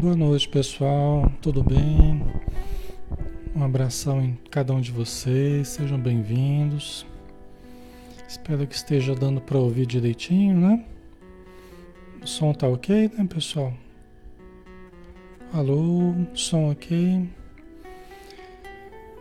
Boa 0.00 0.14
noite, 0.14 0.48
pessoal. 0.48 1.28
Tudo 1.42 1.60
bem? 1.60 2.22
Um 3.52 3.64
abração 3.64 4.22
em 4.22 4.38
cada 4.48 4.72
um 4.72 4.80
de 4.80 4.92
vocês. 4.92 5.66
Sejam 5.66 5.98
bem-vindos. 5.98 7.04
Espero 8.28 8.64
que 8.64 8.76
esteja 8.76 9.12
dando 9.12 9.40
para 9.40 9.58
ouvir 9.58 9.86
direitinho, 9.86 10.56
né? 10.56 10.84
O 12.22 12.28
som 12.28 12.52
tá 12.52 12.68
ok, 12.68 13.10
né, 13.18 13.26
pessoal? 13.28 13.74
Alô, 15.52 16.14
som 16.32 16.70
ok? 16.70 17.28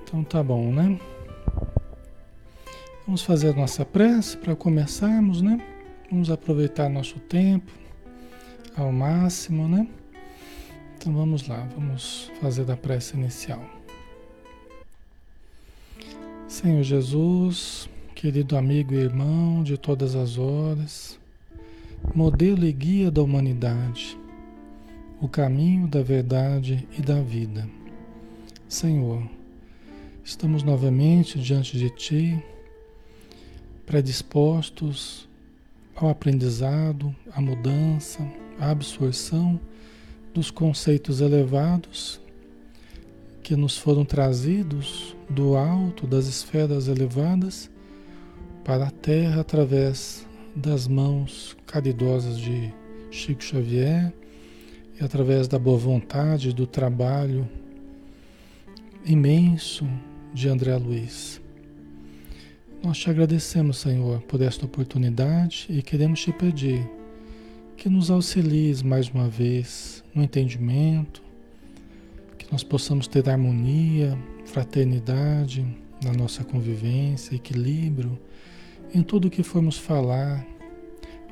Então 0.04 0.24
tá 0.24 0.44
bom, 0.44 0.72
né? 0.72 1.00
Vamos 3.08 3.24
fazer 3.24 3.50
a 3.50 3.54
nossa 3.54 3.84
prece 3.84 4.38
para 4.38 4.56
começarmos, 4.56 5.42
né? 5.42 5.60
Vamos 6.12 6.30
aproveitar 6.30 6.88
nosso 6.88 7.20
tempo 7.22 7.72
ao 8.76 8.92
máximo, 8.92 9.68
né? 9.68 9.88
Então 11.08 11.20
vamos 11.20 11.48
lá, 11.48 11.66
vamos 11.74 12.30
fazer 12.42 12.70
a 12.70 12.76
prece 12.76 13.16
inicial. 13.16 13.64
Senhor 16.50 16.84
Jesus, 16.84 17.88
querido 18.14 18.58
amigo 18.58 18.94
e 18.94 18.98
irmão 18.98 19.64
de 19.64 19.78
todas 19.78 20.18
as 20.18 20.38
horas, 20.38 21.18
modelo 22.14 22.66
e 22.66 22.74
guia 22.74 23.10
da 23.10 23.22
humanidade, 23.22 24.20
o 25.22 25.30
caminho 25.30 25.88
da 25.88 26.02
verdade 26.02 26.86
e 27.00 27.02
da 27.02 27.22
vida. 27.22 27.70
Senhor, 28.68 29.24
estamos 30.26 30.62
novamente 30.62 31.40
diante 31.40 31.78
de 31.78 31.90
Ti, 31.90 32.44
predispostos 33.86 35.26
ao 35.96 36.10
aprendizado, 36.10 37.16
à 37.32 37.40
mudança, 37.40 38.30
à 38.60 38.72
absorção 38.72 39.58
dos 40.34 40.52
conceitos 40.52 41.22
elevados 41.22 42.20
que 43.44 43.56
nos 43.56 43.78
foram 43.78 44.04
trazidos 44.04 45.16
do 45.30 45.56
alto, 45.56 46.06
das 46.06 46.28
esferas 46.28 46.88
elevadas, 46.88 47.70
para 48.64 48.88
a 48.88 48.92
Terra 48.92 49.42
através 49.42 50.28
das 50.54 50.88
mãos 50.88 51.56
caridosas 51.66 52.38
de 52.38 52.74
Chico 53.10 53.44
Xavier 53.44 54.14
e 55.00 55.04
através 55.04 55.48
da 55.48 55.58
boa 55.58 55.78
vontade, 55.78 56.54
do 56.54 56.68
trabalho 56.68 57.48
imenso 59.06 59.88
de 60.34 60.50
André 60.50 60.76
Luiz. 60.76 61.42
Nós 62.84 62.98
te 62.98 63.10
agradecemos, 63.10 63.78
Senhor, 63.78 64.22
por 64.24 64.42
esta 64.42 64.66
oportunidade 64.66 65.68
e 65.70 65.82
queremos 65.82 66.22
te 66.22 66.32
pedir 66.32 66.97
que 67.78 67.88
nos 67.88 68.10
auxilies 68.10 68.82
mais 68.82 69.08
uma 69.08 69.30
vez 69.30 70.04
no 70.14 70.24
entendimento, 70.24 71.22
que 72.36 72.52
nós 72.52 72.64
possamos 72.64 73.08
ter 73.08 73.30
harmonia, 73.30 74.18
fraternidade 74.46 75.64
na 76.04 76.12
nossa 76.12 76.44
convivência, 76.44 77.36
equilíbrio 77.36 78.18
em 78.94 79.04
tudo 79.04 79.30
que 79.30 79.44
formos 79.44 79.78
falar, 79.78 80.44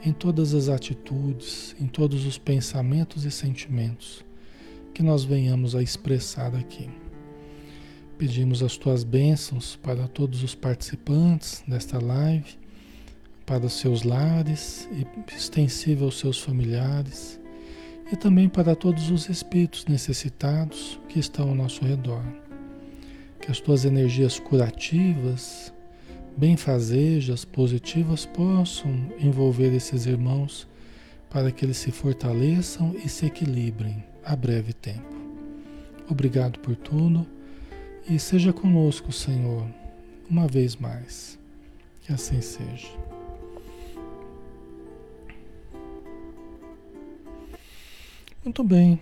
em 0.06 0.14
todas 0.14 0.54
as 0.54 0.70
atitudes, 0.70 1.76
em 1.82 1.88
todos 1.88 2.28
os 2.28 2.38
pensamentos 2.38 3.26
e 3.26 3.32
sentimentos 3.32 4.24
que 4.94 5.02
nós 5.02 5.24
venhamos 5.24 5.76
a 5.76 5.82
expressar 5.82 6.56
aqui. 6.56 6.88
Pedimos 8.20 8.62
as 8.62 8.78
tuas 8.78 9.04
bênçãos 9.04 9.76
para 9.78 10.08
todos 10.08 10.44
os 10.44 10.54
participantes 10.54 11.64
desta 11.68 11.98
live 11.98 12.65
para 13.46 13.70
seus 13.70 14.04
lares 14.04 14.90
e 14.92 15.06
extensível 15.36 16.06
aos 16.06 16.20
seus 16.20 16.40
familiares 16.40 17.40
e 18.12 18.16
também 18.16 18.48
para 18.50 18.76
todos 18.76 19.10
os 19.10 19.30
espíritos 19.30 19.86
necessitados 19.86 21.00
que 21.10 21.20
estão 21.20 21.50
ao 21.50 21.56
nosso 21.56 21.84
redor. 21.84 22.24
Que 23.40 23.52
as 23.52 23.60
tuas 23.60 23.86
energias 23.86 24.40
curativas, 24.40 25.74
benfazejas, 26.36 27.46
positivas 27.46 28.26
possam 28.26 28.92
envolver 29.20 29.74
esses 29.74 30.06
irmãos 30.06 30.68
para 31.30 31.52
que 31.52 31.66
eles 31.66 31.78
se 31.78 31.92
fortaleçam 31.92 32.96
e 33.04 33.10
se 33.10 33.26
equilibrem 33.26 34.04
a 34.24 34.36
breve 34.36 34.74
tempo. 34.74 35.16
Obrigado 36.10 36.60
por 36.60 36.76
tudo 36.76 37.26
e 38.08 38.20
seja 38.20 38.54
conosco, 38.54 39.12
Senhor, 39.12 39.68
uma 40.30 40.48
vez 40.48 40.76
mais. 40.76 41.40
Que 42.02 42.14
assim 42.14 42.40
seja. 42.40 43.15
Muito 48.46 48.64
bem. 48.64 49.00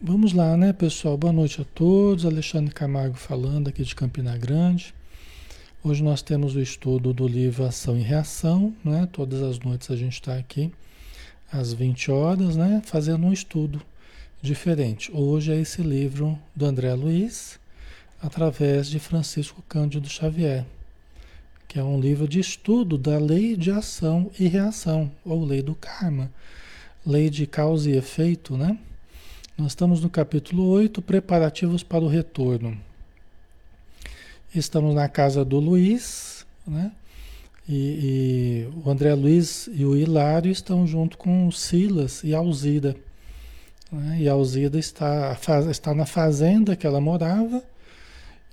Vamos 0.00 0.32
lá, 0.32 0.56
né, 0.56 0.72
pessoal? 0.72 1.14
Boa 1.18 1.30
noite 1.30 1.60
a 1.60 1.64
todos. 1.74 2.24
Alexandre 2.24 2.72
Camargo 2.72 3.16
falando 3.16 3.68
aqui 3.68 3.84
de 3.84 3.94
Campina 3.94 4.34
Grande. 4.38 4.94
Hoje 5.84 6.02
nós 6.02 6.22
temos 6.22 6.56
o 6.56 6.60
estudo 6.60 7.12
do 7.12 7.28
livro 7.28 7.66
Ação 7.66 7.98
e 7.98 8.00
Reação, 8.00 8.74
né? 8.82 9.06
Todas 9.12 9.42
as 9.42 9.58
noites 9.58 9.90
a 9.90 9.96
gente 9.96 10.14
está 10.14 10.36
aqui 10.38 10.72
às 11.52 11.74
20 11.74 12.10
horas, 12.10 12.56
né, 12.56 12.80
fazendo 12.82 13.26
um 13.26 13.32
estudo 13.32 13.82
diferente. 14.40 15.12
Hoje 15.12 15.52
é 15.52 15.60
esse 15.60 15.82
livro 15.82 16.38
do 16.56 16.64
André 16.64 16.94
Luiz, 16.94 17.60
através 18.22 18.88
de 18.88 18.98
Francisco 18.98 19.62
Cândido 19.68 20.08
Xavier, 20.08 20.64
que 21.68 21.78
é 21.78 21.84
um 21.84 22.00
livro 22.00 22.26
de 22.26 22.40
estudo 22.40 22.96
da 22.96 23.18
lei 23.18 23.54
de 23.54 23.70
ação 23.70 24.30
e 24.40 24.48
reação, 24.48 25.12
ou 25.26 25.44
lei 25.44 25.60
do 25.60 25.74
karma 25.74 26.30
lei 27.06 27.28
de 27.30 27.46
causa 27.46 27.90
e 27.90 27.96
efeito, 27.96 28.56
né? 28.56 28.78
Nós 29.56 29.72
estamos 29.72 30.00
no 30.00 30.08
capítulo 30.08 30.66
8, 30.68 31.02
preparativos 31.02 31.82
para 31.82 32.04
o 32.04 32.08
retorno. 32.08 32.76
Estamos 34.54 34.94
na 34.94 35.08
casa 35.08 35.44
do 35.44 35.58
Luiz, 35.58 36.46
né? 36.66 36.92
E, 37.68 38.68
e, 38.74 38.78
o 38.84 38.90
André 38.90 39.14
Luiz 39.14 39.68
e 39.72 39.84
o 39.84 39.96
Hilário 39.96 40.50
estão 40.50 40.86
junto 40.86 41.16
com 41.16 41.46
o 41.46 41.52
Silas 41.52 42.22
e 42.24 42.34
a 42.34 42.38
Alzida. 42.38 42.96
Né? 43.90 44.18
E 44.22 44.28
a 44.28 44.32
Alzida 44.32 44.78
está, 44.78 45.38
está 45.70 45.94
na 45.94 46.06
fazenda 46.06 46.74
que 46.74 46.86
ela 46.86 47.00
morava 47.00 47.62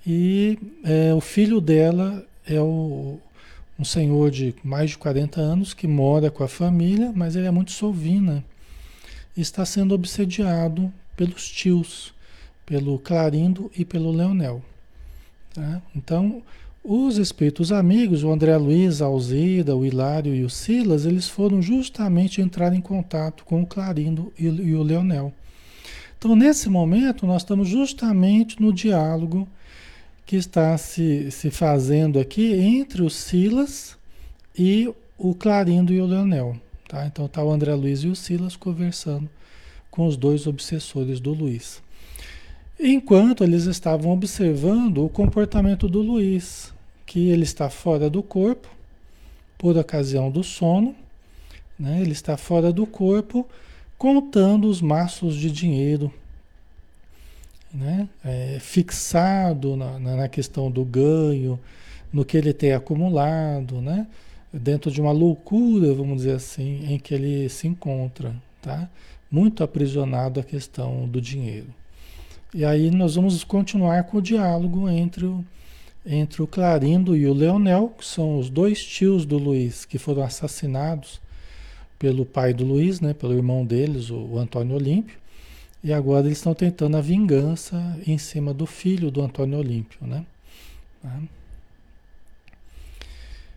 e 0.06 0.58
é, 0.84 1.12
o 1.12 1.20
filho 1.20 1.60
dela 1.60 2.24
é 2.46 2.60
o, 2.60 3.18
um 3.80 3.84
senhor 3.84 4.30
de 4.30 4.54
mais 4.62 4.90
de 4.90 4.98
40 4.98 5.40
anos 5.40 5.72
que 5.72 5.86
mora 5.86 6.30
com 6.30 6.44
a 6.44 6.48
família, 6.48 7.10
mas 7.16 7.34
ele 7.34 7.46
é 7.46 7.50
muito 7.50 7.72
sovina. 7.72 8.44
E 9.34 9.40
está 9.40 9.64
sendo 9.64 9.94
obsediado 9.94 10.92
pelos 11.16 11.48
tios, 11.48 12.12
pelo 12.66 12.98
Clarindo 12.98 13.70
e 13.74 13.82
pelo 13.82 14.12
Leonel. 14.12 14.62
Tá? 15.54 15.80
Então, 15.96 16.42
os 16.84 17.16
espíritos 17.16 17.72
amigos, 17.72 18.22
o 18.22 18.30
André 18.30 18.54
Luiz, 18.58 19.00
a 19.00 19.06
Alzida, 19.06 19.74
o 19.74 19.86
Hilário 19.86 20.34
e 20.34 20.44
o 20.44 20.50
Silas, 20.50 21.06
eles 21.06 21.26
foram 21.26 21.62
justamente 21.62 22.42
entrar 22.42 22.74
em 22.74 22.82
contato 22.82 23.46
com 23.46 23.62
o 23.62 23.66
Clarindo 23.66 24.30
e, 24.38 24.44
e 24.44 24.74
o 24.74 24.82
Leonel. 24.82 25.32
Então, 26.18 26.36
nesse 26.36 26.68
momento, 26.68 27.26
nós 27.26 27.40
estamos 27.40 27.66
justamente 27.66 28.60
no 28.60 28.74
diálogo 28.74 29.48
que 30.26 30.36
está 30.36 30.76
se, 30.78 31.30
se 31.30 31.50
fazendo 31.50 32.18
aqui 32.18 32.52
entre 32.54 33.02
o 33.02 33.10
Silas 33.10 33.96
e 34.56 34.92
o 35.18 35.34
Clarindo 35.34 35.92
e 35.92 36.00
o 36.00 36.06
Leonel. 36.06 36.56
Tá? 36.88 37.06
Então 37.06 37.26
está 37.26 37.42
o 37.42 37.50
André 37.52 37.74
Luiz 37.74 38.00
e 38.00 38.08
o 38.08 38.16
Silas 38.16 38.56
conversando 38.56 39.28
com 39.90 40.06
os 40.06 40.16
dois 40.16 40.46
obsessores 40.46 41.20
do 41.20 41.32
Luiz. 41.32 41.82
Enquanto 42.78 43.44
eles 43.44 43.64
estavam 43.64 44.12
observando 44.12 45.04
o 45.04 45.08
comportamento 45.08 45.88
do 45.88 46.00
Luiz, 46.00 46.72
que 47.04 47.28
ele 47.28 47.42
está 47.42 47.68
fora 47.68 48.08
do 48.08 48.22
corpo 48.22 48.68
por 49.58 49.76
ocasião 49.76 50.30
do 50.30 50.42
sono, 50.42 50.94
né? 51.78 52.00
ele 52.00 52.12
está 52.12 52.36
fora 52.36 52.72
do 52.72 52.86
corpo 52.86 53.46
contando 53.98 54.66
os 54.66 54.80
maços 54.80 55.34
de 55.34 55.50
dinheiro 55.50 56.10
né? 57.72 58.08
É, 58.24 58.58
fixado 58.60 59.76
na, 59.76 59.98
na, 59.98 60.28
questão 60.28 60.70
do 60.70 60.84
ganho, 60.84 61.58
no 62.12 62.24
que 62.24 62.36
ele 62.36 62.52
tem 62.52 62.72
acumulado, 62.72 63.80
né? 63.80 64.06
dentro 64.52 64.90
de 64.90 65.00
uma 65.00 65.12
loucura, 65.12 65.94
vamos 65.94 66.18
dizer 66.18 66.34
assim, 66.34 66.84
em 66.92 66.98
que 66.98 67.14
ele 67.14 67.48
se 67.48 67.68
encontra, 67.68 68.34
tá? 68.60 68.88
muito 69.30 69.62
aprisionado 69.62 70.40
à 70.40 70.42
questão 70.42 71.08
do 71.08 71.20
dinheiro. 71.20 71.68
E 72.52 72.64
aí 72.64 72.90
nós 72.90 73.14
vamos 73.14 73.44
continuar 73.44 74.04
com 74.04 74.18
o 74.18 74.22
diálogo 74.22 74.88
entre 74.88 75.24
o, 75.24 75.44
entre 76.04 76.42
o 76.42 76.48
Clarindo 76.48 77.16
e 77.16 77.26
o 77.26 77.32
Leonel, 77.32 77.94
que 77.96 78.04
são 78.04 78.38
os 78.38 78.50
dois 78.50 78.84
tios 78.84 79.24
do 79.24 79.38
Luiz 79.38 79.84
que 79.84 79.98
foram 79.98 80.24
assassinados 80.24 81.20
pelo 81.96 82.26
pai 82.26 82.52
do 82.52 82.64
Luiz, 82.64 83.00
né, 83.00 83.14
pelo 83.14 83.34
irmão 83.34 83.64
deles, 83.64 84.10
o, 84.10 84.16
o 84.16 84.38
Antônio 84.38 84.74
Olímpio. 84.74 85.16
E 85.82 85.92
agora 85.92 86.26
eles 86.26 86.38
estão 86.38 86.54
tentando 86.54 86.96
a 86.96 87.00
vingança 87.00 87.98
em 88.06 88.18
cima 88.18 88.52
do 88.52 88.66
filho 88.66 89.10
do 89.10 89.22
Antônio 89.22 89.58
Olímpio, 89.58 90.06
né? 90.06 90.26
Tá? 91.02 91.20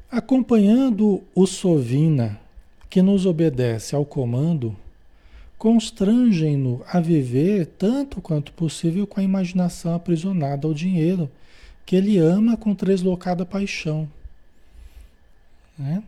Acompanhando 0.09 1.23
o 1.35 1.45
Sovina, 1.45 2.39
que 2.89 3.01
nos 3.01 3.25
obedece 3.25 3.95
ao 3.95 4.05
comando, 4.05 4.75
constrangem-no 5.57 6.83
a 6.87 6.99
viver 6.99 7.65
tanto 7.65 8.21
quanto 8.21 8.53
possível 8.53 9.07
com 9.07 9.19
a 9.19 9.23
imaginação 9.23 9.95
aprisionada 9.95 10.67
ao 10.67 10.73
dinheiro, 10.73 11.29
que 11.85 11.95
ele 11.95 12.17
ama 12.17 12.55
com 12.55 12.75
translocada 12.75 13.45
paixão. 13.45 14.07
Né? 15.77 16.03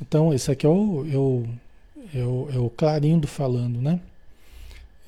Então, 0.00 0.32
esse 0.32 0.50
aqui 0.50 0.66
é 0.66 0.68
o, 0.68 1.06
é 1.10 1.16
o, 1.16 1.46
é 2.14 2.24
o, 2.24 2.50
é 2.54 2.58
o 2.58 2.70
Clarindo 2.70 3.26
falando, 3.26 3.80
né? 3.80 4.00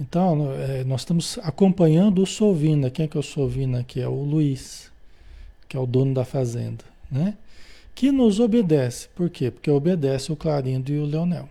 Então, 0.01 0.53
é, 0.53 0.83
nós 0.85 1.03
estamos 1.03 1.39
acompanhando 1.43 2.23
o 2.23 2.27
Sovina. 2.27 2.91
Quem 2.91 3.05
é 3.05 3.09
que 3.09 3.17
é 3.17 3.21
o 3.21 3.23
Sovina 3.23 3.81
aqui? 3.81 4.01
É 4.01 4.09
o 4.09 4.23
Luiz, 4.23 4.91
que 5.69 5.77
é 5.77 5.81
o 5.81 5.87
dono 5.87 6.15
da 6.15 6.25
fazenda, 6.25 6.85
né? 7.11 7.37
Que 7.95 8.11
nos 8.11 8.41
obedece. 8.41 9.09
Por 9.15 9.29
quê? 9.29 9.51
Porque 9.51 9.71
obedece 9.71 10.33
o 10.33 10.37
Clarindo 10.37 10.91
e 10.91 10.99
o 10.99 11.05
Leonel 11.05 11.49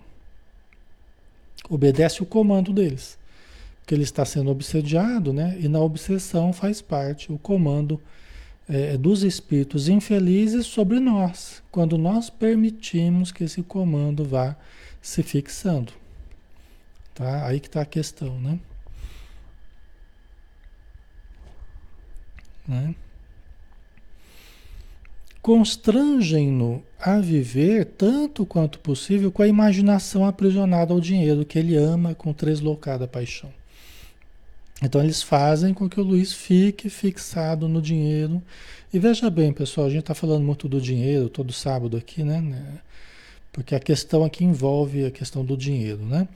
obedece 1.70 2.24
o 2.24 2.26
comando 2.26 2.74
deles. 2.74 3.18
Porque 3.80 3.94
ele 3.94 4.04
está 4.04 4.26
sendo 4.26 4.50
obsediado, 4.50 5.32
né? 5.32 5.58
E 5.60 5.68
na 5.68 5.80
obsessão 5.80 6.52
faz 6.52 6.82
parte 6.82 7.32
o 7.32 7.38
comando 7.38 8.02
é, 8.68 8.98
dos 8.98 9.24
espíritos 9.24 9.88
infelizes 9.88 10.66
sobre 10.66 11.00
nós, 11.00 11.62
quando 11.72 11.98
nós 11.98 12.30
permitimos 12.30 13.32
que 13.32 13.44
esse 13.44 13.62
comando 13.64 14.26
vá 14.26 14.56
se 15.02 15.24
fixando. 15.24 15.94
Tá? 17.20 17.46
Aí 17.46 17.60
que 17.60 17.68
está 17.68 17.82
a 17.82 17.86
questão, 17.86 18.40
né? 18.40 18.60
né? 22.68 22.96
constrangem-no 25.42 26.84
a 27.00 27.20
viver 27.20 27.86
tanto 27.98 28.46
quanto 28.46 28.80
possível 28.80 29.32
com 29.32 29.42
a 29.42 29.48
imaginação 29.48 30.26
aprisionada 30.26 30.94
ao 30.94 31.02
dinheiro 31.02 31.46
que 31.46 31.58
ele 31.58 31.76
ama 31.76 32.14
com 32.16 32.32
deslocada 32.32 33.08
paixão. 33.08 33.52
Então 34.82 35.04
eles 35.04 35.22
fazem 35.22 35.74
com 35.74 35.90
que 35.90 36.00
o 36.00 36.04
Luiz 36.04 36.32
fique 36.32 36.90
fixado 36.90 37.68
no 37.68 37.82
dinheiro. 37.82 38.42
E 38.94 39.00
veja 39.00 39.30
bem, 39.30 39.52
pessoal, 39.52 39.88
a 39.88 39.90
gente 39.90 40.02
está 40.02 40.14
falando 40.14 40.44
muito 40.44 40.70
do 40.70 40.80
dinheiro 40.80 41.28
todo 41.28 41.52
sábado 41.52 41.98
aqui, 41.98 42.24
né? 42.24 42.80
Porque 43.52 43.76
a 43.76 43.80
questão 43.80 44.24
aqui 44.24 44.46
envolve 44.46 45.06
a 45.06 45.12
questão 45.12 45.44
do 45.44 45.58
dinheiro, 45.58 46.06
né? 46.06 46.28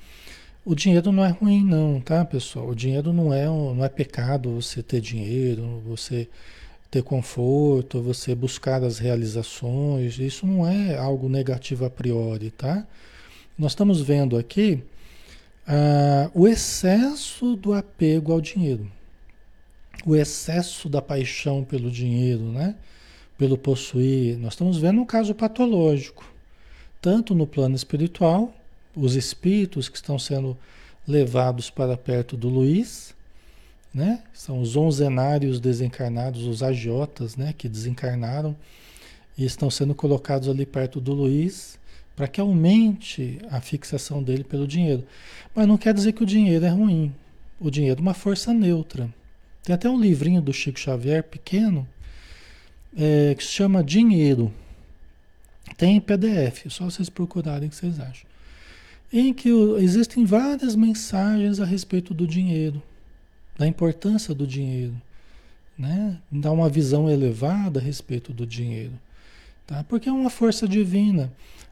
O 0.65 0.73
dinheiro 0.73 1.11
não 1.11 1.25
é 1.25 1.29
ruim, 1.29 1.61
não, 1.61 1.99
tá, 1.99 2.23
pessoal? 2.23 2.69
O 2.69 2.75
dinheiro 2.75 3.11
não 3.11 3.33
é, 3.33 3.45
não 3.45 3.83
é 3.83 3.89
pecado 3.89 4.61
você 4.61 4.81
ter 4.81 5.01
dinheiro, 5.01 5.81
você 5.85 6.29
ter 6.89 7.03
conforto, 7.03 8.01
você 8.01 8.33
buscar 8.33 8.81
as 8.81 8.97
realizações, 8.97 10.17
isso 10.19 10.47
não 10.47 10.65
é 10.65 10.95
algo 10.95 11.27
negativo 11.27 11.83
a 11.83 11.89
priori, 11.89 12.49
tá? 12.49 12.87
Nós 13.57 13.73
estamos 13.73 13.99
vendo 13.99 14.37
aqui 14.37 14.81
ah, 15.67 16.31
o 16.33 16.47
excesso 16.47 17.57
do 17.57 17.73
apego 17.73 18.31
ao 18.31 18.39
dinheiro, 18.39 18.89
o 20.05 20.15
excesso 20.15 20.87
da 20.87 21.01
paixão 21.01 21.63
pelo 21.65 21.91
dinheiro, 21.91 22.43
né? 22.43 22.75
Pelo 23.37 23.57
possuir. 23.57 24.37
Nós 24.37 24.53
estamos 24.53 24.77
vendo 24.77 25.01
um 25.01 25.05
caso 25.05 25.35
patológico, 25.35 26.23
tanto 27.01 27.35
no 27.35 27.45
plano 27.45 27.75
espiritual, 27.75 28.53
os 28.95 29.15
espíritos 29.15 29.89
que 29.89 29.95
estão 29.95 30.17
sendo 30.17 30.57
levados 31.07 31.69
para 31.69 31.97
perto 31.97 32.37
do 32.37 32.49
Luiz, 32.49 33.13
né? 33.93 34.23
São 34.33 34.59
os 34.61 34.75
onzenários 34.75 35.59
desencarnados, 35.59 36.45
os 36.45 36.63
agiotas, 36.63 37.35
né? 37.35 37.53
Que 37.57 37.69
desencarnaram 37.69 38.55
e 39.37 39.45
estão 39.45 39.69
sendo 39.69 39.93
colocados 39.93 40.47
ali 40.47 40.65
perto 40.65 41.01
do 41.01 41.13
Luiz 41.13 41.77
para 42.15 42.27
que 42.27 42.39
aumente 42.39 43.39
a 43.49 43.59
fixação 43.59 44.21
dele 44.21 44.43
pelo 44.43 44.67
dinheiro. 44.67 45.03
Mas 45.53 45.67
não 45.67 45.77
quer 45.77 45.93
dizer 45.93 46.13
que 46.13 46.23
o 46.23 46.27
dinheiro 46.27 46.63
é 46.65 46.69
ruim. 46.69 47.13
O 47.59 47.71
dinheiro 47.71 47.99
é 47.99 48.01
uma 48.01 48.13
força 48.13 48.53
neutra. 48.53 49.09
Tem 49.63 49.73
até 49.73 49.89
um 49.89 49.99
livrinho 49.99 50.41
do 50.41 50.53
Chico 50.53 50.79
Xavier 50.79 51.23
pequeno 51.23 51.87
é, 52.95 53.33
que 53.35 53.43
se 53.43 53.51
chama 53.51 53.83
Dinheiro. 53.83 54.53
Tem 55.77 55.95
em 55.95 56.01
PDF, 56.01 56.65
só 56.69 56.85
vocês 56.85 57.09
procurarem 57.09 57.67
o 57.67 57.69
que 57.71 57.75
vocês 57.75 57.99
acham. 57.99 58.27
Em 59.13 59.31
que 59.31 59.49
existem 59.77 60.25
várias 60.25 60.75
mensagens 60.75 61.59
a 61.59 61.65
respeito 61.65 62.13
do 62.13 62.25
dinheiro 62.25 62.81
da 63.57 63.67
importância 63.67 64.33
do 64.33 64.47
dinheiro, 64.47 64.95
né? 65.77 66.17
Dá 66.31 66.51
uma 66.51 66.69
visão 66.69 67.09
elevada 67.09 67.79
a 67.79 67.83
respeito 67.83 68.33
do 68.33 68.45
dinheiro, 68.45 68.93
tá? 69.65 69.83
Porque 69.83 70.09
é 70.09 70.11
uma 70.11 70.29
força 70.29 70.67
divina 70.67 71.31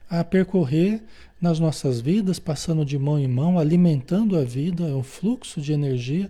a 0.10 0.24
percorrer 0.24 1.02
nas 1.42 1.60
nossas 1.60 2.00
vidas, 2.00 2.38
passando 2.38 2.86
de 2.86 3.00
mão 3.00 3.18
em 3.18 3.28
mão, 3.28 3.58
alimentando 3.58 4.38
a 4.38 4.44
vida, 4.44 4.88
é 4.88 4.94
um 4.94 5.04
fluxo 5.04 5.60
de 5.60 5.74
energia 5.74 6.30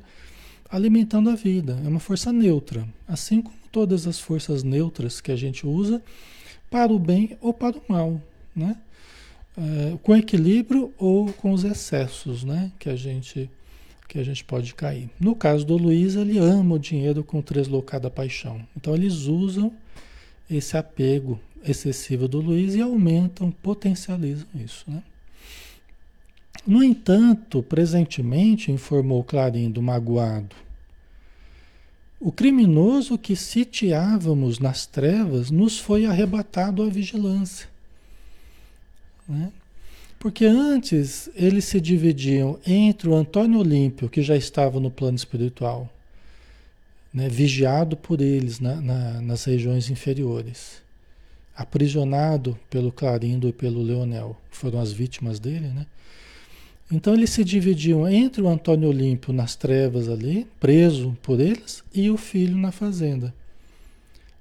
alimentando 0.70 1.30
a 1.30 1.36
vida, 1.36 1.78
é 1.84 1.88
uma 1.88 2.00
força 2.00 2.32
neutra, 2.32 2.88
assim 3.06 3.42
como 3.42 3.58
todas 3.70 4.08
as 4.08 4.20
forças 4.20 4.64
neutras 4.64 5.20
que 5.20 5.32
a 5.32 5.36
gente 5.36 5.68
usa 5.68 6.02
para 6.70 6.94
o 6.94 7.00
bem 7.00 7.38
ou 7.42 7.54
para 7.54 7.78
o 7.78 7.82
mal, 7.90 8.22
né? 8.56 8.78
É, 9.58 9.98
com 10.02 10.16
equilíbrio 10.16 10.94
ou 10.98 11.32
com 11.34 11.52
os 11.52 11.64
excessos, 11.64 12.44
né? 12.44 12.72
Que 12.80 12.90
a 12.90 12.96
gente 12.96 13.50
que 14.08 14.20
a 14.20 14.24
gente 14.24 14.44
pode 14.44 14.76
cair. 14.76 15.10
No 15.18 15.34
caso 15.34 15.66
do 15.66 15.78
Luiz, 15.78 16.18
ele 16.18 16.38
ama 16.38 16.76
o 16.76 16.80
dinheiro 16.80 17.24
com 17.24 17.42
translocada 17.42 18.10
paixão. 18.10 18.62
Então 18.76 18.94
eles 18.94 19.22
usam 19.22 19.72
esse 20.50 20.76
apego 20.76 21.40
excessivo 21.64 22.28
do 22.28 22.42
Luiz 22.42 22.76
e 22.76 22.82
aumentam, 22.82 23.50
potencializam 23.50 24.48
isso. 24.54 24.84
Né? 24.86 25.02
No 26.68 26.84
entanto, 26.84 27.64
presentemente, 27.64 28.70
informou 28.70 29.24
Clarindo 29.24 29.82
magoado, 29.82 30.56
o 32.20 32.32
criminoso 32.32 33.18
que 33.18 33.36
sitiávamos 33.36 34.60
nas 34.60 34.86
trevas 34.86 35.50
nos 35.50 35.80
foi 35.80 36.06
arrebatado 36.06 36.84
à 36.84 36.90
vigilância. 36.90 37.71
Né? 39.32 39.52
Porque 40.20 40.46
antes 40.46 41.30
eles 41.34 41.66
se 41.66 41.82
dividiam 41.82 42.60
entre 42.68 43.10
o 43.10 43.16
Antônio 43.16 43.60
Olímpio, 43.60 44.10
que 44.10 44.22
já 44.22 44.36
estava 44.36 44.80
no 44.80 44.92
plano 44.92 45.16
espiritual, 45.16 45.90
né, 47.14 47.28
vigiado 47.28 47.98
por 47.98 48.22
eles 48.22 48.60
na, 48.60 48.76
na, 48.76 49.22
nas 49.22 49.46
regiões 49.46 49.90
inferiores, 49.90 50.82
aprisionado 51.56 52.58
pelo 52.70 52.92
Clarindo 52.92 53.48
e 53.48 53.54
pelo 53.54 53.82
Leonel, 53.82 54.38
foram 54.52 54.80
as 54.80 54.92
vítimas 54.92 55.40
dele, 55.40 55.68
né? 55.68 55.86
Então 56.92 57.14
eles 57.14 57.30
se 57.30 57.44
dividiam 57.44 58.08
entre 58.08 58.42
o 58.42 58.50
Antônio 58.50 58.90
Olímpio 58.90 59.32
nas 59.32 59.56
trevas 59.56 60.10
ali, 60.10 60.46
preso 60.60 61.18
por 61.24 61.40
eles, 61.40 61.84
e 61.94 62.10
o 62.10 62.18
filho 62.18 62.58
na 62.58 62.72
fazenda. 62.72 63.34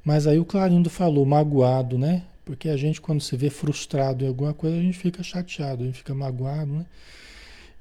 Mas 0.05 0.27
aí 0.27 0.39
o 0.39 0.45
Clarindo 0.45 0.91
falou, 0.91 1.25
magoado, 1.25 1.97
né? 1.97 2.25
Porque 2.51 2.69
a 2.69 2.77
gente, 2.77 3.01
quando 3.01 3.21
se 3.21 3.37
vê 3.37 3.49
frustrado 3.49 4.25
em 4.25 4.27
alguma 4.27 4.53
coisa, 4.53 4.77
a 4.77 4.83
gente 4.83 4.99
fica 4.99 5.23
chateado, 5.23 5.85
a 5.85 5.87
gente 5.87 5.99
fica 5.99 6.13
magoado, 6.13 6.73
né? 6.73 6.87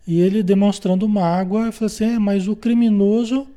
E 0.05 0.21
ele 0.21 0.43
demonstrando 0.43 1.09
mágoa, 1.09 1.71
falou 1.71 1.87
assim: 1.87 2.03
é, 2.03 2.19
mas 2.19 2.47
o 2.47 2.55
criminoso 2.55 3.47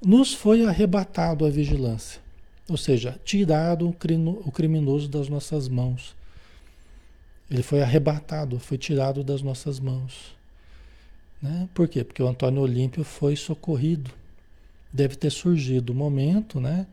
nos 0.00 0.32
foi 0.32 0.64
arrebatado 0.64 1.44
à 1.44 1.50
vigilância. 1.50 2.20
Ou 2.68 2.76
seja, 2.76 3.18
tirado 3.24 3.88
o 3.88 4.52
criminoso 4.52 5.08
das 5.08 5.28
nossas 5.28 5.68
mãos. 5.68 6.14
Ele 7.50 7.64
foi 7.64 7.82
arrebatado, 7.82 8.60
foi 8.60 8.78
tirado 8.78 9.24
das 9.24 9.42
nossas 9.42 9.80
mãos. 9.80 10.32
Né? 11.42 11.68
Por 11.74 11.88
quê? 11.88 12.04
Porque 12.04 12.22
o 12.22 12.28
Antônio 12.28 12.62
Olímpio 12.62 13.02
foi 13.02 13.34
socorrido. 13.34 14.12
Deve 14.92 15.16
ter 15.16 15.30
surgido 15.30 15.92
o 15.92 15.96
momento, 15.96 16.60
né? 16.60 16.86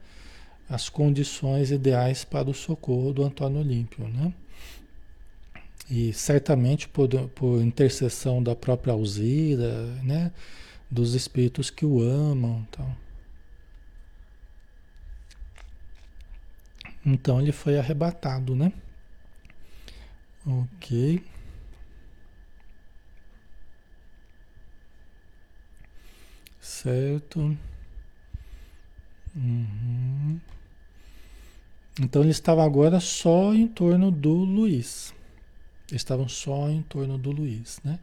As 0.70 0.89
condições 0.89 1.72
ideais 1.72 2.24
para 2.24 2.50
o 2.50 2.53
socorro 2.53 3.13
do 3.13 3.24
Antônio 3.24 3.60
Olímpio, 3.60 4.08
né? 4.08 4.34
E 5.89 6.13
certamente 6.13 6.88
por, 6.88 7.10
por 7.29 7.62
intercessão 7.62 8.41
da 8.41 8.55
própria 8.55 8.93
Alzira, 8.93 9.86
né? 10.03 10.32
Dos 10.89 11.13
espíritos 11.13 11.70
que 11.70 11.86
o 11.86 12.01
amam, 12.01 12.65
então. 12.70 12.96
Então 17.05 17.41
ele 17.41 17.51
foi 17.51 17.77
arrebatado, 17.77 18.55
né? 18.55 18.72
Ok. 20.46 21.24
Certo. 26.60 27.58
Uhum. 29.36 30.40
Então 32.00 32.22
ele 32.22 32.32
estava 32.32 32.63
agora 32.63 33.00
só 33.00 33.54
em 33.54 33.68
torno 33.68 34.10
do 34.10 34.34
Luiz. 34.34 35.13
Eles 35.90 36.02
estavam 36.02 36.28
só 36.28 36.70
em 36.70 36.82
torno 36.82 37.18
do 37.18 37.32
Luiz, 37.32 37.80
né? 37.84 38.00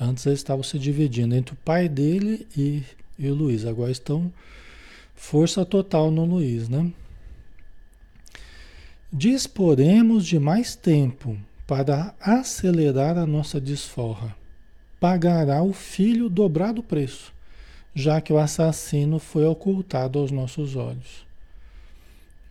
Antes 0.00 0.26
eles 0.26 0.40
estavam 0.40 0.62
se 0.62 0.78
dividindo 0.78 1.34
entre 1.34 1.54
o 1.54 1.58
pai 1.58 1.88
dele 1.88 2.46
e, 2.56 2.82
e 3.18 3.28
o 3.28 3.34
Luiz. 3.34 3.66
Agora 3.66 3.92
estão 3.92 4.32
força 5.14 5.64
total 5.64 6.10
no 6.10 6.24
Luiz, 6.24 6.68
né? 6.68 6.90
Disporemos 9.12 10.24
de 10.24 10.38
mais 10.38 10.74
tempo 10.74 11.36
para 11.66 12.14
acelerar 12.20 13.18
a 13.18 13.26
nossa 13.26 13.60
desforra. 13.60 14.34
pagará 14.98 15.62
o 15.62 15.72
filho 15.72 16.28
dobrado 16.28 16.82
preço, 16.82 17.32
já 17.94 18.20
que 18.20 18.32
o 18.32 18.38
assassino 18.38 19.18
foi 19.18 19.44
ocultado 19.44 20.18
aos 20.18 20.30
nossos 20.30 20.76
olhos. 20.76 21.24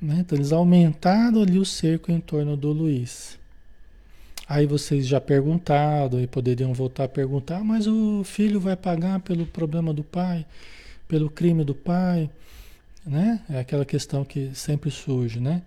Né? 0.01 0.17
Então 0.19 0.38
eles 0.38 0.51
aumentaram 0.51 1.41
ali 1.41 1.58
o 1.58 1.65
cerco 1.65 2.12
em 2.12 2.19
torno 2.19 2.55
do 2.55 2.72
Luiz. 2.72 3.38
Aí 4.48 4.65
vocês 4.65 5.05
já 5.05 5.22
perguntaram 5.22 6.19
e 6.19 6.25
poderiam 6.25 6.74
voltar 6.74 7.03
a 7.03 7.08
perguntar, 7.08 7.63
mas 7.63 7.86
o 7.86 8.24
filho 8.24 8.60
vai 8.60 8.75
pagar 8.75 9.19
pelo 9.19 9.46
problema 9.46 9.93
do 9.93 10.03
pai, 10.03 10.46
pelo 11.08 11.29
crime 11.29 11.63
do 11.63 11.75
pai, 11.75 12.29
né? 13.05 13.41
É 13.50 13.60
aquela 13.60 13.86
questão 13.86 14.25
que 14.25 14.50
sempre 14.55 14.89
surge, 14.89 15.39
né? 15.39 15.62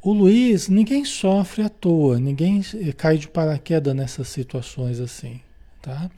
O 0.00 0.12
Luiz, 0.12 0.68
ninguém 0.68 1.04
sofre 1.04 1.62
à 1.62 1.68
toa, 1.68 2.20
ninguém 2.20 2.62
cai 2.96 3.16
de 3.16 3.26
paraquedas 3.26 3.96
nessas 3.96 4.28
situações 4.28 5.00
assim, 5.00 5.40
tá? 5.80 6.10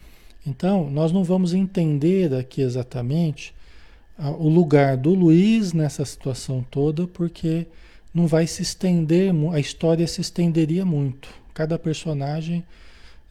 Então, 0.46 0.88
nós 0.88 1.10
não 1.10 1.24
vamos 1.24 1.52
entender 1.52 2.32
aqui 2.32 2.60
exatamente 2.60 3.54
o 4.38 4.48
lugar 4.48 4.96
do 4.96 5.12
Luiz 5.12 5.72
nessa 5.72 6.04
situação 6.04 6.64
toda, 6.70 7.06
porque 7.06 7.66
não 8.14 8.26
vai 8.26 8.46
se 8.46 8.62
estender, 8.62 9.32
a 9.52 9.60
história 9.60 10.06
se 10.06 10.20
estenderia 10.20 10.84
muito. 10.84 11.28
Cada 11.52 11.78
personagem, 11.78 12.64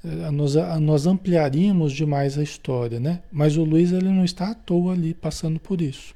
eh, 0.04 0.30
nós, 0.30 0.56
nós 0.82 1.08
ampliaríamos 1.08 1.94
demais 1.94 2.38
a 2.38 2.44
história, 2.44 3.00
né? 3.00 3.22
Mas 3.32 3.58
o 3.58 3.64
Luiz 3.64 3.92
ele 3.92 4.10
não 4.10 4.24
está 4.24 4.52
à 4.52 4.54
toa 4.54 4.94
ali 4.94 5.14
passando 5.14 5.60
por 5.60 5.82
isso. 5.82 6.14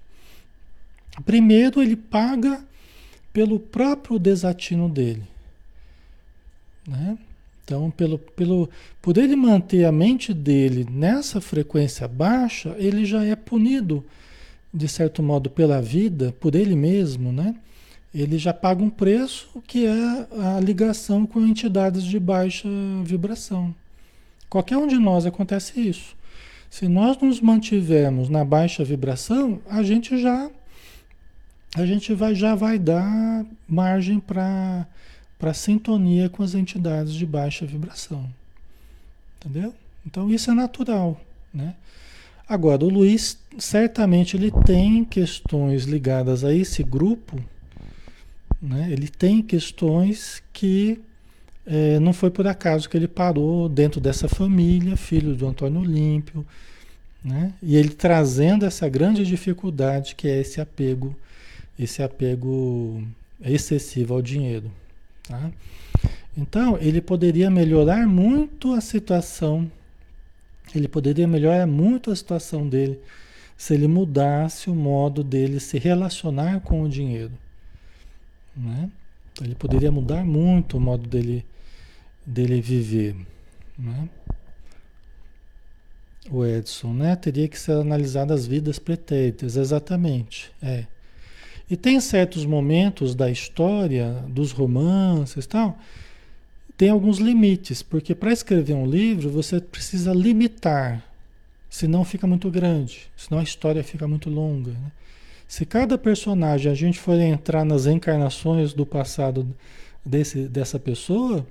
Primeiro, 1.25 1.81
ele 1.81 1.95
paga 1.95 2.63
pelo 3.33 3.59
próprio 3.59 4.19
desatino 4.19 4.87
dele. 4.87 5.23
Né? 6.87 7.17
Então, 7.69 7.91
pelo, 7.91 8.17
pelo, 8.17 8.67
por 8.99 9.15
ele 9.15 9.35
manter 9.35 9.85
a 9.85 9.91
mente 9.91 10.33
dele 10.33 10.87
nessa 10.89 11.39
frequência 11.39 12.07
baixa, 12.07 12.75
ele 12.79 13.05
já 13.05 13.23
é 13.23 13.35
punido 13.35 14.03
de 14.73 14.87
certo 14.87 15.21
modo, 15.21 15.51
pela 15.51 15.79
vida, 15.79 16.33
por 16.39 16.55
ele 16.55 16.75
mesmo, 16.75 17.31
né? 17.31 17.55
ele 18.11 18.39
já 18.39 18.51
paga 18.51 18.83
um 18.83 18.89
preço 18.89 19.61
que 19.67 19.85
é 19.85 20.27
a 20.55 20.59
ligação 20.59 21.27
com 21.27 21.45
entidades 21.45 22.03
de 22.03 22.19
baixa 22.19 22.67
vibração. 23.03 23.73
Qualquer 24.49 24.77
um 24.77 24.87
de 24.87 24.97
nós 24.97 25.27
acontece 25.27 25.79
isso. 25.79 26.15
Se 26.71 26.87
nós 26.87 27.19
nos 27.19 27.39
mantivermos 27.39 28.29
na 28.29 28.43
baixa 28.43 28.83
vibração, 28.83 29.59
a 29.69 29.83
gente 29.83 30.19
já 30.19 30.49
a 31.75 31.85
gente 31.85 32.15
vai, 32.15 32.33
já 32.33 32.55
vai 32.55 32.79
dar 32.79 33.45
margem 33.67 34.19
para 34.19 34.87
para 35.39 35.53
sintonia 35.53 36.29
com 36.29 36.43
as 36.43 36.53
entidades 36.53 37.13
de 37.13 37.25
baixa 37.25 37.65
vibração. 37.65 38.29
Entendeu? 39.37 39.73
Então 40.05 40.29
isso 40.29 40.51
é 40.51 40.53
natural, 40.53 41.19
né? 41.53 41.73
Agora, 42.47 42.83
o 42.83 42.89
Luiz 42.89 43.37
certamente 43.59 44.35
ele 44.35 44.51
tem 44.65 45.05
questões 45.05 45.83
ligadas 45.83 46.43
a 46.43 46.51
esse 46.51 46.81
grupo, 46.81 47.39
né? 48.59 48.89
ele 48.91 49.07
tem 49.07 49.39
questões 49.39 50.41
que 50.51 50.99
é, 51.63 51.99
não 51.99 52.11
foi 52.11 52.31
por 52.31 52.47
acaso 52.47 52.89
que 52.89 52.97
ele 52.97 53.07
parou 53.07 53.69
dentro 53.69 54.01
dessa 54.01 54.27
família, 54.27 54.97
filho 54.97 55.35
do 55.35 55.47
Antônio 55.47 55.81
Olímpio, 55.81 56.43
né? 57.23 57.53
e 57.61 57.75
ele 57.75 57.89
trazendo 57.89 58.65
essa 58.65 58.89
grande 58.89 59.23
dificuldade 59.23 60.15
que 60.15 60.27
é 60.27 60.39
esse 60.41 60.59
apego, 60.59 61.15
esse 61.77 62.01
apego 62.01 63.03
excessivo 63.39 64.15
ao 64.15 64.23
dinheiro. 64.23 64.71
Tá? 65.29 65.49
Então, 66.37 66.77
ele 66.81 66.99
poderia 66.99 67.49
melhorar 67.49 68.05
muito 68.05 68.73
a 68.73 68.81
situação 68.81 69.71
ele 70.75 70.87
poderia 70.87 71.27
melhorar 71.27 71.65
muito 71.65 72.11
a 72.11 72.15
situação 72.15 72.67
dele 72.67 72.99
se 73.57 73.73
ele 73.73 73.87
mudasse 73.87 74.69
o 74.69 74.75
modo 74.75 75.23
dele 75.23 75.59
se 75.59 75.77
relacionar 75.77 76.61
com 76.61 76.83
o 76.83 76.89
dinheiro. 76.89 77.31
Né? 78.55 78.89
Então, 79.31 79.45
ele 79.45 79.55
poderia 79.55 79.91
mudar 79.91 80.23
muito 80.23 80.77
o 80.77 80.79
modo 80.79 81.07
dele, 81.07 81.45
dele 82.25 82.61
viver. 82.61 83.15
Né? 83.77 84.09
O 86.29 86.45
Edson, 86.45 86.93
né? 86.93 87.15
Teria 87.15 87.47
que 87.47 87.57
ser 87.57 87.73
analisadas 87.73 88.41
as 88.41 88.47
vidas 88.47 88.77
pretéritas, 88.77 89.57
exatamente. 89.57 90.51
É. 90.61 90.85
E 91.69 91.77
tem 91.77 91.99
certos 91.99 92.45
momentos 92.45 93.13
da 93.13 93.29
história, 93.29 94.23
dos 94.27 94.51
romances 94.51 95.45
e 95.45 95.47
tal, 95.47 95.77
tem 96.75 96.89
alguns 96.89 97.17
limites, 97.19 97.83
porque 97.83 98.15
para 98.15 98.31
escrever 98.31 98.73
um 98.73 98.85
livro 98.85 99.29
você 99.29 99.59
precisa 99.59 100.13
limitar, 100.13 101.03
senão 101.69 102.03
fica 102.03 102.25
muito 102.25 102.49
grande, 102.49 103.01
senão 103.15 103.39
a 103.39 103.43
história 103.43 103.83
fica 103.83 104.07
muito 104.07 104.29
longa. 104.29 104.71
Né? 104.71 104.91
Se 105.47 105.65
cada 105.65 105.97
personagem 105.97 106.71
a 106.71 106.75
gente 106.75 106.97
for 106.97 107.19
entrar 107.19 107.65
nas 107.65 107.85
encarnações 107.85 108.73
do 108.73 108.85
passado 108.85 109.45
desse, 110.05 110.47
dessa 110.47 110.79
pessoa, 110.79 111.45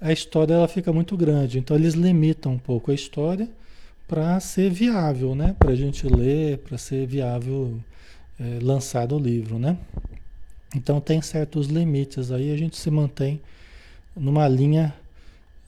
a 0.00 0.12
história 0.12 0.54
ela 0.54 0.68
fica 0.68 0.92
muito 0.92 1.16
grande. 1.16 1.58
Então 1.58 1.76
eles 1.76 1.94
limitam 1.94 2.54
um 2.54 2.58
pouco 2.58 2.90
a 2.90 2.94
história 2.94 3.48
para 4.08 4.40
ser 4.40 4.70
viável, 4.70 5.34
né? 5.34 5.54
Para 5.58 5.70
a 5.70 5.76
gente 5.76 6.06
ler, 6.08 6.58
para 6.58 6.76
ser 6.76 7.06
viável 7.06 7.78
é, 8.38 8.58
lançar 8.62 9.12
o 9.12 9.18
livro, 9.18 9.58
né? 9.58 9.76
Então 10.74 11.00
tem 11.00 11.20
certos 11.20 11.66
limites 11.66 12.32
aí, 12.32 12.52
a 12.52 12.56
gente 12.56 12.76
se 12.76 12.90
mantém 12.90 13.40
numa 14.16 14.48
linha, 14.48 14.94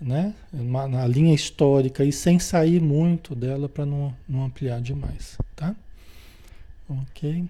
né? 0.01 0.35
Uma, 0.53 0.89
na 0.89 1.07
linha 1.07 1.35
histórica 1.35 2.05
e 2.05 2.13
sem 2.13 2.39
sair 2.39 2.81
muito 2.81 3.35
dela 3.35 3.69
para 3.69 3.85
não, 3.85 4.15
não 4.29 4.45
ampliar 4.45 4.81
demais, 4.81 5.37
tá? 5.55 5.75
Ok. 6.89 7.45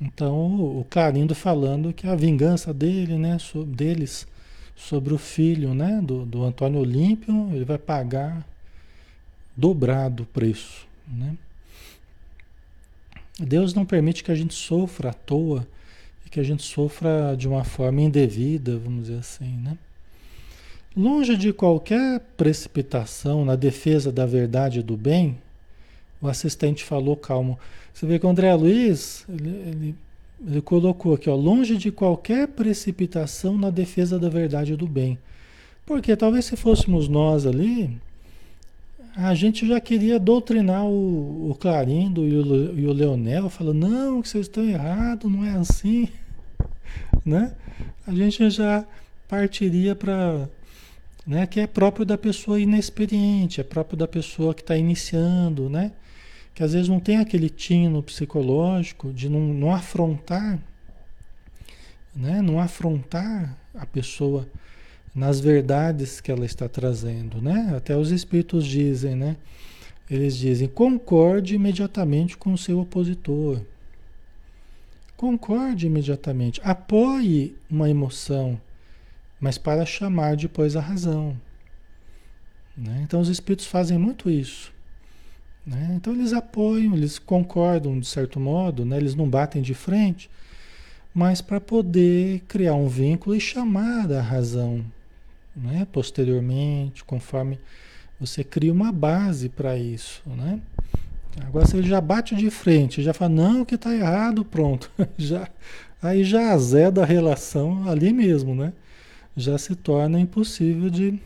Então 0.00 0.78
o 0.78 0.86
Clarindo 0.88 1.34
falando 1.34 1.92
que 1.92 2.06
a 2.06 2.14
vingança 2.14 2.74
dele, 2.74 3.16
né, 3.16 3.38
deles 3.68 4.26
sobre 4.76 5.14
o 5.14 5.18
filho, 5.18 5.72
né, 5.72 6.00
do, 6.02 6.26
do 6.26 6.42
Antônio 6.42 6.80
Olímpio, 6.80 7.50
ele 7.52 7.64
vai 7.64 7.78
pagar 7.78 8.44
dobrado 9.56 10.24
o 10.24 10.26
preço, 10.26 10.86
né? 11.06 11.36
Deus 13.38 13.74
não 13.74 13.84
permite 13.84 14.22
que 14.22 14.30
a 14.30 14.34
gente 14.34 14.54
sofra 14.54 15.10
à 15.10 15.12
toa 15.12 15.66
que 16.34 16.40
a 16.40 16.42
gente 16.42 16.64
sofra 16.64 17.36
de 17.38 17.46
uma 17.46 17.62
forma 17.62 18.00
indevida, 18.00 18.76
vamos 18.76 19.02
dizer 19.02 19.20
assim, 19.20 19.56
né? 19.62 19.78
Longe 20.96 21.36
de 21.36 21.52
qualquer 21.52 22.18
precipitação 22.36 23.44
na 23.44 23.54
defesa 23.54 24.10
da 24.10 24.26
verdade 24.26 24.80
e 24.80 24.82
do 24.82 24.96
bem, 24.96 25.38
o 26.20 26.26
assistente 26.26 26.82
falou 26.82 27.16
calmo. 27.16 27.56
Você 27.92 28.04
vê 28.04 28.18
que 28.18 28.26
o 28.26 28.28
André 28.28 28.52
Luiz, 28.52 29.24
ele, 29.28 29.48
ele, 29.48 29.94
ele 30.44 30.60
colocou 30.60 31.14
aqui, 31.14 31.30
ó, 31.30 31.36
longe 31.36 31.76
de 31.76 31.92
qualquer 31.92 32.48
precipitação 32.48 33.56
na 33.56 33.70
defesa 33.70 34.18
da 34.18 34.28
verdade 34.28 34.72
e 34.72 34.76
do 34.76 34.88
bem. 34.88 35.16
Porque 35.86 36.16
talvez 36.16 36.46
se 36.46 36.56
fôssemos 36.56 37.06
nós 37.06 37.46
ali, 37.46 37.96
a 39.16 39.34
gente 39.34 39.66
já 39.66 39.80
queria 39.80 40.18
doutrinar 40.18 40.84
o, 40.84 41.50
o 41.50 41.54
Clarindo 41.54 42.26
e 42.26 42.36
o, 42.36 42.78
e 42.78 42.86
o 42.86 42.92
Leonel, 42.92 43.48
falando, 43.48 43.88
não, 43.88 44.22
que 44.22 44.28
vocês 44.28 44.46
estão 44.46 44.64
errados, 44.64 45.30
não 45.30 45.44
é 45.44 45.50
assim 45.50 46.08
né? 47.24 47.54
A 48.06 48.12
gente 48.12 48.50
já 48.50 48.84
partiria 49.28 49.94
para, 49.94 50.48
né? 51.26 51.46
Que 51.46 51.60
é 51.60 51.66
próprio 51.66 52.04
da 52.04 52.18
pessoa 52.18 52.60
inexperiente, 52.60 53.60
é 53.60 53.64
próprio 53.64 53.96
da 53.96 54.06
pessoa 54.06 54.54
que 54.54 54.60
está 54.60 54.76
iniciando, 54.76 55.68
né? 55.68 55.92
Que 56.54 56.62
às 56.62 56.72
vezes 56.72 56.88
não 56.88 57.00
tem 57.00 57.18
aquele 57.18 57.48
tino 57.48 58.02
psicológico 58.02 59.12
de 59.12 59.28
não, 59.28 59.40
não 59.40 59.74
afrontar, 59.74 60.58
né? 62.14 62.42
Não 62.42 62.60
afrontar 62.60 63.56
a 63.74 63.86
pessoa 63.86 64.46
nas 65.14 65.38
verdades 65.38 66.20
que 66.20 66.32
ela 66.32 66.44
está 66.44 66.68
trazendo, 66.68 67.40
né? 67.40 67.72
Até 67.76 67.96
os 67.96 68.10
espíritos 68.10 68.66
dizem, 68.66 69.14
né? 69.14 69.36
Eles 70.10 70.36
dizem: 70.36 70.66
concorde 70.66 71.54
imediatamente 71.54 72.36
com 72.36 72.52
o 72.52 72.58
seu 72.58 72.80
opositor. 72.80 73.60
Concorde 75.16 75.86
imediatamente. 75.86 76.60
Apoie 76.64 77.56
uma 77.70 77.88
emoção, 77.88 78.60
mas 79.40 79.56
para 79.56 79.86
chamar 79.86 80.36
depois 80.36 80.74
a 80.74 80.80
razão. 80.80 81.36
Né? 82.76 83.00
Então 83.04 83.20
os 83.20 83.28
espíritos 83.28 83.66
fazem 83.66 83.96
muito 83.96 84.28
isso. 84.28 84.72
Né? 85.64 85.92
Então 85.96 86.12
eles 86.12 86.32
apoiam, 86.32 86.94
eles 86.94 87.18
concordam 87.18 87.98
de 87.98 88.06
certo 88.06 88.40
modo, 88.40 88.84
né? 88.84 88.96
eles 88.96 89.14
não 89.14 89.30
batem 89.30 89.62
de 89.62 89.72
frente, 89.72 90.28
mas 91.14 91.40
para 91.40 91.60
poder 91.60 92.40
criar 92.48 92.74
um 92.74 92.88
vínculo 92.88 93.36
e 93.36 93.40
chamar 93.40 94.10
a 94.12 94.20
razão 94.20 94.84
né? 95.56 95.86
posteriormente, 95.90 97.04
conforme 97.04 97.58
você 98.18 98.42
cria 98.44 98.72
uma 98.72 98.92
base 98.92 99.48
para 99.48 99.76
isso. 99.76 100.22
Né? 100.26 100.60
Agora 101.46 101.66
ele 101.74 101.88
já 101.88 102.00
bate 102.00 102.34
de 102.34 102.50
frente, 102.50 103.02
já 103.02 103.12
fala, 103.12 103.30
não, 103.30 103.64
que 103.64 103.74
está 103.74 103.94
errado, 103.94 104.44
pronto. 104.44 104.90
já, 105.18 105.48
aí 106.02 106.24
já 106.24 106.52
azeda 106.52 107.02
a 107.02 107.06
relação 107.06 107.88
ali 107.88 108.12
mesmo, 108.12 108.54
né? 108.54 108.72
Já 109.36 109.58
se 109.58 109.74
torna 109.74 110.20
impossível 110.20 110.88
de, 110.88 111.18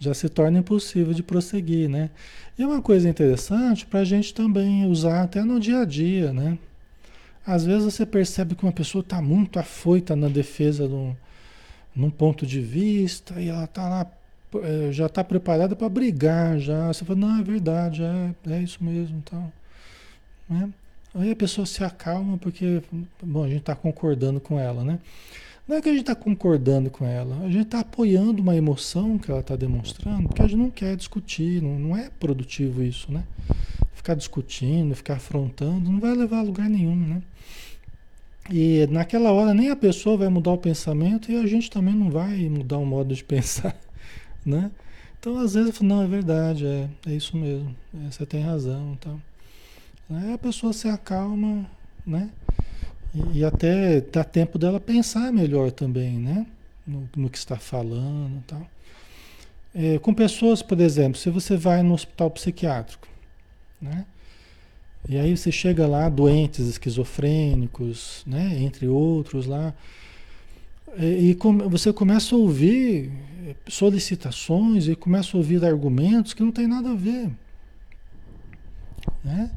já 0.00 0.14
se 0.14 0.28
torna 0.28 0.58
impossível 0.58 1.12
de 1.12 1.22
prosseguir, 1.22 1.88
né? 1.88 2.10
E 2.56 2.64
uma 2.64 2.80
coisa 2.80 3.08
interessante 3.08 3.84
para 3.84 4.00
a 4.00 4.04
gente 4.04 4.32
também 4.32 4.86
usar 4.86 5.22
até 5.22 5.42
no 5.42 5.58
dia 5.58 5.80
a 5.80 5.84
dia, 5.84 6.32
né? 6.32 6.56
Às 7.44 7.64
vezes 7.64 7.84
você 7.84 8.06
percebe 8.06 8.54
que 8.54 8.62
uma 8.62 8.72
pessoa 8.72 9.02
está 9.02 9.20
muito 9.20 9.58
afoita 9.58 10.14
na 10.14 10.28
defesa 10.28 10.86
de 10.86 10.94
um, 10.94 11.14
num 11.94 12.10
ponto 12.10 12.46
de 12.46 12.60
vista 12.60 13.40
e 13.40 13.48
ela 13.48 13.64
está 13.64 13.88
lá, 13.88 14.06
é, 14.62 14.92
já 14.92 15.06
está 15.06 15.22
preparada 15.22 15.76
para 15.76 15.88
brigar, 15.88 16.58
já. 16.58 16.88
Você 16.88 17.04
fala, 17.04 17.18
não, 17.18 17.40
é 17.40 17.42
verdade, 17.42 18.02
é, 18.02 18.34
é 18.50 18.62
isso 18.62 18.82
mesmo, 18.82 19.18
então. 19.18 19.52
Né? 20.48 20.70
Aí 21.14 21.30
a 21.30 21.36
pessoa 21.36 21.64
se 21.64 21.84
acalma 21.84 22.36
porque, 22.38 22.82
bom, 23.22 23.44
a 23.44 23.48
gente 23.48 23.60
está 23.60 23.74
concordando 23.74 24.40
com 24.40 24.58
ela, 24.58 24.82
né? 24.82 24.98
Não 25.66 25.76
é 25.76 25.80
que 25.80 25.88
a 25.88 25.92
gente 25.92 26.02
está 26.02 26.14
concordando 26.14 26.90
com 26.90 27.06
ela, 27.06 27.38
a 27.38 27.48
gente 27.48 27.62
está 27.62 27.80
apoiando 27.80 28.42
uma 28.42 28.54
emoção 28.54 29.16
que 29.16 29.30
ela 29.30 29.40
está 29.40 29.56
demonstrando, 29.56 30.28
porque 30.28 30.42
a 30.42 30.46
gente 30.46 30.58
não 30.58 30.70
quer 30.70 30.94
discutir, 30.94 31.62
não, 31.62 31.78
não 31.78 31.96
é 31.96 32.10
produtivo 32.10 32.82
isso, 32.82 33.10
né? 33.10 33.24
Ficar 33.94 34.14
discutindo, 34.14 34.94
ficar 34.94 35.14
afrontando, 35.14 35.90
não 35.90 36.00
vai 36.00 36.14
levar 36.14 36.40
a 36.40 36.42
lugar 36.42 36.68
nenhum, 36.68 36.94
né? 36.94 37.22
E 38.50 38.86
naquela 38.90 39.32
hora 39.32 39.54
nem 39.54 39.70
a 39.70 39.76
pessoa 39.76 40.16
vai 40.18 40.28
mudar 40.28 40.52
o 40.52 40.58
pensamento 40.58 41.32
e 41.32 41.36
a 41.36 41.46
gente 41.46 41.70
também 41.70 41.94
não 41.94 42.10
vai 42.10 42.48
mudar 42.48 42.78
o 42.78 42.84
modo 42.84 43.14
de 43.14 43.24
pensar, 43.24 43.76
né? 44.44 44.70
Então 45.18 45.38
às 45.38 45.54
vezes 45.54 45.70
eu 45.70 45.74
falo, 45.74 45.88
não, 45.88 46.02
é 46.02 46.06
verdade, 46.06 46.66
é, 46.66 46.88
é 47.06 47.12
isso 47.12 47.36
mesmo, 47.36 47.74
é, 47.94 48.10
você 48.10 48.26
tem 48.26 48.42
razão, 48.42 48.92
então. 48.92 49.20
Aí 50.10 50.34
a 50.34 50.38
pessoa 50.38 50.74
se 50.74 50.86
acalma, 50.86 51.64
né? 52.06 52.28
E, 53.14 53.38
e, 53.38 53.44
até 53.44 54.02
dá 54.02 54.22
tempo 54.22 54.58
dela 54.58 54.78
pensar 54.78 55.32
melhor 55.32 55.70
também, 55.70 56.18
né? 56.18 56.46
No, 56.86 57.08
no 57.16 57.30
que 57.30 57.38
está 57.38 57.56
falando 57.56 58.38
e 58.38 58.42
tal. 58.46 58.66
É, 59.74 59.98
com 59.98 60.12
pessoas, 60.12 60.60
por 60.60 60.78
exemplo, 60.80 61.18
se 61.18 61.30
você 61.30 61.56
vai 61.56 61.82
no 61.82 61.94
hospital 61.94 62.30
psiquiátrico, 62.30 63.08
né? 63.80 64.04
E 65.08 65.18
aí 65.18 65.36
você 65.36 65.52
chega 65.52 65.86
lá, 65.86 66.08
doentes 66.08 66.66
esquizofrênicos, 66.66 68.22
né? 68.26 68.58
Entre 68.58 68.86
outros 68.86 69.46
lá. 69.46 69.74
E, 70.98 71.30
e 71.30 71.38
você 71.68 71.92
começa 71.92 72.34
a 72.34 72.38
ouvir 72.38 73.12
solicitações 73.68 74.88
e 74.88 74.94
começa 74.94 75.36
a 75.36 75.38
ouvir 75.38 75.64
argumentos 75.64 76.32
que 76.32 76.42
não 76.42 76.52
tem 76.52 76.66
nada 76.66 76.90
a 76.90 76.94
ver. 76.94 77.30
Né? 79.22 79.50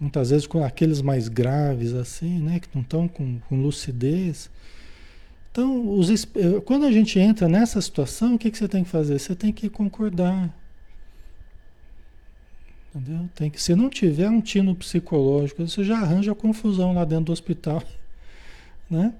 Muitas 0.00 0.30
vezes 0.30 0.46
com 0.46 0.64
aqueles 0.64 1.00
mais 1.00 1.28
graves 1.28 1.94
assim, 1.94 2.38
né? 2.40 2.58
Que 2.58 2.68
não 2.74 2.82
estão 2.82 3.06
com, 3.06 3.38
com 3.48 3.62
lucidez. 3.62 4.50
Então, 5.52 5.96
os, 5.96 6.10
eh, 6.10 6.60
quando 6.64 6.84
a 6.84 6.90
gente 6.90 7.16
entra 7.18 7.48
nessa 7.48 7.80
situação, 7.80 8.34
o 8.34 8.38
que, 8.38 8.50
que 8.50 8.58
você 8.58 8.66
tem 8.66 8.82
que 8.82 8.90
fazer? 8.90 9.20
Você 9.20 9.36
tem 9.36 9.52
que 9.52 9.68
concordar. 9.68 10.52
Entendeu? 12.94 13.28
Tem 13.34 13.50
que, 13.50 13.60
se 13.60 13.74
não 13.74 13.90
tiver 13.90 14.28
um 14.30 14.40
tino 14.40 14.74
psicológico, 14.74 15.66
você 15.66 15.82
já 15.82 15.98
arranja 15.98 16.34
confusão 16.34 16.94
lá 16.94 17.04
dentro 17.04 17.26
do 17.26 17.32
hospital. 17.32 17.82
Né? 18.90 19.14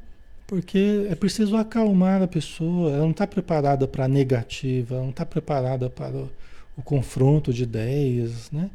Porque 0.47 1.07
é 1.11 1.15
preciso 1.15 1.57
acalmar 1.57 2.23
a 2.23 2.29
pessoa, 2.29 2.91
ela 2.91 3.01
não 3.01 3.13
está 3.13 3.27
preparada 3.27 3.89
para 3.89 4.05
a 4.05 4.09
negativa, 4.09 4.97
ela 4.97 5.05
não 5.05 5.11
está 5.11 5.25
preparada 5.25 5.89
para 5.89 6.15
o, 6.15 6.31
o 6.77 6.83
confronto 6.83 7.51
de 7.51 7.63
ideias, 7.63 8.51
né? 8.53 8.71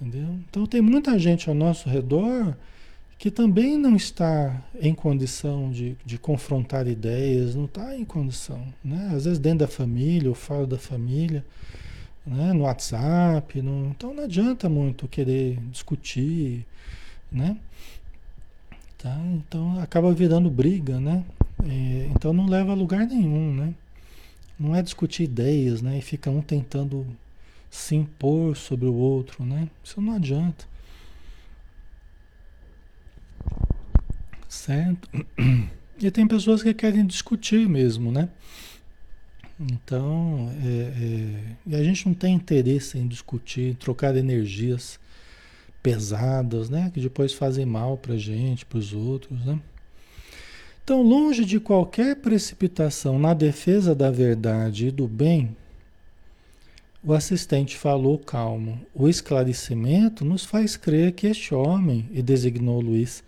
Entendeu? 0.00 0.38
Então 0.48 0.64
tem 0.66 0.80
muita 0.80 1.18
gente 1.18 1.48
ao 1.48 1.54
nosso 1.54 1.88
redor 1.88 2.56
que 3.18 3.30
também 3.30 3.78
não 3.78 3.96
está 3.96 4.62
em 4.80 4.94
condição 4.94 5.70
de, 5.70 5.96
de 6.04 6.18
confrontar 6.18 6.86
ideias, 6.86 7.54
não 7.54 7.64
está 7.64 7.96
em 7.96 8.04
condição. 8.04 8.62
Né? 8.84 9.10
Às 9.14 9.24
vezes 9.24 9.38
dentro 9.38 9.60
da 9.60 9.68
família 9.68 10.28
ou 10.28 10.34
fora 10.34 10.66
da 10.66 10.78
família, 10.78 11.44
né? 12.26 12.52
no 12.52 12.64
WhatsApp. 12.64 13.62
No... 13.62 13.90
Então 13.90 14.12
não 14.12 14.24
adianta 14.24 14.68
muito 14.68 15.06
querer 15.06 15.58
discutir. 15.70 16.66
Né? 17.30 17.56
Tá? 18.98 19.16
Então 19.34 19.78
acaba 19.80 20.12
virando 20.12 20.50
briga, 20.50 20.98
né? 20.98 21.24
É, 21.64 22.10
então 22.14 22.32
não 22.32 22.46
leva 22.46 22.72
a 22.72 22.74
lugar 22.74 23.06
nenhum, 23.06 23.54
né? 23.54 23.74
Não 24.58 24.74
é 24.74 24.82
discutir 24.82 25.24
ideias, 25.24 25.82
né? 25.82 25.98
E 25.98 26.02
fica 26.02 26.30
um 26.30 26.40
tentando 26.40 27.06
se 27.70 27.94
impor 27.94 28.56
sobre 28.56 28.86
o 28.86 28.94
outro, 28.94 29.44
né? 29.44 29.68
Isso 29.84 30.00
não 30.00 30.14
adianta. 30.14 30.66
Certo? 34.48 35.08
E 35.98 36.10
tem 36.10 36.28
pessoas 36.28 36.62
que 36.62 36.74
querem 36.74 37.06
discutir 37.06 37.66
mesmo, 37.66 38.12
né? 38.12 38.28
Então, 39.58 40.52
é, 40.62 41.72
é, 41.72 41.76
a 41.76 41.82
gente 41.82 42.06
não 42.06 42.14
tem 42.14 42.34
interesse 42.34 42.98
em 42.98 43.08
discutir, 43.08 43.74
trocar 43.76 44.14
energias 44.14 45.00
pesadas, 45.82 46.68
né? 46.68 46.90
Que 46.92 47.00
depois 47.00 47.32
fazem 47.32 47.64
mal 47.64 47.96
para 47.96 48.16
gente, 48.16 48.66
para 48.66 48.78
os 48.78 48.92
outros, 48.92 49.42
né? 49.44 49.58
Então, 50.84 51.02
longe 51.02 51.44
de 51.44 51.58
qualquer 51.58 52.16
precipitação 52.16 53.18
na 53.18 53.34
defesa 53.34 53.94
da 53.94 54.10
verdade 54.10 54.88
e 54.88 54.90
do 54.90 55.08
bem, 55.08 55.56
o 57.02 57.12
assistente 57.12 57.76
falou 57.76 58.18
calmo. 58.18 58.80
O 58.94 59.08
esclarecimento 59.08 60.24
nos 60.24 60.44
faz 60.44 60.76
crer 60.76 61.12
que 61.12 61.26
este 61.26 61.54
homem, 61.54 62.08
e 62.12 62.20
designou 62.20 62.80
Luiz, 62.80 63.24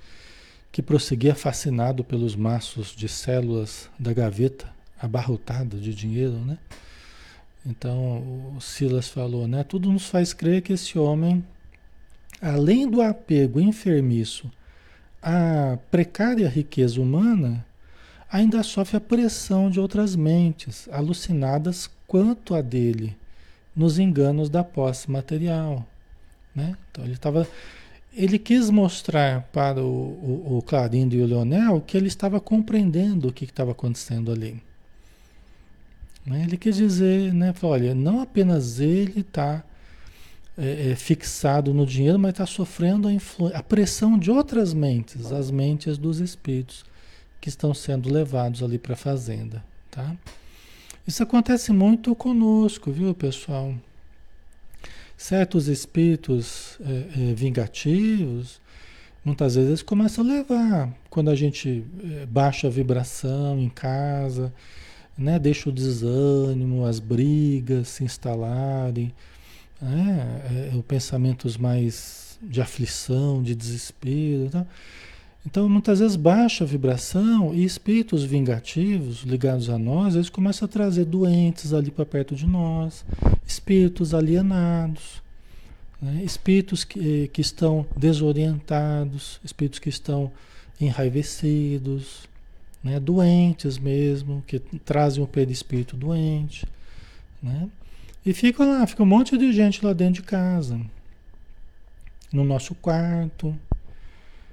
que 0.70 0.82
prosseguia 0.82 1.34
fascinado 1.34 2.04
pelos 2.04 2.36
maços 2.36 2.94
de 2.94 3.08
células 3.08 3.88
da 3.98 4.12
gaveta, 4.12 4.77
abarrotada 5.00 5.76
de 5.76 5.94
dinheiro, 5.94 6.38
né? 6.44 6.58
Então, 7.66 8.54
o 8.56 8.60
Silas 8.60 9.08
falou, 9.08 9.46
né? 9.46 9.62
Tudo 9.62 9.92
nos 9.92 10.06
faz 10.06 10.32
crer 10.32 10.62
que 10.62 10.72
esse 10.72 10.98
homem, 10.98 11.44
além 12.40 12.88
do 12.88 13.02
apego 13.02 13.60
enfermiço 13.60 14.50
à 15.22 15.78
precária 15.90 16.48
riqueza 16.48 17.00
humana, 17.00 17.64
ainda 18.30 18.62
sofre 18.62 18.96
a 18.96 19.00
pressão 19.00 19.70
de 19.70 19.80
outras 19.80 20.14
mentes, 20.16 20.88
alucinadas 20.90 21.90
quanto 22.06 22.54
a 22.54 22.62
dele 22.62 23.16
nos 23.74 23.98
enganos 23.98 24.48
da 24.48 24.64
posse 24.64 25.10
material. 25.10 25.86
Né? 26.54 26.76
Então 26.90 27.04
ele 27.04 27.14
estava. 27.14 27.46
Ele 28.12 28.38
quis 28.38 28.70
mostrar 28.70 29.42
para 29.52 29.80
o, 29.80 29.86
o, 29.86 30.58
o 30.58 30.62
Clarindo 30.62 31.14
e 31.14 31.22
o 31.22 31.26
Leonel 31.26 31.80
que 31.80 31.96
ele 31.96 32.08
estava 32.08 32.40
compreendendo 32.40 33.28
o 33.28 33.32
que 33.32 33.44
estava 33.44 33.72
acontecendo 33.72 34.32
ali. 34.32 34.60
Ele 36.36 36.56
quis 36.56 36.76
dizer, 36.76 37.32
né, 37.32 37.54
olha, 37.62 37.94
não 37.94 38.20
apenas 38.20 38.80
ele 38.80 39.20
está 39.20 39.64
é, 40.56 40.90
é, 40.90 40.96
fixado 40.96 41.72
no 41.72 41.86
dinheiro, 41.86 42.18
mas 42.18 42.32
está 42.32 42.44
sofrendo 42.44 43.08
a, 43.08 43.58
a 43.58 43.62
pressão 43.62 44.18
de 44.18 44.30
outras 44.30 44.74
mentes, 44.74 45.32
as 45.32 45.50
mentes 45.50 45.96
dos 45.96 46.18
espíritos 46.18 46.84
que 47.40 47.48
estão 47.48 47.72
sendo 47.72 48.12
levados 48.12 48.62
ali 48.62 48.78
para 48.78 48.94
a 48.94 48.96
fazenda. 48.96 49.64
Tá? 49.90 50.14
Isso 51.06 51.22
acontece 51.22 51.72
muito 51.72 52.14
conosco, 52.14 52.90
viu, 52.90 53.14
pessoal? 53.14 53.74
Certos 55.16 55.68
espíritos 55.68 56.78
é, 56.80 57.30
é, 57.30 57.34
vingativos, 57.34 58.60
muitas 59.24 59.54
vezes 59.54 59.82
começam 59.82 60.24
a 60.24 60.28
levar, 60.28 60.92
quando 61.08 61.30
a 61.30 61.34
gente 61.34 61.84
é, 62.02 62.26
baixa 62.26 62.66
a 62.66 62.70
vibração 62.70 63.58
em 63.58 63.68
casa, 63.68 64.52
né, 65.18 65.38
deixa 65.38 65.68
o 65.68 65.72
desânimo, 65.72 66.86
as 66.86 67.00
brigas 67.00 67.88
se 67.88 68.04
instalarem, 68.04 69.12
né, 69.82 70.70
é, 70.72 70.82
pensamentos 70.86 71.56
mais 71.56 72.38
de 72.40 72.60
aflição, 72.60 73.42
de 73.42 73.54
desespero. 73.54 74.48
Tá? 74.48 74.64
Então, 75.44 75.68
muitas 75.68 75.98
vezes 75.98 76.14
baixa 76.14 76.62
a 76.62 76.66
vibração 76.66 77.52
e 77.54 77.64
espíritos 77.64 78.22
vingativos 78.22 79.22
ligados 79.22 79.68
a 79.68 79.78
nós, 79.78 80.14
eles 80.14 80.28
começam 80.28 80.66
a 80.66 80.68
trazer 80.68 81.04
doentes 81.04 81.72
ali 81.72 81.90
para 81.90 82.06
perto 82.06 82.36
de 82.36 82.46
nós, 82.46 83.04
espíritos 83.46 84.14
alienados, 84.14 85.22
né? 86.00 86.22
espíritos 86.22 86.84
que, 86.84 87.28
que 87.28 87.40
estão 87.40 87.86
desorientados, 87.96 89.40
espíritos 89.42 89.80
que 89.80 89.88
estão 89.88 90.30
enraivecidos, 90.80 92.27
né? 92.82 92.98
doentes 93.00 93.78
mesmo, 93.78 94.42
que 94.46 94.58
trazem 94.58 95.22
o 95.22 95.26
perispírito 95.26 95.96
doente. 95.96 96.66
Né? 97.42 97.68
E 98.24 98.32
fica 98.32 98.64
lá, 98.64 98.86
fica 98.86 99.02
um 99.02 99.06
monte 99.06 99.36
de 99.36 99.52
gente 99.52 99.84
lá 99.84 99.92
dentro 99.92 100.22
de 100.22 100.22
casa, 100.22 100.80
no 102.32 102.44
nosso 102.44 102.74
quarto. 102.74 103.54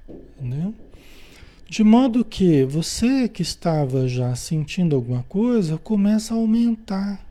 Entendeu? 0.08 0.74
De 1.68 1.84
modo 1.84 2.24
que 2.24 2.64
você 2.64 3.28
que 3.28 3.42
estava 3.42 4.08
já 4.08 4.36
sentindo 4.36 4.96
alguma 4.96 5.24
coisa, 5.24 5.78
começa 5.78 6.34
a 6.34 6.38
aumentar 6.38 7.26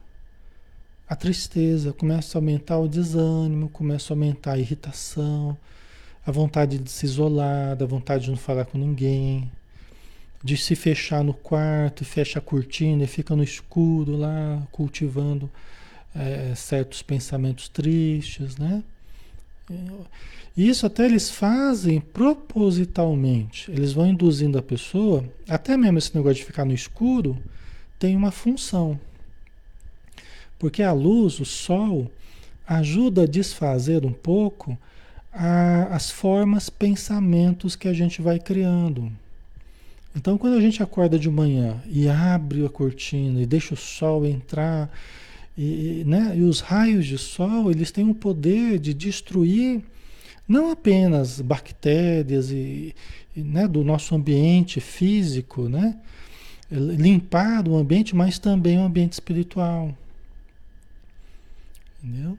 a 1.09 1.15
tristeza, 1.15 1.93
começa 1.93 2.37
a 2.37 2.41
aumentar 2.41 2.79
o 2.79 2.89
desânimo, 2.89 3.69
começa 3.69 4.13
a 4.13 4.15
aumentar 4.15 4.53
a 4.53 4.59
irritação, 4.59 5.57
a 6.27 6.33
vontade 6.33 6.79
de 6.79 6.91
se 6.91 7.07
isolar, 7.07 7.81
a 7.81 7.87
vontade 7.87 8.25
de 8.25 8.31
não 8.31 8.37
falar 8.37 8.65
com 8.65 8.77
ninguém. 8.77 9.51
De 10.45 10.59
se 10.59 10.77
fechar 10.77 11.25
no 11.25 11.33
quarto, 11.33 12.05
fecha 12.05 12.39
a 12.39 12.43
cortina 12.43 13.05
e 13.05 13.07
fica 13.07 13.35
no 13.35 13.43
escuro 13.43 14.15
lá, 14.15 14.63
cultivando 14.71 15.51
é, 16.15 16.53
certos 16.55 17.01
pensamentos 17.01 17.67
tristes, 17.67 18.59
né? 18.59 18.85
Isso 20.55 20.85
até 20.85 21.07
eles 21.07 21.31
fazem 21.31 21.99
propositalmente. 21.99 23.71
Eles 23.71 23.95
vão 23.95 24.07
induzindo 24.07 24.59
a 24.59 24.63
pessoa, 24.63 25.25
até 25.49 25.79
mesmo 25.79 25.97
esse 25.97 26.15
negócio 26.15 26.37
de 26.37 26.45
ficar 26.45 26.67
no 26.67 26.75
escuro, 26.75 27.39
tem 27.99 28.15
uma 28.15 28.31
função. 28.31 29.01
Porque 30.59 30.83
a 30.83 30.93
luz, 30.93 31.41
o 31.41 31.47
sol, 31.47 32.11
ajuda 32.67 33.23
a 33.23 33.27
desfazer 33.27 34.05
um 34.05 34.13
pouco 34.13 34.77
a, 35.33 35.85
as 35.85 36.11
formas, 36.11 36.69
pensamentos 36.69 37.75
que 37.75 37.89
a 37.89 37.95
gente 37.95 38.21
vai 38.21 38.39
criando. 38.39 39.11
Então, 40.17 40.39
quando 40.39 40.57
a 40.57 40.61
gente 40.61 40.83
acorda 40.83 41.19
de 41.19 41.29
manhã 41.29 41.83
e 41.87 42.09
abre 42.09 42.65
a 42.65 42.69
cortina 42.69 43.43
e 43.43 43.47
deixa 43.47 43.75
o 43.75 43.77
sol 43.77 44.25
entrar, 44.25 44.91
e, 45.59 46.05
né, 46.07 46.35
e 46.37 46.43
os 46.43 46.61
raios 46.61 47.07
de 47.07 47.19
sol, 47.19 47.71
eles 47.71 47.91
têm 47.91 48.09
o 48.09 48.15
poder 48.15 48.79
de 48.79 48.95
destruir 48.95 49.83
não 50.47 50.71
apenas 50.71 51.41
bactérias 51.41 52.51
e, 52.51 52.95
e 53.35 53.41
né, 53.41 53.67
do 53.67 53.83
nosso 53.83 54.15
ambiente 54.15 54.81
físico, 54.81 55.69
né, 55.69 55.97
limpar 56.71 57.67
o 57.67 57.77
ambiente, 57.77 58.15
mas 58.15 58.39
também 58.39 58.79
o 58.79 58.83
ambiente 58.83 59.15
espiritual. 59.15 59.97
Entendeu? 62.03 62.39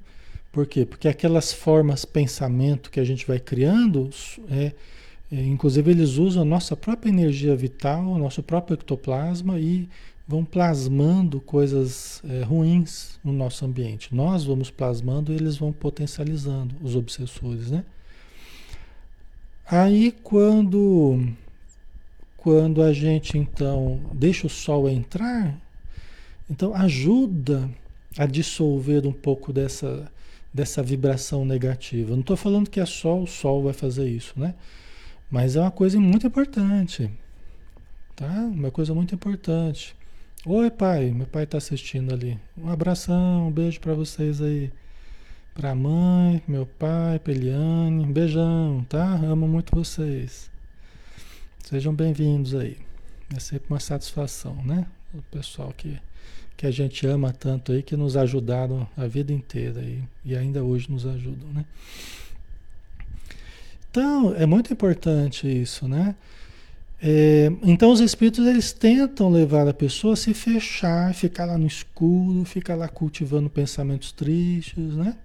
Por 0.52 0.66
quê? 0.66 0.86
Porque 0.86 1.08
aquelas 1.08 1.52
formas 1.52 2.06
pensamento 2.06 2.90
que 2.90 3.00
a 3.00 3.04
gente 3.04 3.26
vai 3.26 3.40
criando 3.40 4.10
é, 4.50 4.72
inclusive, 5.32 5.90
eles 5.92 6.18
usam 6.18 6.44
a 6.44 6.46
nossa 6.46 6.76
própria 6.76 7.10
energia 7.10 7.56
vital, 7.56 8.06
o 8.06 8.18
nosso 8.18 8.44
próprio 8.44 8.76
ectoplasma 8.76 9.60
e 9.60 9.90
vão 10.28 10.44
plasmando 10.44 11.40
coisas 11.40 12.22
é, 12.28 12.44
ruins 12.44 13.20
no 13.24 13.32
nosso 13.32 13.66
ambiente. 13.66 14.14
Nós 14.14 14.44
vamos 14.44 14.72
plasmando 14.72 15.32
e 15.32 15.36
eles 15.36 15.58
vão 15.58 15.72
potencializando 15.72 16.76
os 16.82 16.96
obsessores, 16.96 17.70
né? 17.70 17.84
Aí 19.68 20.12
quando 20.24 21.28
quando 22.38 22.84
a 22.84 22.94
gente 22.94 23.38
então 23.38 24.00
deixa 24.14 24.46
o 24.46 24.50
sol 24.50 24.88
entrar, 24.88 25.60
então 26.50 26.74
ajuda 26.76 27.70
a 28.18 28.28
dissolver 28.28 29.06
um 29.08 29.12
pouco 29.12 29.52
dessa 29.52 30.12
dessa 30.54 30.82
vibração 30.82 31.44
negativa. 31.44 32.12
não 32.12 32.22
estou 32.22 32.38
falando 32.38 32.70
que 32.70 32.80
é 32.80 32.86
só 32.86 33.20
o 33.20 33.28
sol 33.28 33.64
vai 33.64 33.74
fazer 33.74 34.08
isso, 34.08 34.34
né? 34.40 34.56
Mas 35.30 35.56
é 35.56 35.62
uma 35.62 35.72
coisa 35.72 36.00
muito 36.00 36.28
importante. 36.28 37.10
Tá? 38.16 38.32
Uma 38.32 38.72
coisa 38.72 38.94
muito 38.94 39.16
importante. 39.16 39.96
Oi, 40.46 40.70
pai. 40.70 41.12
Meu 41.12 41.26
pai 41.26 41.44
está 41.44 41.58
assistindo 41.58 42.14
ali. 42.14 42.40
Um 42.58 42.70
abração, 42.70 43.48
um 43.48 43.52
beijo 43.52 43.80
para 43.80 43.94
vocês 43.94 44.42
aí. 44.42 44.72
Para 45.54 45.72
a 45.72 45.76
mãe, 45.76 46.44
meu 46.48 46.66
pai, 46.66 47.18
pra 47.20 47.34
Eliane. 47.34 48.06
Um 48.06 48.12
beijão, 48.12 48.86
tá? 48.88 49.16
Amo 49.16 49.48
muito 49.48 49.76
vocês. 49.76 50.52
Sejam 51.64 51.96
bem-vindos 51.96 52.54
aí. 52.54 52.78
É 53.36 53.40
sempre 53.40 53.66
uma 53.72 53.80
satisfação, 53.80 54.56
né? 54.64 54.86
O 55.14 55.22
pessoal 55.24 55.74
que, 55.76 56.00
que 56.56 56.68
a 56.68 56.72
gente 56.72 57.08
ama 57.08 57.34
tanto 57.34 57.72
aí, 57.72 57.82
que 57.82 57.98
nos 57.98 58.16
ajudaram 58.16 58.88
a 58.96 59.08
vida 59.08 59.34
inteira 59.34 59.80
aí, 59.80 60.04
e 60.24 60.36
ainda 60.36 60.64
hoje 60.64 60.92
nos 60.92 61.08
ajudam, 61.08 61.50
né? 61.50 61.66
Então, 63.96 64.36
é 64.36 64.46
muito 64.46 64.74
importante 64.74 65.48
isso, 65.48 65.88
né? 65.88 66.16
É, 67.02 67.50
então, 67.64 67.94
os 67.94 68.02
espíritos 68.02 68.46
eles 68.46 68.74
tentam 68.74 69.30
levar 69.30 69.70
a 69.70 69.74
pessoa 69.74 70.16
a 70.16 70.18
se 70.18 70.34
fechar, 70.34 71.14
ficar 71.14 71.46
lá 71.46 71.58
no 71.58 71.66
escuro, 71.66 72.44
ficar 72.44 72.76
lá 72.76 72.90
cultivando 72.90 73.50
pensamentos 73.50 74.12
tristes, 74.12 74.96
né? 74.98 75.16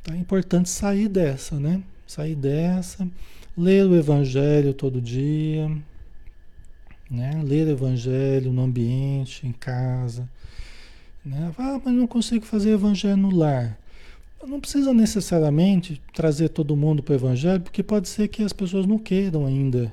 Então, 0.00 0.14
é 0.14 0.18
importante 0.18 0.70
sair 0.70 1.06
dessa, 1.06 1.60
né? 1.60 1.82
Sair 2.06 2.34
dessa, 2.34 3.06
ler 3.54 3.84
o 3.84 3.94
Evangelho 3.94 4.72
todo 4.72 4.98
dia, 4.98 5.70
né? 7.10 7.42
Ler 7.44 7.66
o 7.66 7.72
Evangelho 7.72 8.54
no 8.54 8.62
ambiente, 8.62 9.46
em 9.46 9.52
casa, 9.52 10.26
né? 11.22 11.52
Ah, 11.58 11.78
mas 11.84 11.92
não 11.92 12.06
consigo 12.06 12.46
fazer 12.46 12.70
Evangelho 12.70 13.18
no 13.18 13.36
lar. 13.36 13.78
Não 14.44 14.60
precisa 14.60 14.92
necessariamente 14.92 16.00
trazer 16.12 16.50
todo 16.50 16.76
mundo 16.76 17.02
para 17.02 17.12
o 17.12 17.16
evangelho, 17.16 17.60
porque 17.60 17.82
pode 17.82 18.08
ser 18.08 18.28
que 18.28 18.42
as 18.42 18.52
pessoas 18.52 18.86
não 18.86 18.98
queiram 18.98 19.46
ainda 19.46 19.92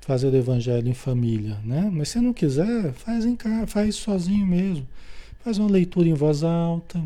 fazer 0.00 0.28
o 0.28 0.36
evangelho 0.36 0.88
em 0.88 0.94
família, 0.94 1.58
né? 1.64 1.90
Mas 1.92 2.10
se 2.10 2.20
não 2.20 2.32
quiser, 2.32 2.92
faz 2.92 3.24
em 3.24 3.34
casa, 3.34 3.66
faz 3.66 3.96
sozinho 3.96 4.46
mesmo. 4.46 4.86
Faz 5.40 5.58
uma 5.58 5.70
leitura 5.70 6.08
em 6.08 6.14
voz 6.14 6.42
alta, 6.42 7.02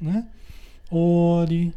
né? 0.00 0.26
Ore, 0.90 1.72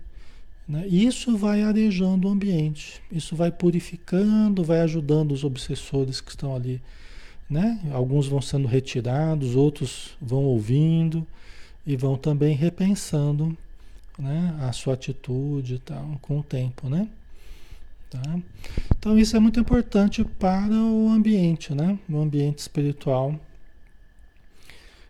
né? 0.68 0.88
Isso 0.88 1.36
vai 1.36 1.64
arejando 1.64 2.28
o 2.28 2.32
ambiente, 2.32 3.02
isso 3.12 3.36
vai 3.36 3.52
purificando, 3.52 4.64
vai 4.64 4.82
ajudando 4.82 5.32
os 5.32 5.44
obsessores 5.44 6.22
que 6.22 6.30
estão 6.30 6.56
ali, 6.56 6.80
né? 7.50 7.80
Alguns 7.92 8.28
vão 8.28 8.42
sendo 8.42 8.68
retirados, 8.68 9.56
outros 9.56 10.16
vão 10.22 10.44
ouvindo 10.44 11.26
e 11.86 11.96
vão 11.96 12.16
também 12.16 12.56
repensando 12.56 13.58
né? 14.20 14.58
A 14.62 14.72
sua 14.72 14.94
atitude 14.94 15.76
e 15.76 15.80
tal, 15.80 16.18
com 16.22 16.40
o 16.40 16.44
tempo, 16.44 16.90
né? 16.90 17.08
Tá? 18.10 18.40
Então 18.98 19.18
isso 19.18 19.38
é 19.38 19.40
muito 19.40 19.60
importante 19.60 20.24
para 20.24 20.74
o 20.74 21.10
ambiente, 21.10 21.74
né? 21.74 21.98
O 22.10 22.18
ambiente 22.18 22.60
espiritual 22.60 23.40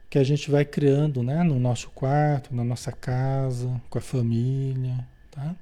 que 0.10 0.18
a 0.18 0.24
gente 0.24 0.50
vai 0.50 0.66
criando, 0.66 1.24
né? 1.24 1.44
No 1.44 1.60
nosso 1.60 1.90
quarto, 1.92 2.54
na 2.54 2.64
nossa 2.64 2.92
casa, 2.92 3.82
com 3.90 3.98
a 3.98 4.02
família, 4.02 5.08
tá? 5.32 5.56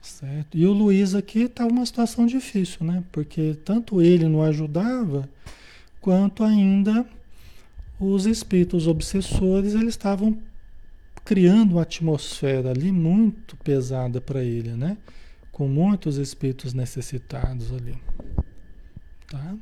Certo? 0.00 0.56
E 0.56 0.66
o 0.66 0.72
Luiz 0.72 1.14
aqui 1.14 1.42
está 1.42 1.66
uma 1.66 1.84
situação 1.84 2.26
difícil, 2.26 2.86
né? 2.86 3.04
Porque 3.12 3.56
tanto 3.64 4.00
ele 4.00 4.28
não 4.28 4.42
ajudava, 4.42 5.28
quanto 6.00 6.42
ainda 6.42 7.06
os 7.98 8.24
espíritos 8.24 8.86
obsessores 8.86 9.74
eles 9.74 9.90
estavam 9.90 10.38
criando 11.24 11.72
uma 11.72 11.82
atmosfera 11.82 12.70
ali 12.70 12.90
muito 12.90 13.56
pesada 13.56 14.20
para 14.20 14.42
ele, 14.42 14.70
né? 14.70 14.96
Com 15.52 15.68
muitos 15.68 16.16
espíritos 16.16 16.72
necessitados 16.72 17.72
ali. 17.72 17.96
Tá? 19.28 19.56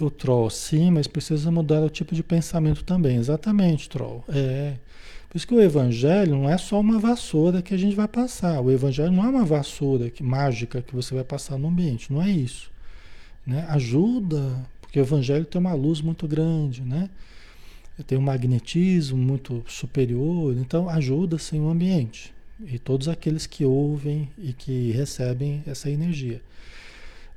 O 0.00 0.10
troll, 0.10 0.48
sim, 0.48 0.92
mas 0.92 1.06
precisa 1.08 1.50
mudar 1.50 1.82
o 1.82 1.90
tipo 1.90 2.14
de 2.14 2.22
pensamento 2.22 2.84
também. 2.84 3.16
Exatamente, 3.16 3.88
troll. 3.88 4.24
É. 4.28 4.76
Por 5.28 5.36
isso 5.36 5.46
que 5.46 5.54
o 5.54 5.60
evangelho 5.60 6.36
não 6.36 6.48
é 6.48 6.56
só 6.56 6.80
uma 6.80 6.98
vassoura 6.98 7.60
que 7.60 7.74
a 7.74 7.76
gente 7.76 7.94
vai 7.94 8.08
passar. 8.08 8.60
O 8.60 8.70
evangelho 8.70 9.12
não 9.12 9.24
é 9.24 9.28
uma 9.28 9.44
vassoura 9.44 10.08
que, 10.08 10.22
mágica 10.22 10.80
que 10.80 10.94
você 10.94 11.14
vai 11.14 11.24
passar 11.24 11.58
no 11.58 11.68
ambiente. 11.68 12.12
Não 12.12 12.22
é 12.22 12.30
isso. 12.30 12.70
Né? 13.46 13.66
Ajuda 13.68 14.64
porque 14.88 14.98
o 14.98 15.02
evangelho 15.02 15.44
tem 15.44 15.60
uma 15.60 15.74
luz 15.74 16.00
muito 16.00 16.26
grande, 16.26 16.80
né? 16.80 17.10
Tem 18.06 18.16
um 18.16 18.22
magnetismo 18.22 19.18
muito 19.18 19.62
superior, 19.68 20.56
então 20.56 20.88
ajuda-se 20.88 21.56
o 21.56 21.68
ambiente. 21.68 22.32
E 22.64 22.78
todos 22.78 23.06
aqueles 23.06 23.46
que 23.46 23.66
ouvem 23.66 24.30
e 24.38 24.54
que 24.54 24.90
recebem 24.92 25.62
essa 25.66 25.90
energia. 25.90 26.40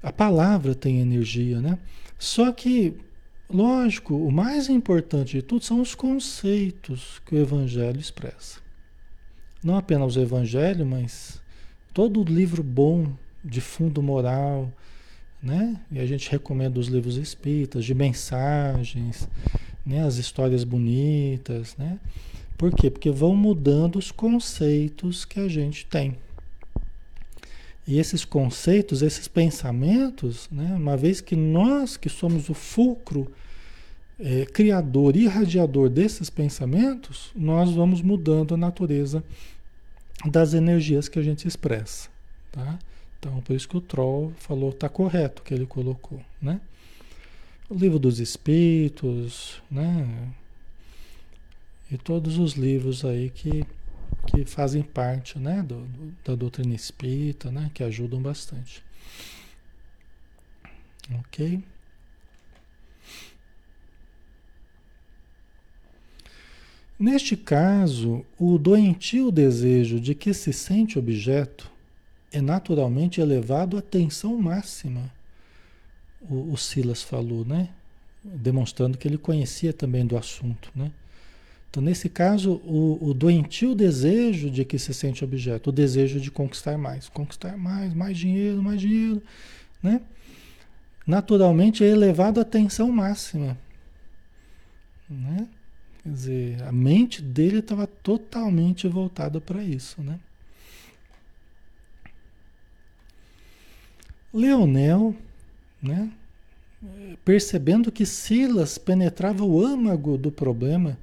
A 0.02 0.14
palavra 0.14 0.74
tem 0.74 1.02
energia, 1.02 1.60
né? 1.60 1.78
Só 2.18 2.54
que, 2.54 2.94
lógico, 3.50 4.16
o 4.16 4.32
mais 4.32 4.70
importante 4.70 5.34
de 5.34 5.42
tudo 5.42 5.66
são 5.66 5.82
os 5.82 5.94
conceitos 5.94 7.22
que 7.26 7.36
o 7.36 7.40
Evangelho 7.40 8.00
expressa. 8.00 8.60
Não 9.62 9.76
apenas 9.76 10.16
o 10.16 10.22
Evangelho, 10.22 10.86
mas 10.86 11.42
todo 11.94 12.24
livro 12.24 12.64
bom 12.64 13.12
de 13.44 13.60
fundo 13.60 14.02
moral, 14.02 14.72
né? 15.42 15.80
E 15.92 16.00
a 16.00 16.06
gente 16.06 16.30
recomenda 16.30 16.80
os 16.80 16.88
livros 16.88 17.18
espíritas, 17.18 17.84
de 17.86 17.94
mensagens, 17.94 19.28
né? 19.86 20.06
As 20.06 20.18
histórias 20.18 20.64
bonitas, 20.64 21.76
né? 21.78 22.00
Por 22.58 22.74
quê? 22.74 22.92
Porque 22.92 23.10
vão 23.10 23.36
mudando 23.36 23.98
os 23.98 24.12
conceitos 24.12 25.26
que 25.26 25.40
a 25.40 25.48
gente 25.48 25.86
tem. 25.86 26.16
E 27.88 27.98
esses 27.98 28.24
conceitos, 28.24 29.02
esses 29.02 29.28
pensamentos, 29.28 30.48
né? 30.52 30.76
Uma 30.76 30.96
vez 30.96 31.20
que 31.22 31.36
nós 31.36 31.98
que 31.98 32.10
somos 32.10 32.50
o 32.50 32.54
fulcro 32.54 33.32
é, 34.20 34.46
criador 34.46 35.16
e 35.16 35.24
irradiador 35.24 35.90
desses 35.90 36.30
pensamentos, 36.30 37.32
nós 37.36 37.72
vamos 37.72 38.02
mudando 38.04 38.54
a 38.54 38.58
natureza 38.58 39.24
das 40.30 40.54
energias 40.54 41.10
que 41.10 41.18
a 41.18 41.24
gente 41.24 41.48
expressa, 41.48 42.10
tá? 42.52 42.78
Então, 43.22 43.40
por 43.40 43.56
isso 43.56 43.70
que 43.70 43.78
o 43.78 43.82
Troll 43.82 44.34
falou, 44.40 44.72
está 44.72 44.90
correto 44.90 45.44
o 45.44 45.46
que 45.46 45.54
ele 45.54 45.68
colocou, 45.68 46.20
né? 46.42 46.60
O 47.70 47.76
livro 47.76 48.00
dos 48.00 48.20
Espíritos, 48.20 49.62
né? 49.70 50.34
E 51.92 52.00
todos 52.00 52.40
os 52.40 52.54
livros 52.54 53.06
aí 53.06 53.30
que, 53.30 53.64
que 54.26 54.44
fazem 54.44 54.82
parte 54.82 55.38
né, 55.38 55.62
do, 55.62 55.86
do, 55.86 56.16
da 56.26 56.34
doutrina 56.34 56.74
espírita, 56.74 57.52
né, 57.52 57.70
que 57.74 57.84
ajudam 57.84 58.20
bastante. 58.20 58.84
Ok? 61.20 61.62
Neste 66.98 67.38
caso, 67.38 68.26
o 68.40 68.58
doentio 68.58 69.32
desejo 69.32 70.00
de 70.00 70.16
que 70.16 70.34
se 70.34 70.52
sente 70.52 70.98
objeto 70.98 71.71
é 72.32 72.41
naturalmente 72.41 73.20
elevado 73.20 73.78
à 73.78 73.82
tensão 73.82 74.38
máxima. 74.38 75.12
O, 76.22 76.54
o 76.54 76.58
Silas 76.58 77.04
falou, 77.04 77.44
né? 77.44 77.70
Demonstrando 78.24 78.98
que 78.98 79.08
ele 79.08 79.17
conhecia 79.17 79.74
também 79.74 80.06
do 80.06 80.17
assunto, 80.17 80.72
né? 80.76 80.91
Então, 81.70 81.82
nesse 81.82 82.10
caso, 82.10 82.62
o, 82.65 82.98
o 83.02 83.13
doentio 83.13 83.74
desejo 83.74 84.52
de 84.52 84.65
que 84.65 84.78
se 84.78 84.94
sente 84.94 85.24
objeto, 85.24 85.70
o 85.70 85.74
desejo 85.74 86.20
de 86.20 86.30
conquistar 86.30 86.78
mais, 86.78 87.08
conquistar 87.08 87.58
mais, 87.58 87.94
mais 87.94 88.17
dinheiro, 88.17 88.62
mais 88.62 88.80
dinheiro, 88.80 89.24
né? 89.82 90.02
Naturalmente 91.08 91.84
é 91.84 91.88
elevado 91.88 92.39
à 92.39 92.46
tensão 92.46 92.91
máxima, 92.91 93.58
né? 95.10 95.48
Quer 96.04 96.10
dizer, 96.10 96.63
a 96.63 96.72
mente 96.72 97.22
dele 97.22 97.60
estava 97.60 97.88
totalmente 97.88 98.88
voltada 98.88 99.39
para 99.39 99.63
isso, 99.63 100.02
né? 100.02 100.20
Leonel, 104.34 105.15
né? 105.82 106.12
Percebendo 107.24 107.91
que 107.91 108.06
Silas 108.06 108.78
penetrava 108.78 109.44
o 109.44 109.63
âmago 109.63 110.17
do 110.17 110.32
problema, 110.32 110.98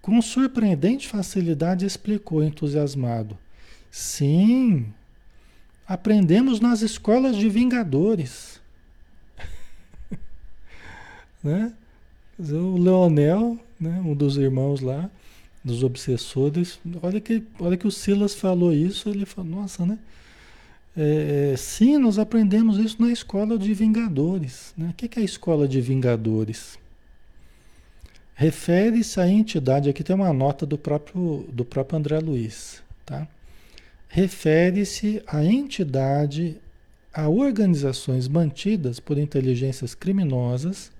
com 0.00 0.22
surpreendente 0.22 1.06
facilidade 1.06 1.84
explicou 1.84 2.42
entusiasmado: 2.42 3.36
Sim, 3.90 4.92
aprendemos 5.86 6.60
nas 6.60 6.80
escolas 6.80 7.36
de 7.36 7.48
vingadores. 7.48 8.60
né? 11.42 11.72
O 12.38 12.78
Leonel 12.78 13.58
né? 13.80 14.00
um 14.04 14.14
dos 14.14 14.36
irmãos 14.36 14.80
lá, 14.80 15.10
dos 15.62 15.82
obsessores. 15.82 16.80
Olha 17.02 17.20
que, 17.20 17.42
olha 17.60 17.76
que 17.76 17.86
o 17.86 17.90
Silas 17.90 18.34
falou 18.34 18.72
isso, 18.72 19.08
ele 19.08 19.24
falou, 19.24 19.50
nossa, 19.50 19.86
né? 19.86 19.98
É, 21.00 21.54
sim, 21.56 21.96
nós 21.96 22.18
aprendemos 22.18 22.76
isso 22.76 23.00
na 23.00 23.12
escola 23.12 23.56
de 23.56 23.72
Vingadores. 23.72 24.74
Né? 24.76 24.88
O 24.90 24.92
que 24.94 25.16
é 25.16 25.22
a 25.22 25.24
escola 25.24 25.68
de 25.68 25.80
Vingadores? 25.80 26.76
Refere-se 28.34 29.20
à 29.20 29.28
entidade, 29.28 29.88
aqui 29.88 30.02
tem 30.02 30.16
uma 30.16 30.32
nota 30.32 30.66
do 30.66 30.76
próprio, 30.76 31.46
do 31.52 31.64
próprio 31.64 31.98
André 31.98 32.18
Luiz, 32.18 32.82
tá? 33.04 33.28
Refere-se 34.08 35.22
à 35.26 35.44
entidade, 35.44 36.56
a 37.12 37.28
organizações 37.28 38.26
mantidas 38.26 38.98
por 38.98 39.18
inteligências 39.18 39.94
criminosas 39.94 40.90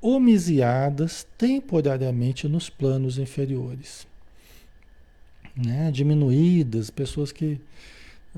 homisiadas 0.00 1.26
temporariamente 1.36 2.48
nos 2.48 2.70
planos 2.70 3.18
inferiores. 3.18 4.06
Né? 5.56 5.90
Diminuídas, 5.90 6.90
pessoas 6.90 7.32
que, 7.32 7.60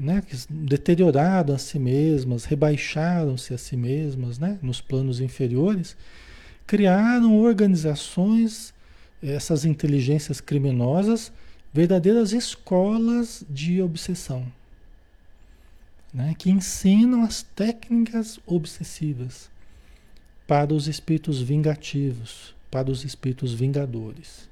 né, 0.00 0.22
deterioraram 0.48 1.54
a 1.54 1.58
si 1.58 1.78
mesmas, 1.78 2.46
rebaixaram-se 2.46 3.52
a 3.52 3.58
si 3.58 3.76
mesmas 3.76 4.38
né, 4.38 4.58
nos 4.62 4.80
planos 4.80 5.20
inferiores, 5.20 5.94
criaram 6.66 7.38
organizações, 7.38 8.72
essas 9.22 9.66
inteligências 9.66 10.40
criminosas, 10.40 11.30
verdadeiras 11.72 12.32
escolas 12.32 13.44
de 13.48 13.82
obsessão. 13.82 14.50
Né, 16.12 16.34
que 16.36 16.50
ensinam 16.50 17.22
as 17.22 17.42
técnicas 17.42 18.40
obsessivas 18.46 19.50
para 20.46 20.74
os 20.74 20.88
espíritos 20.88 21.40
vingativos, 21.40 22.54
para 22.70 22.90
os 22.90 23.04
espíritos 23.04 23.52
vingadores. 23.52 24.48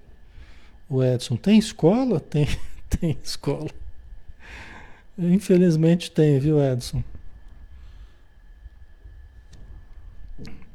O 0.88 1.02
Edson, 1.02 1.36
tem 1.36 1.58
escola? 1.58 2.20
Tem, 2.30 2.46
tem 2.88 3.18
escola. 3.22 3.68
Infelizmente 5.18 6.12
tem, 6.12 6.38
viu, 6.38 6.62
Edson? 6.62 7.02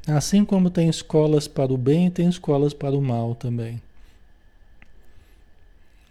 Assim 0.06 0.44
como 0.44 0.68
tem 0.68 0.86
escolas 0.86 1.48
para 1.48 1.72
o 1.72 1.78
bem, 1.78 2.10
tem 2.10 2.28
escolas 2.28 2.74
para 2.74 2.94
o 2.94 3.00
mal 3.00 3.34
também. 3.34 3.80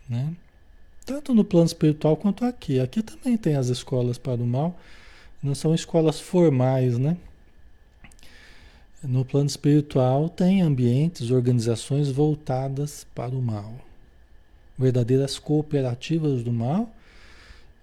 Né? 0.10 0.34
Tanto 1.06 1.36
no 1.36 1.44
plano 1.44 1.68
espiritual 1.68 2.18
quanto 2.18 2.44
aqui. 2.44 2.80
Aqui 2.80 3.04
também 3.04 3.38
tem 3.38 3.56
as 3.56 3.68
escolas 3.68 4.18
para 4.18 4.42
o 4.42 4.48
mal. 4.48 4.76
Não 5.42 5.54
são 5.54 5.76
escolas 5.76 6.20
formais, 6.20 6.98
né? 6.98 7.18
No 9.04 9.24
plano 9.24 9.48
espiritual 9.48 10.28
tem 10.30 10.62
ambientes, 10.62 11.30
organizações 11.30 12.10
voltadas 12.10 13.06
para 13.14 13.36
o 13.36 13.42
mal, 13.42 13.76
verdadeiras 14.78 15.38
cooperativas 15.38 16.42
do 16.42 16.54
mal 16.54 16.90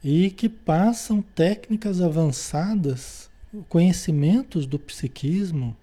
e 0.02 0.30
que 0.30 0.48
passam 0.48 1.22
técnicas 1.22 2.00
avançadas, 2.00 3.28
conhecimentos 3.68 4.66
do 4.66 4.78
psiquismo. 4.78 5.76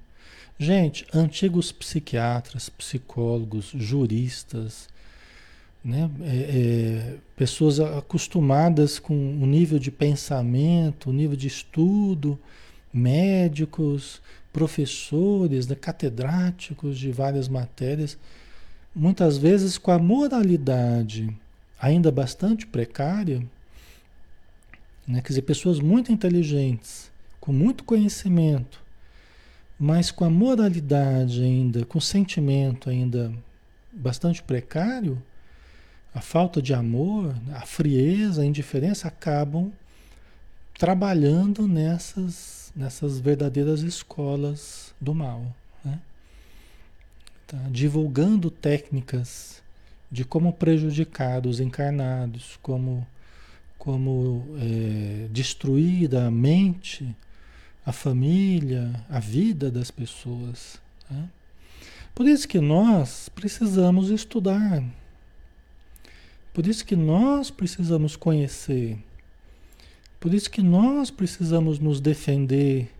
Gente, 0.59 1.05
antigos 1.13 1.71
psiquiatras, 1.71 2.67
psicólogos, 2.69 3.71
juristas, 3.75 4.89
né? 5.83 6.09
É, 6.21 6.35
é, 6.35 7.15
pessoas 7.35 7.79
acostumadas 7.79 8.99
com 8.99 9.13
o 9.13 9.45
nível 9.45 9.79
de 9.79 9.91
pensamento, 9.91 11.09
o 11.09 11.13
nível 11.13 11.37
de 11.37 11.47
estudo, 11.47 12.37
médicos, 12.91 14.21
professores, 14.51 15.67
né, 15.67 15.75
catedráticos 15.75 16.97
de 16.97 17.11
várias 17.11 17.47
matérias, 17.47 18.17
muitas 18.93 19.37
vezes 19.37 19.77
com 19.77 19.91
a 19.91 19.99
moralidade 19.99 21.29
ainda 21.79 22.11
bastante 22.11 22.65
precária, 22.65 23.45
né, 25.07 25.21
quer 25.21 25.29
dizer, 25.29 25.43
pessoas 25.43 25.79
muito 25.79 26.11
inteligentes, 26.11 27.11
com 27.39 27.53
muito 27.53 27.83
conhecimento, 27.83 28.83
mas 29.79 30.11
com 30.11 30.25
a 30.25 30.29
moralidade 30.29 31.41
ainda, 31.41 31.85
com 31.85 31.97
o 31.97 32.01
sentimento 32.01 32.89
ainda 32.89 33.31
bastante 33.91 34.43
precário, 34.43 35.21
a 36.13 36.19
falta 36.19 36.61
de 36.61 36.73
amor, 36.73 37.35
a 37.53 37.61
frieza, 37.61 38.41
a 38.41 38.45
indiferença 38.45 39.07
acabam 39.07 39.71
trabalhando 40.77 41.67
nessas 41.67 42.57
nessas 42.77 43.19
verdadeiras 43.19 43.81
escolas 43.81 44.93
do 45.01 45.15
mal. 45.15 45.53
Né? 45.83 45.99
Tá? 47.47 47.57
Divulgando 47.71 48.51
técnicas 48.51 49.63
de 50.11 50.23
como 50.23 50.53
prejudicar 50.53 51.47
os 51.47 51.59
encarnados, 51.59 52.57
como, 52.61 53.05
como 53.87 54.43
é, 54.59 55.29
destruir 55.31 56.13
a 56.13 56.29
mente, 56.29 57.15
a 57.85 57.93
família, 57.93 59.01
a 59.09 59.17
vida 59.17 59.71
das 59.71 59.89
pessoas. 59.89 60.77
Né? 61.09 61.29
Por 62.13 62.27
isso 62.27 62.45
que 62.49 62.59
nós 62.59 63.29
precisamos 63.29 64.09
estudar. 64.09 64.83
Por 66.53 66.67
isso 66.67 66.85
que 66.85 66.97
nós 66.97 67.49
precisamos 67.49 68.17
conhecer. 68.17 69.01
Por 70.19 70.33
isso 70.33 70.51
que 70.51 70.61
nós 70.61 71.09
precisamos 71.09 71.79
nos 71.79 72.01
defender 72.01 72.93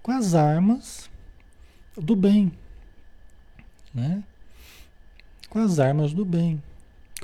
com 0.00 0.12
as 0.12 0.32
armas 0.32 1.10
do 1.96 2.14
bem, 2.14 2.52
né? 3.92 4.22
Com 5.50 5.58
as 5.58 5.80
armas 5.80 6.12
do 6.12 6.24
bem. 6.24 6.62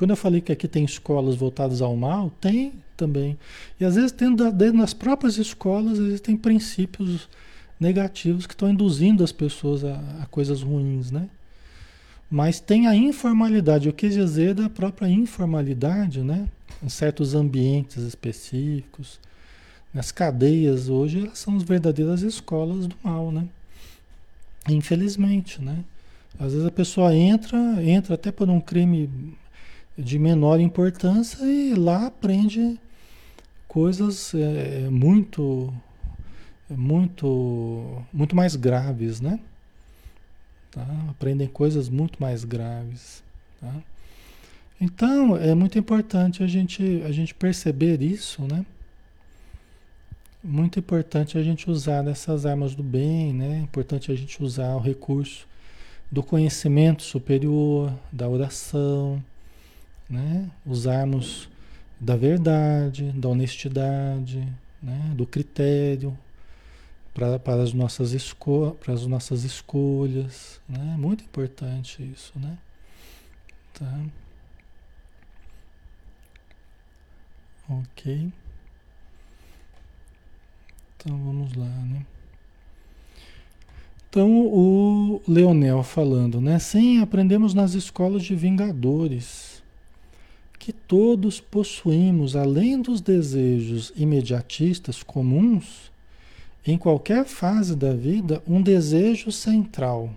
Quando 0.02 0.10
eu 0.10 0.16
falei 0.16 0.40
que 0.40 0.50
aqui 0.50 0.66
tem 0.66 0.84
escolas 0.84 1.36
voltadas 1.36 1.80
ao 1.80 1.94
mal, 1.94 2.28
tem 2.40 2.72
também. 2.96 3.38
E 3.78 3.84
às 3.84 3.94
vezes 3.94 4.10
dentro, 4.10 4.50
dentro 4.50 4.78
das 4.78 4.92
próprias 4.92 5.38
escolas 5.38 5.96
existem 5.96 6.36
princípios 6.36 7.28
negativos 7.78 8.44
que 8.44 8.52
estão 8.52 8.68
induzindo 8.68 9.22
as 9.22 9.30
pessoas 9.30 9.84
a, 9.84 9.94
a 10.20 10.26
coisas 10.26 10.60
ruins, 10.60 11.12
né? 11.12 11.28
Mas 12.28 12.58
tem 12.58 12.88
a 12.88 12.96
informalidade, 12.96 13.86
eu 13.86 13.92
quis 13.92 14.12
dizer 14.14 14.54
da 14.54 14.68
própria 14.68 15.06
informalidade, 15.06 16.20
né? 16.20 16.48
Em 16.82 16.88
certos 16.88 17.32
ambientes 17.36 17.98
específicos. 17.98 19.20
As 19.94 20.10
cadeias 20.10 20.88
hoje 20.88 21.20
elas 21.20 21.38
são 21.38 21.56
as 21.56 21.62
verdadeiras 21.62 22.22
escolas 22.22 22.88
do 22.88 22.96
mal, 23.04 23.30
né? 23.30 23.46
Infelizmente, 24.68 25.62
né? 25.62 25.84
Às 26.40 26.54
vezes 26.54 26.66
a 26.66 26.72
pessoa 26.72 27.14
entra, 27.14 27.56
entra 27.84 28.16
até 28.16 28.32
por 28.32 28.50
um 28.50 28.60
crime 28.60 29.08
de 29.96 30.18
menor 30.18 30.60
importância 30.60 31.44
e 31.44 31.74
lá 31.74 32.06
aprende 32.06 32.78
coisas 33.68 34.34
é, 34.34 34.88
muito, 34.90 35.72
muito, 36.68 38.02
muito 38.12 38.34
mais 38.36 38.56
graves, 38.56 39.20
né? 39.20 39.38
Tá? 40.70 40.86
Aprendem 41.10 41.46
coisas 41.46 41.88
muito 41.88 42.20
mais 42.20 42.44
graves. 42.44 43.22
Tá? 43.60 43.74
Então, 44.80 45.36
é 45.36 45.54
muito 45.54 45.78
importante 45.78 46.42
a 46.42 46.46
gente, 46.46 47.02
a 47.06 47.12
gente 47.12 47.34
perceber 47.34 48.02
isso, 48.02 48.42
né? 48.42 48.66
Muito 50.42 50.78
importante 50.78 51.38
a 51.38 51.42
gente 51.42 51.70
usar 51.70 52.04
essas 52.08 52.44
armas 52.44 52.74
do 52.74 52.82
bem, 52.82 53.32
né? 53.32 53.58
É 53.58 53.62
importante 53.62 54.10
a 54.10 54.14
gente 54.14 54.42
usar 54.42 54.74
o 54.74 54.80
recurso 54.80 55.46
do 56.10 56.22
conhecimento 56.22 57.02
superior, 57.02 57.92
da 58.10 58.28
oração, 58.28 59.22
né? 60.08 60.50
Usarmos 60.66 61.48
da 61.98 62.16
verdade, 62.16 63.12
da 63.12 63.28
honestidade, 63.28 64.46
né? 64.82 65.12
do 65.14 65.26
critério 65.26 66.18
para, 67.14 67.62
as 67.62 67.72
nossas 67.72 68.34
para 68.80 68.94
as 68.94 69.06
nossas 69.06 69.44
escolhas. 69.44 70.60
Né? 70.68 70.96
Muito 70.98 71.24
importante 71.24 72.02
isso, 72.02 72.32
né? 72.36 72.58
Tá? 73.74 74.00
Ok. 77.68 78.32
Então 80.96 81.16
vamos 81.18 81.54
lá, 81.54 81.66
né? 81.66 82.04
Então 84.08 84.46
o 84.46 85.22
Leonel 85.26 85.82
falando, 85.82 86.40
né? 86.40 86.58
Sim, 86.58 87.00
aprendemos 87.00 87.54
nas 87.54 87.72
escolas 87.74 88.22
de 88.22 88.34
vingadores 88.34 89.51
que 90.62 90.72
todos 90.72 91.40
possuímos, 91.40 92.36
além 92.36 92.80
dos 92.80 93.00
desejos 93.00 93.92
imediatistas 93.96 95.02
comuns, 95.02 95.90
em 96.64 96.78
qualquer 96.78 97.24
fase 97.24 97.74
da 97.74 97.92
vida, 97.92 98.40
um 98.46 98.62
desejo 98.62 99.32
central 99.32 100.08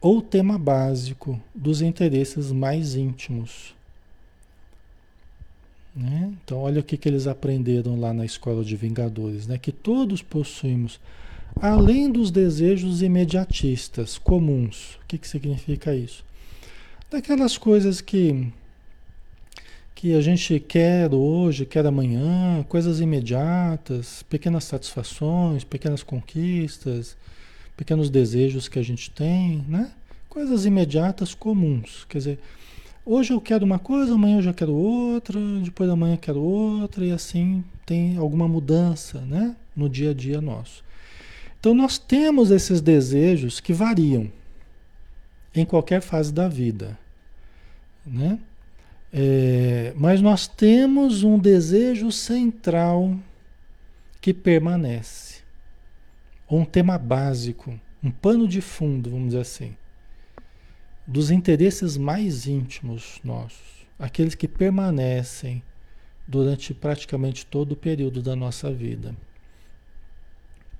ou 0.00 0.22
tema 0.22 0.56
básico 0.56 1.40
dos 1.52 1.82
interesses 1.82 2.52
mais 2.52 2.94
íntimos. 2.94 3.74
Né? 5.92 6.32
Então, 6.44 6.58
olha 6.58 6.78
o 6.80 6.84
que, 6.84 6.96
que 6.96 7.08
eles 7.08 7.26
aprenderam 7.26 7.98
lá 7.98 8.12
na 8.12 8.24
escola 8.24 8.64
de 8.64 8.76
Vingadores: 8.76 9.48
né? 9.48 9.58
que 9.58 9.72
todos 9.72 10.22
possuímos, 10.22 11.00
além 11.60 12.12
dos 12.12 12.30
desejos 12.30 13.02
imediatistas 13.02 14.16
comuns. 14.16 14.94
O 15.02 15.06
que, 15.08 15.18
que 15.18 15.26
significa 15.26 15.92
isso? 15.92 16.24
Daquelas 17.10 17.58
coisas 17.58 18.00
que, 18.00 18.52
que 19.98 20.14
a 20.14 20.20
gente 20.20 20.60
quer 20.60 21.12
hoje, 21.12 21.66
quer 21.66 21.84
amanhã, 21.84 22.64
coisas 22.68 23.00
imediatas, 23.00 24.22
pequenas 24.22 24.62
satisfações, 24.62 25.64
pequenas 25.64 26.04
conquistas, 26.04 27.16
pequenos 27.76 28.08
desejos 28.08 28.68
que 28.68 28.78
a 28.78 28.82
gente 28.82 29.10
tem, 29.10 29.64
né? 29.66 29.90
Coisas 30.28 30.64
imediatas 30.64 31.34
comuns. 31.34 32.06
Quer 32.08 32.18
dizer, 32.18 32.38
Hoje 33.04 33.32
eu 33.32 33.40
quero 33.40 33.64
uma 33.64 33.78
coisa, 33.80 34.14
amanhã 34.14 34.36
eu 34.36 34.42
já 34.42 34.52
quero 34.52 34.72
outra, 34.72 35.40
depois 35.64 35.88
da 35.90 35.96
manhã 35.96 36.14
eu 36.14 36.18
quero 36.18 36.40
outra, 36.42 37.04
e 37.04 37.10
assim 37.10 37.64
tem 37.84 38.18
alguma 38.18 38.46
mudança 38.46 39.20
né, 39.22 39.56
no 39.74 39.88
dia 39.88 40.10
a 40.10 40.14
dia 40.14 40.40
nosso. 40.40 40.84
Então 41.58 41.74
nós 41.74 41.98
temos 41.98 42.52
esses 42.52 42.80
desejos 42.80 43.58
que 43.58 43.72
variam 43.72 44.30
em 45.52 45.64
qualquer 45.64 46.00
fase 46.02 46.32
da 46.32 46.46
vida. 46.46 46.96
Né? 48.06 48.38
É, 49.12 49.92
mas 49.96 50.20
nós 50.20 50.46
temos 50.46 51.22
um 51.22 51.38
desejo 51.38 52.12
central 52.12 53.16
que 54.20 54.34
permanece. 54.34 55.38
Um 56.50 56.64
tema 56.64 56.96
básico, 56.96 57.78
um 58.02 58.10
pano 58.10 58.48
de 58.48 58.60
fundo, 58.60 59.10
vamos 59.10 59.28
dizer 59.28 59.40
assim 59.40 59.74
dos 61.08 61.30
interesses 61.30 61.96
mais 61.96 62.46
íntimos 62.46 63.18
nossos, 63.24 63.86
aqueles 63.98 64.34
que 64.34 64.46
permanecem 64.46 65.62
durante 66.26 66.74
praticamente 66.74 67.46
todo 67.46 67.72
o 67.72 67.76
período 67.76 68.20
da 68.20 68.36
nossa 68.36 68.70
vida. 68.70 69.16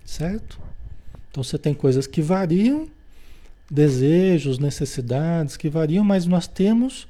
Certo? 0.05 0.61
Então 1.31 1.43
você 1.43 1.57
tem 1.57 1.73
coisas 1.73 2.07
que 2.07 2.21
variam, 2.21 2.87
desejos, 3.71 4.59
necessidades 4.59 5.57
que 5.57 5.71
variam, 5.71 6.05
mas 6.05 6.27
nós 6.27 6.47
temos 6.47 7.09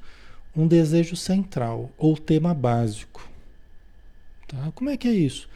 um 0.55 0.67
desejo 0.67 1.15
central 1.15 1.91
ou 1.97 2.17
tema 2.17 2.53
básico. 2.53 3.27
Tá? 4.47 4.71
Como 4.73 4.89
é 4.89 4.97
que 4.97 5.07
é 5.07 5.13
isso? 5.13 5.47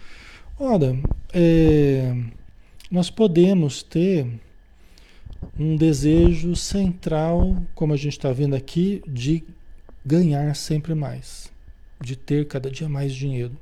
Ora, 0.59 0.97
é, 1.33 2.15
nós 2.91 3.09
podemos 3.09 3.81
ter 3.81 4.27
um 5.59 5.75
desejo 5.75 6.55
central, 6.55 7.57
como 7.73 7.93
a 7.93 7.97
gente 7.97 8.13
está 8.13 8.31
vendo 8.31 8.55
aqui, 8.55 9.01
de 9.07 9.43
ganhar 10.05 10.55
sempre 10.55 10.93
mais, 10.93 11.51
de 12.01 12.15
ter 12.15 12.47
cada 12.47 12.69
dia 12.69 12.87
mais 12.87 13.13
dinheiro. 13.13 13.57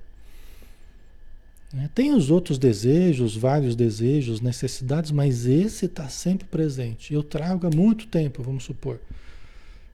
Né? 1.73 1.89
Tem 1.95 2.13
os 2.13 2.29
outros 2.29 2.57
desejos, 2.57 3.35
vários 3.35 3.75
desejos, 3.75 4.41
necessidades, 4.41 5.11
mas 5.11 5.45
esse 5.45 5.85
está 5.85 6.09
sempre 6.09 6.47
presente. 6.47 7.13
Eu 7.13 7.23
trago 7.23 7.67
há 7.67 7.69
muito 7.73 8.07
tempo, 8.07 8.43
vamos 8.43 8.63
supor. 8.63 8.99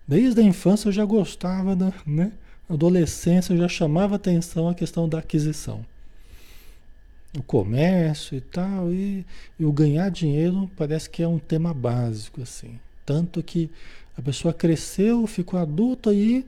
Desde 0.07 0.39
a 0.39 0.43
infância 0.43 0.87
eu 0.87 0.93
já 0.93 1.05
gostava 1.05 1.75
da, 1.75 1.93
né? 2.05 2.31
Adolescência 2.69 3.53
eu 3.53 3.57
já 3.57 3.67
chamava 3.67 4.15
atenção 4.15 4.69
a 4.69 4.73
questão 4.73 5.07
da 5.07 5.19
aquisição 5.19 5.85
o 7.37 7.43
comércio 7.43 8.37
e 8.37 8.41
tal, 8.41 8.91
e, 8.91 9.25
e, 9.59 9.65
o 9.65 9.71
ganhar 9.71 10.09
dinheiro 10.09 10.69
parece 10.75 11.09
que 11.09 11.21
é 11.21 11.27
um 11.27 11.39
tema 11.39 11.73
básico, 11.73 12.41
assim. 12.41 12.79
Tanto 13.05 13.41
que 13.43 13.69
a 14.17 14.21
pessoa 14.21 14.53
cresceu, 14.53 15.25
ficou 15.27 15.59
adulta 15.59 16.13
e, 16.13 16.45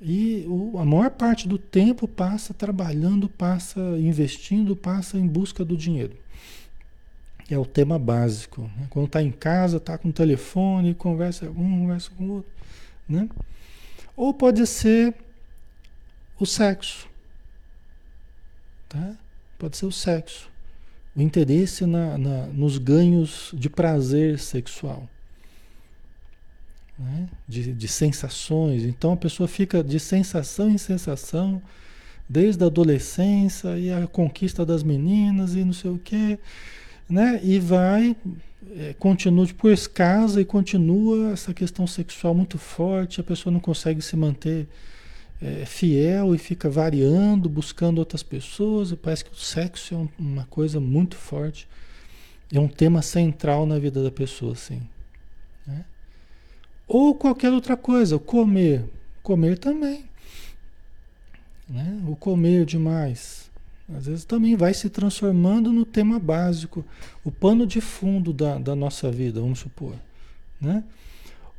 e 0.00 0.44
o, 0.48 0.78
a 0.78 0.84
maior 0.84 1.10
parte 1.10 1.46
do 1.46 1.58
tempo 1.58 2.08
passa 2.08 2.52
trabalhando, 2.52 3.28
passa 3.28 3.80
investindo, 3.98 4.74
passa 4.74 5.16
em 5.16 5.26
busca 5.26 5.64
do 5.64 5.76
dinheiro. 5.76 6.16
É 7.50 7.58
o 7.58 7.66
tema 7.66 7.98
básico. 7.98 8.62
Né? 8.62 8.86
Quando 8.88 9.06
está 9.06 9.22
em 9.22 9.30
casa, 9.30 9.76
está 9.76 9.98
com 9.98 10.08
o 10.08 10.12
telefone, 10.12 10.94
conversa 10.94 11.46
com 11.46 11.62
um, 11.62 11.80
conversa 11.80 12.10
com 12.16 12.24
o 12.24 12.30
outro. 12.36 12.50
Né? 13.08 13.28
Ou 14.16 14.32
pode 14.32 14.66
ser 14.66 15.14
o 16.38 16.46
sexo. 16.46 17.08
Tá? 18.88 19.16
Pode 19.58 19.76
ser 19.76 19.86
o 19.86 19.92
sexo. 19.92 20.50
O 21.14 21.22
interesse 21.22 21.86
na, 21.86 22.16
na 22.16 22.46
nos 22.46 22.78
ganhos 22.78 23.50
de 23.54 23.68
prazer 23.68 24.38
sexual. 24.38 25.08
Né? 26.98 27.28
De, 27.46 27.72
de 27.72 27.88
sensações. 27.88 28.82
Então 28.84 29.12
a 29.12 29.16
pessoa 29.16 29.48
fica 29.48 29.82
de 29.82 29.98
sensação 29.98 30.70
em 30.70 30.78
sensação, 30.78 31.62
desde 32.28 32.62
a 32.64 32.66
adolescência 32.66 33.78
e 33.78 33.92
a 33.92 34.06
conquista 34.06 34.64
das 34.64 34.82
meninas 34.82 35.54
e 35.54 35.64
não 35.64 35.72
sei 35.72 35.90
o 35.90 35.98
quê. 35.98 36.38
Né? 37.08 37.40
E 37.42 37.58
vai, 37.58 38.16
é, 38.76 38.94
continua, 38.98 39.46
depois 39.46 39.86
casa 39.86 40.40
e 40.40 40.44
continua 40.44 41.32
essa 41.32 41.52
questão 41.52 41.86
sexual 41.86 42.34
muito 42.34 42.58
forte, 42.58 43.20
a 43.20 43.24
pessoa 43.24 43.52
não 43.52 43.60
consegue 43.60 44.00
se 44.00 44.16
manter 44.16 44.66
é, 45.42 45.66
fiel 45.66 46.34
e 46.34 46.38
fica 46.38 46.70
variando, 46.70 47.48
buscando 47.48 47.98
outras 47.98 48.22
pessoas. 48.22 48.92
E 48.92 48.96
parece 48.96 49.24
que 49.24 49.32
o 49.32 49.36
sexo 49.36 49.94
é 49.94 50.08
uma 50.22 50.44
coisa 50.44 50.78
muito 50.78 51.16
forte. 51.16 51.68
É 52.52 52.60
um 52.60 52.68
tema 52.68 53.02
central 53.02 53.66
na 53.66 53.78
vida 53.78 54.02
da 54.02 54.10
pessoa, 54.10 54.52
assim. 54.52 54.80
Né? 55.66 55.84
Ou 56.86 57.14
qualquer 57.14 57.50
outra 57.50 57.76
coisa, 57.76 58.18
comer. 58.18 58.84
Comer 59.22 59.58
também. 59.58 60.04
Né? 61.68 62.02
O 62.06 62.14
comer 62.14 62.64
demais. 62.64 63.41
Às 63.96 64.06
vezes 64.06 64.24
também 64.24 64.56
vai 64.56 64.72
se 64.74 64.88
transformando 64.88 65.72
no 65.72 65.84
tema 65.84 66.18
básico, 66.18 66.84
o 67.24 67.30
pano 67.30 67.66
de 67.66 67.80
fundo 67.80 68.32
da, 68.32 68.58
da 68.58 68.74
nossa 68.74 69.10
vida, 69.10 69.40
vamos 69.40 69.58
supor. 69.58 69.94
Né? 70.60 70.82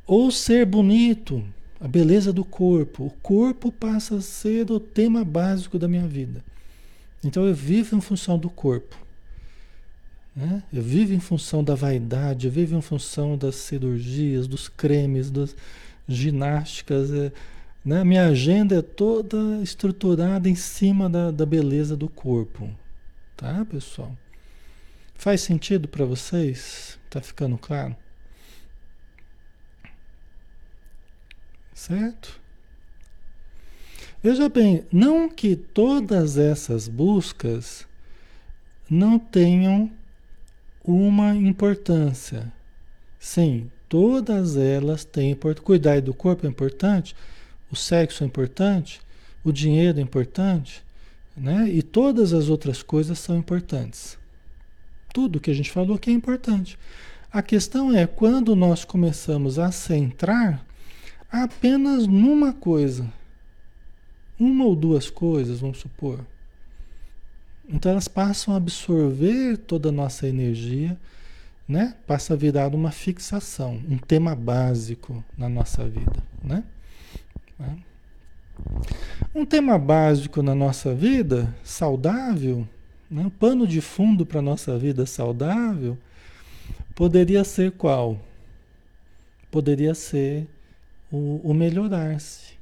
Ou 0.06 0.30
ser 0.30 0.66
bonito, 0.66 1.44
a 1.80 1.88
beleza 1.88 2.32
do 2.32 2.44
corpo. 2.44 3.06
O 3.06 3.10
corpo 3.22 3.70
passa 3.70 4.16
a 4.16 4.20
ser 4.20 4.70
o 4.70 4.80
tema 4.80 5.24
básico 5.24 5.78
da 5.78 5.88
minha 5.88 6.06
vida. 6.06 6.44
Então 7.22 7.46
eu 7.46 7.54
vivo 7.54 7.96
em 7.96 8.00
função 8.00 8.38
do 8.38 8.50
corpo. 8.50 8.96
Né? 10.34 10.62
Eu 10.72 10.82
vivo 10.82 11.14
em 11.14 11.20
função 11.20 11.62
da 11.62 11.74
vaidade, 11.74 12.46
eu 12.46 12.52
vivo 12.52 12.76
em 12.76 12.80
função 12.80 13.36
das 13.36 13.54
cirurgias, 13.56 14.46
dos 14.46 14.68
cremes, 14.68 15.30
das 15.30 15.54
ginásticas. 16.08 17.12
É, 17.12 17.32
né? 17.84 18.02
Minha 18.02 18.28
agenda 18.28 18.76
é 18.76 18.82
toda 18.82 19.62
estruturada 19.62 20.48
em 20.48 20.54
cima 20.54 21.08
da, 21.08 21.30
da 21.30 21.44
beleza 21.44 21.96
do 21.96 22.08
corpo. 22.08 22.70
Tá, 23.36 23.64
pessoal? 23.64 24.16
Faz 25.14 25.42
sentido 25.42 25.86
para 25.86 26.04
vocês? 26.04 26.98
Tá 27.10 27.20
ficando 27.20 27.58
claro? 27.58 27.94
Certo? 31.74 32.40
Veja 34.22 34.48
bem, 34.48 34.86
não 34.90 35.28
que 35.28 35.54
todas 35.54 36.38
essas 36.38 36.88
buscas 36.88 37.86
não 38.88 39.18
tenham 39.18 39.90
uma 40.82 41.34
importância. 41.34 42.50
Sim, 43.18 43.70
Todas 43.94 44.56
elas 44.56 45.04
têm 45.04 45.30
importância. 45.30 45.64
Cuidar 45.64 46.00
do 46.00 46.12
corpo 46.12 46.46
é 46.46 46.48
importante, 46.48 47.14
o 47.74 47.76
sexo 47.76 48.22
é 48.22 48.26
importante, 48.26 49.00
o 49.42 49.52
dinheiro 49.52 49.98
é 49.98 50.02
importante, 50.02 50.82
né? 51.36 51.68
E 51.68 51.82
todas 51.82 52.32
as 52.32 52.48
outras 52.48 52.82
coisas 52.82 53.18
são 53.18 53.36
importantes. 53.36 54.16
Tudo 55.12 55.40
que 55.40 55.50
a 55.50 55.54
gente 55.54 55.70
falou 55.70 55.96
aqui 55.96 56.10
é 56.10 56.12
importante. 56.12 56.78
A 57.32 57.42
questão 57.42 57.92
é 57.92 58.06
quando 58.06 58.54
nós 58.54 58.84
começamos 58.84 59.58
a 59.58 59.72
centrar 59.72 60.64
apenas 61.30 62.06
numa 62.06 62.52
coisa, 62.52 63.12
uma 64.38 64.64
ou 64.64 64.76
duas 64.76 65.10
coisas, 65.10 65.58
vamos 65.58 65.78
supor. 65.78 66.24
Então 67.68 67.90
elas 67.90 68.06
passam 68.06 68.54
a 68.54 68.56
absorver 68.56 69.56
toda 69.56 69.88
a 69.88 69.92
nossa 69.92 70.28
energia, 70.28 70.96
né? 71.66 71.96
Passa 72.06 72.34
a 72.34 72.36
virar 72.36 72.72
uma 72.72 72.92
fixação, 72.92 73.82
um 73.88 73.98
tema 73.98 74.36
básico 74.36 75.24
na 75.36 75.48
nossa 75.48 75.88
vida, 75.88 76.22
né? 76.42 76.62
Né? 77.58 77.76
Um 79.34 79.44
tema 79.44 79.78
básico 79.78 80.42
na 80.42 80.54
nossa 80.54 80.94
vida, 80.94 81.54
saudável, 81.62 82.66
né? 83.10 83.22
um 83.22 83.30
pano 83.30 83.66
de 83.66 83.80
fundo 83.80 84.24
para 84.24 84.38
a 84.38 84.42
nossa 84.42 84.78
vida 84.78 85.04
saudável, 85.06 85.98
Poderia 86.94 87.42
ser 87.42 87.72
qual? 87.72 88.20
Poderia 89.50 89.94
ser 89.94 90.46
o, 91.10 91.40
o 91.42 91.52
melhorar-se. 91.52 92.54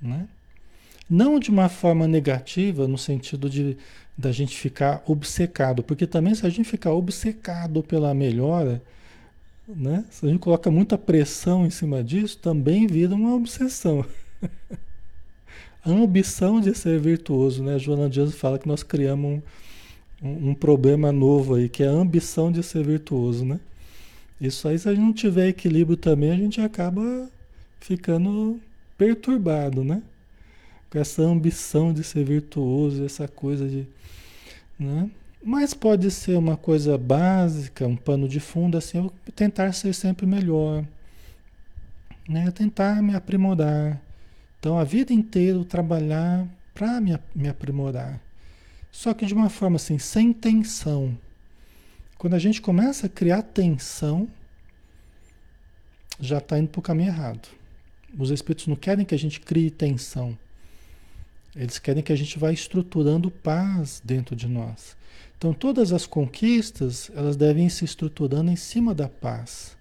Né? 0.00 0.28
Não 1.10 1.40
de 1.40 1.50
uma 1.50 1.68
forma 1.68 2.06
negativa, 2.06 2.86
no 2.86 2.96
sentido 2.96 3.50
de 3.50 3.76
da 4.16 4.32
gente 4.32 4.56
ficar 4.56 5.02
obcecado, 5.04 5.82
porque 5.82 6.06
também 6.06 6.34
se 6.34 6.46
a 6.46 6.48
gente 6.48 6.66
ficar 6.66 6.92
obcecado 6.92 7.82
pela 7.82 8.14
melhora, 8.14 8.80
né? 9.68 10.04
Se 10.10 10.26
a 10.26 10.28
gente 10.28 10.40
coloca 10.40 10.70
muita 10.70 10.96
pressão 10.96 11.66
em 11.66 11.70
cima 11.70 12.02
disso, 12.02 12.38
também 12.38 12.86
vira 12.86 13.14
uma 13.14 13.34
obsessão. 13.34 14.04
a 15.84 15.90
ambição 15.90 16.60
de 16.60 16.74
ser 16.74 17.00
virtuoso, 17.00 17.62
né? 17.62 17.74
A 17.74 17.78
Joana 17.78 18.08
Dias 18.08 18.34
fala 18.34 18.58
que 18.58 18.68
nós 18.68 18.82
criamos 18.82 19.40
um, 20.22 20.28
um, 20.28 20.50
um, 20.50 20.54
problema 20.54 21.12
novo 21.12 21.54
aí, 21.54 21.68
que 21.68 21.82
é 21.82 21.88
a 21.88 21.92
ambição 21.92 22.50
de 22.50 22.62
ser 22.62 22.84
virtuoso, 22.84 23.44
né? 23.44 23.60
Isso 24.40 24.68
aí, 24.68 24.78
se 24.78 24.88
a 24.88 24.94
gente 24.94 25.04
não 25.04 25.12
tiver 25.12 25.48
equilíbrio 25.48 25.96
também, 25.96 26.30
a 26.30 26.36
gente 26.36 26.60
acaba 26.60 27.28
ficando 27.80 28.60
perturbado, 28.98 29.82
né? 29.82 30.02
Com 30.90 30.98
essa 30.98 31.22
ambição 31.22 31.92
de 31.92 32.04
ser 32.04 32.24
virtuoso, 32.24 33.04
essa 33.04 33.26
coisa 33.26 33.68
de. 33.68 33.86
Né? 34.78 35.10
Mas 35.42 35.74
pode 35.74 36.10
ser 36.10 36.36
uma 36.36 36.56
coisa 36.56 36.98
básica, 36.98 37.86
um 37.86 37.96
pano 37.96 38.28
de 38.28 38.40
fundo, 38.40 38.76
assim, 38.76 38.98
eu 38.98 39.12
tentar 39.34 39.72
ser 39.72 39.94
sempre 39.94 40.26
melhor, 40.26 40.84
né? 42.28 42.50
Tentar 42.50 43.02
me 43.02 43.14
aprimorar. 43.14 44.00
Então, 44.58 44.78
a 44.78 44.84
vida 44.84 45.12
inteira 45.12 45.64
trabalhar 45.64 46.46
para 46.74 47.00
me, 47.00 47.16
me 47.34 47.48
aprimorar. 47.48 48.20
Só 48.90 49.14
que 49.14 49.26
de 49.26 49.34
uma 49.34 49.48
forma 49.48 49.76
assim, 49.76 49.98
sem 49.98 50.32
tensão. 50.32 51.16
Quando 52.18 52.34
a 52.34 52.38
gente 52.38 52.60
começa 52.60 53.06
a 53.06 53.10
criar 53.10 53.42
tensão, 53.42 54.28
já 56.18 56.38
está 56.38 56.58
indo 56.58 56.68
para 56.68 56.78
o 56.78 56.82
caminho 56.82 57.10
errado. 57.10 57.48
Os 58.18 58.30
espíritos 58.30 58.66
não 58.66 58.76
querem 58.76 59.04
que 59.04 59.14
a 59.14 59.18
gente 59.18 59.38
crie 59.38 59.70
tensão. 59.70 60.36
Eles 61.54 61.78
querem 61.78 62.02
que 62.02 62.12
a 62.12 62.16
gente 62.16 62.38
vá 62.38 62.52
estruturando 62.52 63.30
paz 63.30 64.00
dentro 64.04 64.34
de 64.34 64.48
nós. 64.48 64.96
Então 65.38 65.52
todas 65.52 65.92
as 65.92 66.06
conquistas, 66.06 67.10
elas 67.14 67.36
devem 67.36 67.68
se 67.68 67.84
estruturando 67.84 68.50
em 68.50 68.56
cima 68.56 68.94
da 68.94 69.08
paz. 69.08 69.76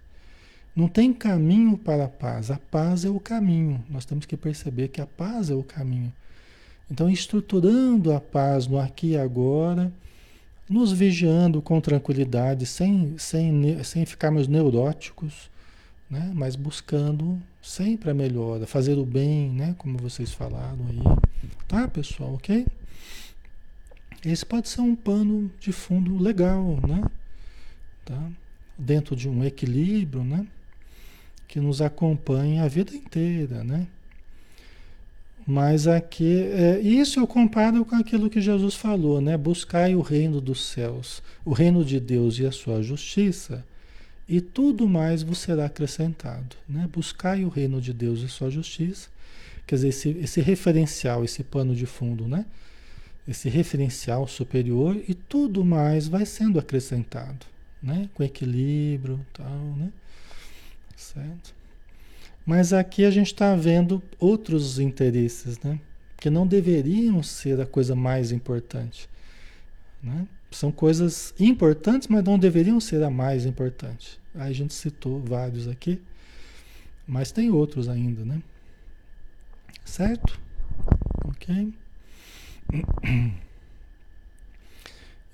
Não 0.76 0.90
tem 0.90 1.14
caminho 1.14 1.78
para 1.78 2.06
a 2.06 2.10
paz. 2.10 2.52
A 2.52 2.58
paz 2.58 3.06
é 3.06 3.10
o 3.10 3.20
caminho. 3.20 3.84
Nós 3.90 4.04
temos 4.04 4.26
que 4.26 4.36
perceber 4.36 4.90
que 4.90 5.00
a 5.00 5.08
paz 5.08 5.50
é 5.50 5.56
o 5.56 5.64
caminho. 5.64 6.12
Então, 6.92 7.10
estruturando 7.10 8.14
a 8.14 8.20
paz 8.20 8.68
no 8.68 8.78
aqui 8.78 9.12
e 9.12 9.18
agora, 9.18 9.92
nos 10.70 10.92
vigiando 10.92 11.62
com 11.62 11.80
tranquilidade, 11.80 12.66
sem, 12.66 13.18
sem, 13.18 13.84
sem 13.84 14.06
ficarmos 14.06 14.48
neuróticos, 14.48 15.50
né? 16.10 16.32
mas 16.36 16.56
buscando 16.56 17.42
sempre 17.62 18.12
a 18.12 18.14
melhora, 18.14 18.68
fazer 18.68 18.98
o 18.98 19.06
bem, 19.06 19.50
né? 19.50 19.76
como 19.78 19.98
vocês 19.98 20.32
falaram 20.32 20.86
aí. 20.90 21.02
Tá, 21.68 21.88
pessoal? 21.88 22.34
Ok? 22.34 22.68
Esse 24.26 24.46
pode 24.46 24.68
ser 24.68 24.82
um 24.82 24.96
pano 24.96 25.52
de 25.60 25.72
fundo 25.72 26.18
legal, 26.18 26.80
né? 26.88 27.04
Tá? 28.04 28.30
Dentro 28.78 29.16
de 29.16 29.30
um 29.30 29.44
equilíbrio, 29.44 30.24
né? 30.24 30.48
Que 31.48 31.60
nos 31.60 31.82
acompanha 31.82 32.64
a 32.64 32.68
vida 32.68 32.96
inteira, 32.96 33.64
né? 33.64 33.88
Mas 35.48 35.86
aqui, 35.86 36.42
é, 36.52 36.80
isso 36.80 37.20
eu 37.20 37.28
comparo 37.28 37.86
com 37.86 37.96
aquilo 37.96 38.32
que 38.32 38.42
Jesus 38.42 38.74
falou, 38.74 39.22
né? 39.22 39.38
Buscai 39.38 39.94
o 39.94 40.02
reino 40.02 40.42
dos 40.42 40.66
céus, 40.66 41.22
o 41.46 41.54
reino 41.54 41.86
de 41.86 42.00
Deus 42.00 42.40
e 42.40 42.48
a 42.48 42.52
sua 42.52 42.82
justiça, 42.82 43.64
e 44.28 44.42
tudo 44.42 44.90
mais 44.90 45.22
vos 45.22 45.38
será 45.38 45.66
acrescentado, 45.66 46.56
né? 46.68 46.90
Buscai 46.92 47.46
o 47.46 47.50
reino 47.50 47.80
de 47.80 47.94
Deus 47.94 48.24
e 48.24 48.26
a 48.26 48.30
sua 48.30 48.50
justiça, 48.50 49.08
quer 49.68 49.76
dizer, 49.76 49.90
esse, 49.90 50.10
esse 50.10 50.42
referencial, 50.42 51.24
esse 51.24 51.44
pano 51.44 51.76
de 51.76 51.86
fundo, 51.86 52.28
né? 52.28 52.44
Esse 53.28 53.50
referencial 53.50 54.28
superior 54.28 54.96
e 55.08 55.14
tudo 55.14 55.66
mais 55.66 56.08
vai 56.08 56.26
sendo 56.26 56.60
acrescentado, 56.60 57.46
né? 57.82 58.10
Com 58.14 58.24
equilíbrio, 58.24 59.26
tal, 59.34 59.60
né? 59.78 59.92
Certo? 60.96 61.56
Mas 62.46 62.72
aqui 62.72 63.04
a 63.04 63.10
gente 63.10 63.28
está 63.28 63.56
vendo 63.56 64.02
outros 64.20 64.78
interesses, 64.78 65.60
né? 65.60 65.80
Que 66.18 66.30
não 66.30 66.46
deveriam 66.46 67.24
ser 67.24 67.60
a 67.60 67.66
coisa 67.66 67.96
mais 67.96 68.32
importante. 68.32 69.10
Né? 70.02 70.28
São 70.52 70.72
coisas 70.72 71.34
importantes, 71.40 72.08
mas 72.08 72.24
não 72.24 72.38
deveriam 72.38 72.80
ser 72.80 73.04
a 73.04 73.10
mais 73.10 73.46
importante. 73.46 74.20
Aí 74.36 74.52
a 74.52 74.54
gente 74.54 74.74
citou 74.74 75.20
vários 75.20 75.68
aqui, 75.68 76.00
mas 77.08 77.32
tem 77.32 77.50
outros 77.50 77.90
ainda, 77.90 78.24
né? 78.24 78.42
Certo? 79.84 80.40
Ok? 81.26 81.74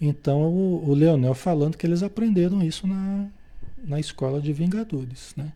Então 0.04 0.42
o, 0.42 0.90
o 0.90 0.96
Leonel 0.96 1.36
falando 1.36 1.78
que 1.78 1.86
eles 1.86 2.02
aprenderam 2.02 2.64
isso 2.64 2.88
na, 2.88 3.28
na 3.84 4.00
escola 4.00 4.42
de 4.42 4.52
Vingadores, 4.52 5.32
né? 5.38 5.54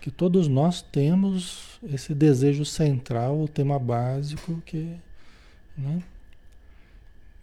que 0.00 0.10
todos 0.10 0.46
nós 0.48 0.80
temos 0.80 1.78
esse 1.82 2.14
desejo 2.14 2.64
central, 2.64 3.40
o 3.40 3.48
tema 3.48 3.78
básico 3.78 4.62
que, 4.64 4.94
né? 5.76 6.02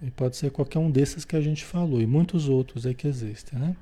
E 0.01 0.11
pode 0.11 0.35
ser 0.37 0.51
qualquer 0.51 0.79
um 0.79 0.91
desses 0.91 1.25
que 1.25 1.35
a 1.35 1.41
gente 1.41 1.63
falou 1.63 2.01
e 2.01 2.05
muitos 2.05 2.47
outros 2.47 2.85
aí 2.85 2.93
que 2.93 3.07
existem, 3.07 3.57
né? 3.59 3.75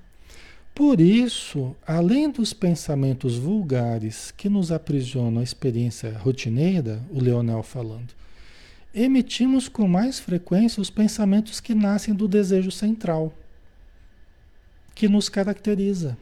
Por 0.74 1.00
isso, 1.00 1.76
além 1.86 2.32
dos 2.32 2.52
pensamentos 2.52 3.38
vulgares 3.38 4.32
que 4.32 4.50
nos 4.50 4.72
aprisionam 4.72 5.40
a 5.40 5.44
experiência 5.44 6.18
rotineira, 6.18 7.00
o 7.12 7.22
Leonel 7.22 7.62
falando, 7.62 8.14
emitimos 8.94 9.68
com 9.68 9.88
mais 9.88 10.20
frequência 10.20 10.82
os 10.82 10.90
pensamentos 10.90 11.60
que 11.60 11.74
nascem 11.74 12.14
do 12.14 12.28
desejo 12.28 12.72
central, 12.72 13.34
que 14.94 15.08
nos 15.08 15.30
caracteriza. 15.30 16.18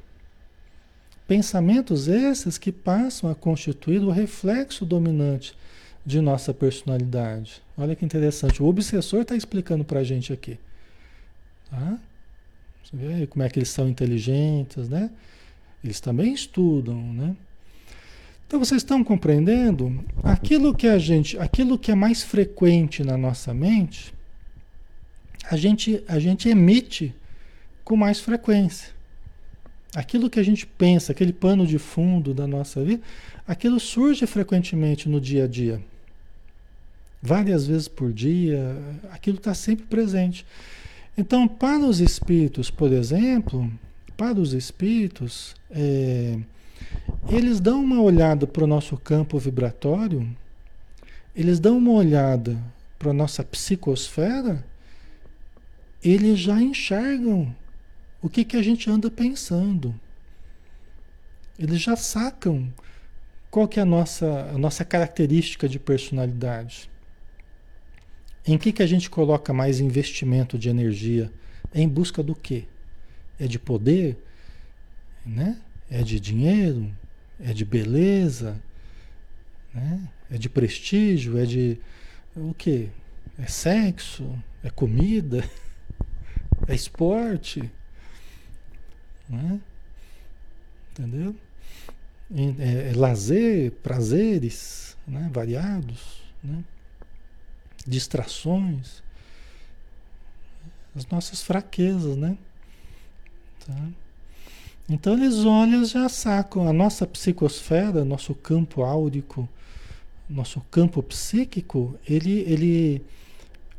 Pensamentos 1.27 2.07
esses 2.07 2.57
que 2.57 2.71
passam 2.71 3.29
a 3.29 3.35
constituir 3.35 4.01
o 4.01 4.09
reflexo 4.09 4.85
dominante 4.85 5.55
de 6.05 6.19
nossa 6.19 6.53
personalidade. 6.53 7.61
Olha 7.77 7.95
que 7.95 8.03
interessante. 8.03 8.61
O 8.61 8.65
obsessor 8.65 9.21
está 9.21 9.35
explicando 9.35 9.83
para 9.83 9.99
a 9.99 10.03
gente 10.03 10.33
aqui. 10.33 10.57
Tá? 11.69 11.99
Você 12.83 12.97
vê 12.97 13.27
como 13.27 13.43
é 13.43 13.49
que 13.49 13.59
eles 13.59 13.69
são 13.69 13.87
inteligentes, 13.87 14.89
né? 14.89 15.09
Eles 15.83 15.99
também 15.99 16.33
estudam, 16.33 17.01
né? 17.13 17.35
Então 18.51 18.59
vocês 18.59 18.81
estão 18.81 19.01
compreendendo? 19.01 20.03
Aquilo 20.21 20.75
que 20.75 20.85
a 20.85 20.97
gente, 20.97 21.39
aquilo 21.39 21.79
que 21.79 21.89
é 21.89 21.95
mais 21.95 22.21
frequente 22.21 23.01
na 23.01 23.17
nossa 23.17 23.53
mente, 23.53 24.13
a 25.49 25.55
gente, 25.55 26.03
a 26.05 26.19
gente 26.19 26.49
emite 26.49 27.15
com 27.85 27.95
mais 27.95 28.19
frequência. 28.19 28.89
Aquilo 29.95 30.29
que 30.29 30.37
a 30.37 30.43
gente 30.43 30.67
pensa, 30.67 31.13
aquele 31.13 31.31
pano 31.31 31.65
de 31.65 31.79
fundo 31.79 32.33
da 32.33 32.45
nossa 32.45 32.83
vida, 32.83 33.01
aquilo 33.47 33.79
surge 33.79 34.27
frequentemente 34.27 35.07
no 35.07 35.21
dia 35.21 35.45
a 35.45 35.47
dia. 35.47 35.81
Várias 37.21 37.65
vezes 37.65 37.87
por 37.87 38.11
dia, 38.11 38.75
aquilo 39.13 39.37
está 39.37 39.53
sempre 39.53 39.85
presente. 39.85 40.45
Então, 41.17 41.47
para 41.47 41.85
os 41.85 42.01
espíritos, 42.01 42.69
por 42.69 42.91
exemplo, 42.91 43.71
para 44.17 44.37
os 44.37 44.51
espíritos, 44.51 45.55
é, 45.69 46.37
eles 47.29 47.59
dão 47.59 47.83
uma 47.83 48.01
olhada 48.01 48.45
para 48.45 48.63
o 48.63 48.67
nosso 48.67 48.97
campo 48.97 49.37
vibratório, 49.39 50.27
eles 51.35 51.59
dão 51.59 51.77
uma 51.77 51.91
olhada 51.91 52.57
para 52.99 53.11
a 53.11 53.13
nossa 53.13 53.43
psicosfera, 53.43 54.65
eles 56.03 56.39
já 56.39 56.61
enxergam 56.61 57.55
o 58.21 58.29
que, 58.29 58.43
que 58.43 58.57
a 58.57 58.61
gente 58.61 58.89
anda 58.89 59.09
pensando. 59.09 59.95
Eles 61.57 61.79
já 61.79 61.95
sacam 61.95 62.71
qual 63.49 63.67
que 63.67 63.79
é 63.79 63.83
a 63.83 63.85
nossa, 63.85 64.49
a 64.53 64.57
nossa 64.57 64.83
característica 64.83 65.67
de 65.67 65.77
personalidade. 65.77 66.89
Em 68.45 68.57
que, 68.57 68.71
que 68.71 68.81
a 68.81 68.87
gente 68.87 69.09
coloca 69.09 69.53
mais 69.53 69.79
investimento 69.79 70.57
de 70.57 70.69
energia? 70.69 71.31
Em 71.73 71.87
busca 71.87 72.23
do 72.23 72.33
quê? 72.33 72.65
É 73.39 73.47
de 73.47 73.59
poder? 73.59 74.17
Né? 75.25 75.57
É 75.91 76.01
de 76.01 76.19
dinheiro? 76.19 76.91
É 77.37 77.53
de 77.53 77.65
beleza? 77.65 78.59
Né? 79.73 80.09
É 80.31 80.37
de 80.37 80.49
prestígio? 80.49 81.37
É 81.37 81.45
de 81.45 81.77
o 82.35 82.53
quê? 82.53 82.89
É 83.37 83.45
sexo? 83.45 84.41
É 84.63 84.69
comida? 84.69 85.43
É 86.67 86.75
esporte? 86.75 87.69
Né? 89.27 89.59
Entendeu? 90.91 91.35
É, 92.59 92.91
é 92.91 92.93
lazer, 92.95 93.71
prazeres 93.83 94.95
né? 95.07 95.29
variados, 95.33 96.23
né? 96.43 96.63
distrações, 97.85 99.03
as 100.95 101.05
nossas 101.07 101.41
fraquezas, 101.41 102.15
né? 102.15 102.37
Tá? 103.65 103.89
Então 104.89 105.13
eles 105.13 105.45
olham 105.45 105.85
já 105.85 106.09
sacam 106.09 106.67
a 106.67 106.73
nossa 106.73 107.07
psicosfera, 107.07 108.03
nosso 108.03 108.33
campo 108.35 108.83
áurico, 108.83 109.47
nosso 110.31 110.61
campo 110.71 111.03
psíquico, 111.03 111.97
ele, 112.07 112.39
ele, 112.47 113.01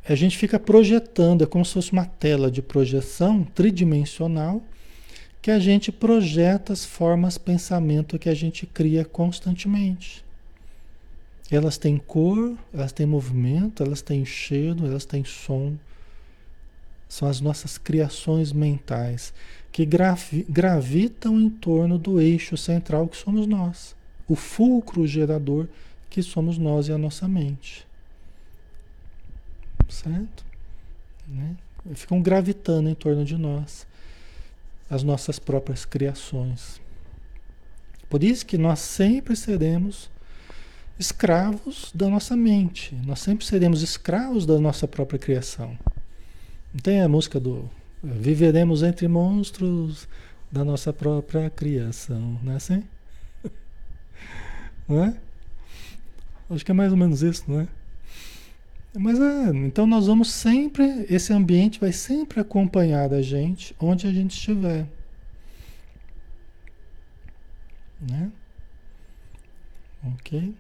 a 0.07 0.15
gente 0.15 0.37
fica 0.37 0.59
projetando, 0.59 1.45
é 1.45 1.47
como 1.47 1.65
se 1.65 1.73
fosse 1.73 1.93
uma 1.93 2.05
tela 2.05 2.51
de 2.51 2.61
projeção 2.61 3.43
tridimensional, 3.43 4.63
que 5.41 5.51
a 5.51 5.59
gente 5.59 5.91
projeta 5.91 6.73
as 6.73 6.85
formas 6.85 7.37
pensamento 7.37 8.19
que 8.19 8.29
a 8.29 8.35
gente 8.35 8.67
cria 8.67 9.05
constantemente. 9.05 10.25
Elas 11.51 11.77
têm 11.77 11.99
cor, 11.99 12.57
elas 12.73 12.93
têm 12.93 13.07
movimento, 13.07 13.83
elas 13.83 14.01
têm 14.01 14.25
cheiro, 14.25 14.87
elas 14.87 15.05
têm 15.05 15.25
som. 15.25 15.75
São 17.09 17.29
as 17.29 17.41
nossas 17.41 17.77
criações 17.77 18.53
mentais 18.53 19.35
que 19.73 19.87
gravi 19.87 20.47
gravitam 20.49 21.41
em 21.41 21.49
torno 21.49 21.99
do 21.99 22.21
eixo 22.21 22.57
central 22.57 23.09
que 23.09 23.17
somos 23.17 23.47
nós, 23.47 23.97
o 24.29 24.37
fulcro 24.37 25.07
gerador 25.07 25.67
que 26.11 26.23
somos 26.23 26.59
nós 26.59 26.89
e 26.89 26.93
a 26.93 26.99
nossa 26.99 27.27
mente. 27.27 27.87
Certo? 29.89 30.45
Né? 31.27 31.57
Ficam 31.95 32.21
gravitando 32.21 32.89
em 32.89 32.95
torno 32.95 33.25
de 33.25 33.37
nós 33.37 33.87
as 34.91 35.03
nossas 35.03 35.39
próprias 35.39 35.87
criações. 35.87 36.81
Por 38.11 38.23
isso 38.23 38.45
que 38.45 38.59
nós 38.59 38.79
sempre 38.79 39.35
seremos 39.35 40.11
escravos 40.99 41.91
da 41.95 42.09
nossa 42.09 42.37
mente. 42.37 42.95
Nós 43.07 43.21
sempre 43.21 43.47
seremos 43.47 43.81
escravos 43.81 44.45
da 44.45 44.59
nossa 44.61 44.87
própria 44.87 45.19
criação. 45.19 45.79
Não 46.75 46.81
tem 46.81 47.01
a 47.01 47.09
música 47.09 47.41
do 47.41 47.69
Viveremos 48.03 48.83
entre 48.83 49.07
monstros 49.07 50.09
da 50.51 50.65
nossa 50.65 50.93
própria 50.93 51.49
criação, 51.49 52.39
não 52.43 52.53
é 52.53 52.57
assim? 52.57 52.83
Não 54.89 55.05
é? 55.05 55.17
Acho 56.51 56.65
que 56.65 56.71
é 56.71 56.75
mais 56.75 56.93
ou 56.93 56.99
menos 56.99 57.23
isso, 57.23 57.45
não 57.51 57.61
é? 57.61 57.69
Mas 58.95 59.19
é, 59.19 59.49
então 59.55 59.87
nós 59.87 60.07
vamos 60.07 60.31
sempre, 60.31 61.07
esse 61.09 61.33
ambiente 61.33 61.81
vai 61.81 61.93
sempre 61.93 62.41
acompanhar 62.41 63.11
a 63.15 63.23
gente 63.23 63.75
onde 63.81 64.07
a 64.07 64.13
gente 64.13 64.33
estiver. 64.33 64.87
Né? 68.01 68.31
Ok? 70.05 70.55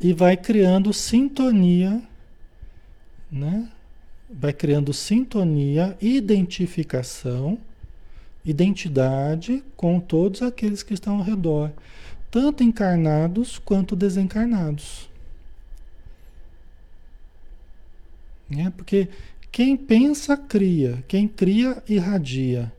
E 0.00 0.12
vai 0.14 0.36
criando 0.36 0.92
sintonia, 0.94 2.00
né? 3.30 3.70
Vai 4.30 4.52
criando 4.52 4.92
sintonia, 4.92 5.96
identificação, 6.00 7.58
identidade 8.44 9.62
com 9.76 9.98
todos 9.98 10.42
aqueles 10.42 10.82
que 10.82 10.94
estão 10.94 11.16
ao 11.16 11.22
redor 11.22 11.72
tanto 12.30 12.62
encarnados 12.62 13.58
quanto 13.58 13.96
desencarnados. 13.96 15.08
É 18.50 18.70
porque 18.70 19.08
quem 19.52 19.76
pensa, 19.76 20.36
cria. 20.36 21.04
Quem 21.06 21.28
cria, 21.28 21.82
irradia. 21.88 22.72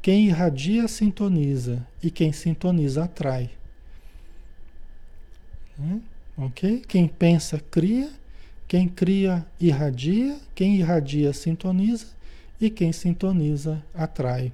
Quem 0.00 0.26
irradia, 0.26 0.86
sintoniza. 0.88 1.86
E 2.02 2.10
quem 2.10 2.32
sintoniza, 2.32 3.04
atrai. 3.04 3.50
É? 5.78 5.98
Ok? 6.36 6.82
Quem 6.86 7.08
pensa, 7.08 7.60
cria. 7.70 8.10
Quem 8.70 8.86
cria, 8.86 9.44
irradia. 9.60 10.38
Quem 10.54 10.76
irradia, 10.76 11.32
sintoniza. 11.32 12.06
E 12.60 12.70
quem 12.70 12.92
sintoniza, 12.92 13.82
atrai. 13.92 14.52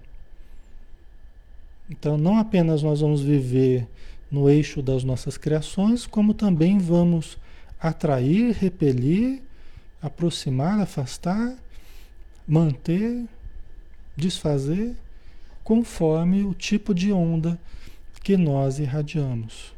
Então, 1.91 2.17
não 2.17 2.39
apenas 2.39 2.83
nós 2.83 3.03
vamos 3.03 3.21
viver 3.21 3.87
no 4.31 4.49
eixo 4.49 4.81
das 4.81 5.05
nossas 5.05 5.37
criações, 5.37 6.07
como 6.07 6.33
também 6.33 6.79
vamos 6.79 7.37
atrair, 7.79 8.55
repelir, 8.55 9.43
aproximar, 10.01 10.81
afastar, 10.81 11.55
manter, 12.49 13.23
desfazer, 14.17 14.97
conforme 15.63 16.43
o 16.43 16.55
tipo 16.55 16.95
de 16.95 17.13
onda 17.13 17.61
que 18.23 18.39
nós 18.39 18.79
irradiamos, 18.79 19.76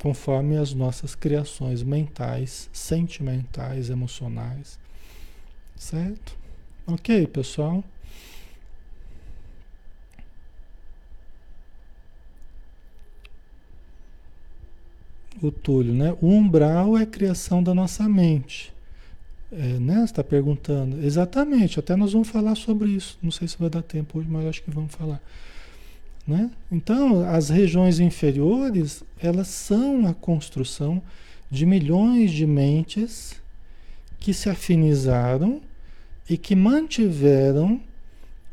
conforme 0.00 0.56
as 0.56 0.72
nossas 0.72 1.14
criações 1.14 1.82
mentais, 1.82 2.68
sentimentais, 2.72 3.90
emocionais. 3.90 4.78
Certo? 5.76 6.36
Ok, 6.86 7.26
pessoal? 7.28 7.84
o 15.42 15.50
Túlio, 15.50 15.94
né? 15.94 16.16
O 16.20 16.28
umbral 16.28 16.98
é 16.98 17.02
a 17.02 17.06
criação 17.06 17.62
da 17.62 17.74
nossa 17.74 18.08
mente. 18.08 18.72
É, 19.50 19.78
né? 19.78 20.04
Está 20.04 20.22
perguntando. 20.22 21.04
Exatamente, 21.04 21.80
até 21.80 21.96
nós 21.96 22.12
vamos 22.12 22.28
falar 22.28 22.54
sobre 22.54 22.90
isso. 22.90 23.18
Não 23.22 23.30
sei 23.30 23.48
se 23.48 23.58
vai 23.58 23.70
dar 23.70 23.82
tempo 23.82 24.18
hoje, 24.18 24.28
mas 24.30 24.46
acho 24.46 24.62
que 24.62 24.70
vamos 24.70 24.94
falar. 24.94 25.20
Né? 26.30 26.48
Então, 26.70 27.28
as 27.28 27.48
regiões 27.48 27.98
inferiores, 27.98 29.02
elas 29.20 29.48
são 29.48 30.06
a 30.06 30.14
construção 30.14 31.02
de 31.50 31.66
milhões 31.66 32.30
de 32.30 32.46
mentes 32.46 33.34
que 34.20 34.32
se 34.32 34.48
afinizaram 34.48 35.60
e 36.28 36.38
que 36.38 36.54
mantiveram 36.54 37.80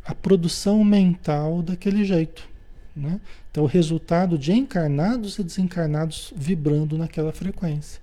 a 0.04 0.16
produção 0.16 0.84
mental 0.84 1.62
daquele 1.62 2.04
jeito. 2.04 2.50
Né? 2.96 3.22
Então, 3.52 3.66
o 3.66 3.68
resultado 3.68 4.40
de 4.40 4.54
encarnados 4.54 5.38
e 5.38 5.44
desencarnados 5.44 6.34
vibrando 6.36 6.98
naquela 6.98 7.32
frequência. 7.32 8.02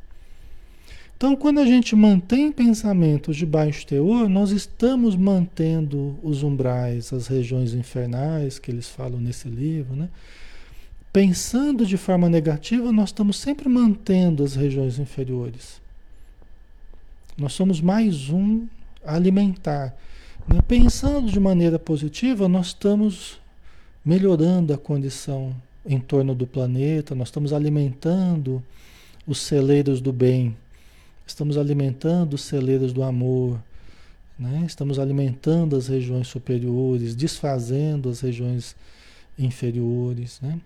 Então, 1.25 1.37
quando 1.37 1.59
a 1.59 1.65
gente 1.65 1.97
mantém 1.97 2.53
pensamentos 2.53 3.35
de 3.35 3.47
baixo 3.47 3.87
teor, 3.87 4.29
nós 4.29 4.51
estamos 4.51 5.17
mantendo 5.17 6.19
os 6.23 6.43
umbrais, 6.43 7.15
as 7.15 7.29
regiões 7.29 7.73
infernais 7.73 8.59
que 8.59 8.71
eles 8.71 8.91
falam 8.91 9.19
nesse 9.19 9.49
livro, 9.49 9.97
né? 9.97 10.11
Pensando 11.11 11.87
de 11.87 11.97
forma 11.97 12.29
negativa, 12.29 12.93
nós 12.93 13.09
estamos 13.09 13.39
sempre 13.39 13.71
mantendo 13.71 14.45
as 14.45 14.55
regiões 14.55 14.99
inferiores. 14.99 15.81
Nós 17.39 17.55
somos 17.55 17.81
mais 17.81 18.29
um 18.29 18.67
a 19.03 19.15
alimentar. 19.15 19.97
Né? 20.47 20.61
Pensando 20.69 21.33
de 21.33 21.41
maneira 21.41 21.79
positiva, 21.79 22.47
nós 22.49 22.67
estamos 22.67 23.41
melhorando 24.05 24.75
a 24.75 24.77
condição 24.77 25.57
em 25.87 25.99
torno 25.99 26.35
do 26.35 26.47
planeta, 26.47 27.15
nós 27.15 27.29
estamos 27.29 27.55
alimentando 27.55 28.63
os 29.27 29.39
celeiros 29.39 30.03
do 30.03 30.13
bem, 30.13 30.55
estamos 31.27 31.57
alimentando 31.57 32.35
os 32.35 32.43
celeiros 32.43 32.93
do 32.93 33.03
amor, 33.03 33.61
né? 34.39 34.65
estamos 34.67 34.99
alimentando 34.99 35.77
as 35.77 35.89
regiões 35.89 36.29
superiores, 36.29 37.15
desfazendo 37.15 38.09
as 38.09 38.21
regiões 38.21 38.77
inferiores. 39.39 40.41
Né? 40.41 40.61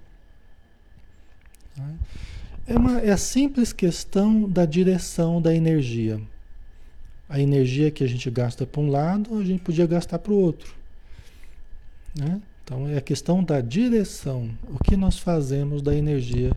É, 2.67 2.77
uma, 2.77 2.99
é 2.99 3.11
a 3.11 3.17
simples 3.17 3.73
questão 3.73 4.49
da 4.49 4.65
direção 4.65 5.41
da 5.41 5.55
energia. 5.55 6.21
A 7.29 7.39
energia 7.39 7.91
que 7.91 8.03
a 8.03 8.07
gente 8.07 8.31
gasta 8.31 8.67
para 8.67 8.81
um 8.81 8.91
lado, 8.91 9.39
a 9.39 9.45
gente 9.45 9.63
podia 9.63 9.87
gastar 9.87 10.19
para 10.19 10.33
o 10.33 10.37
outro. 10.37 10.75
Né? 12.19 12.41
Então 12.65 12.89
é 12.89 12.99
a 12.99 13.01
questão 13.01 13.43
da 13.43 13.61
direção, 13.61 14.51
o 14.69 14.83
que 14.83 14.97
nós 14.97 15.19
fazemos 15.19 15.81
da 15.81 15.95
energia 15.95 16.53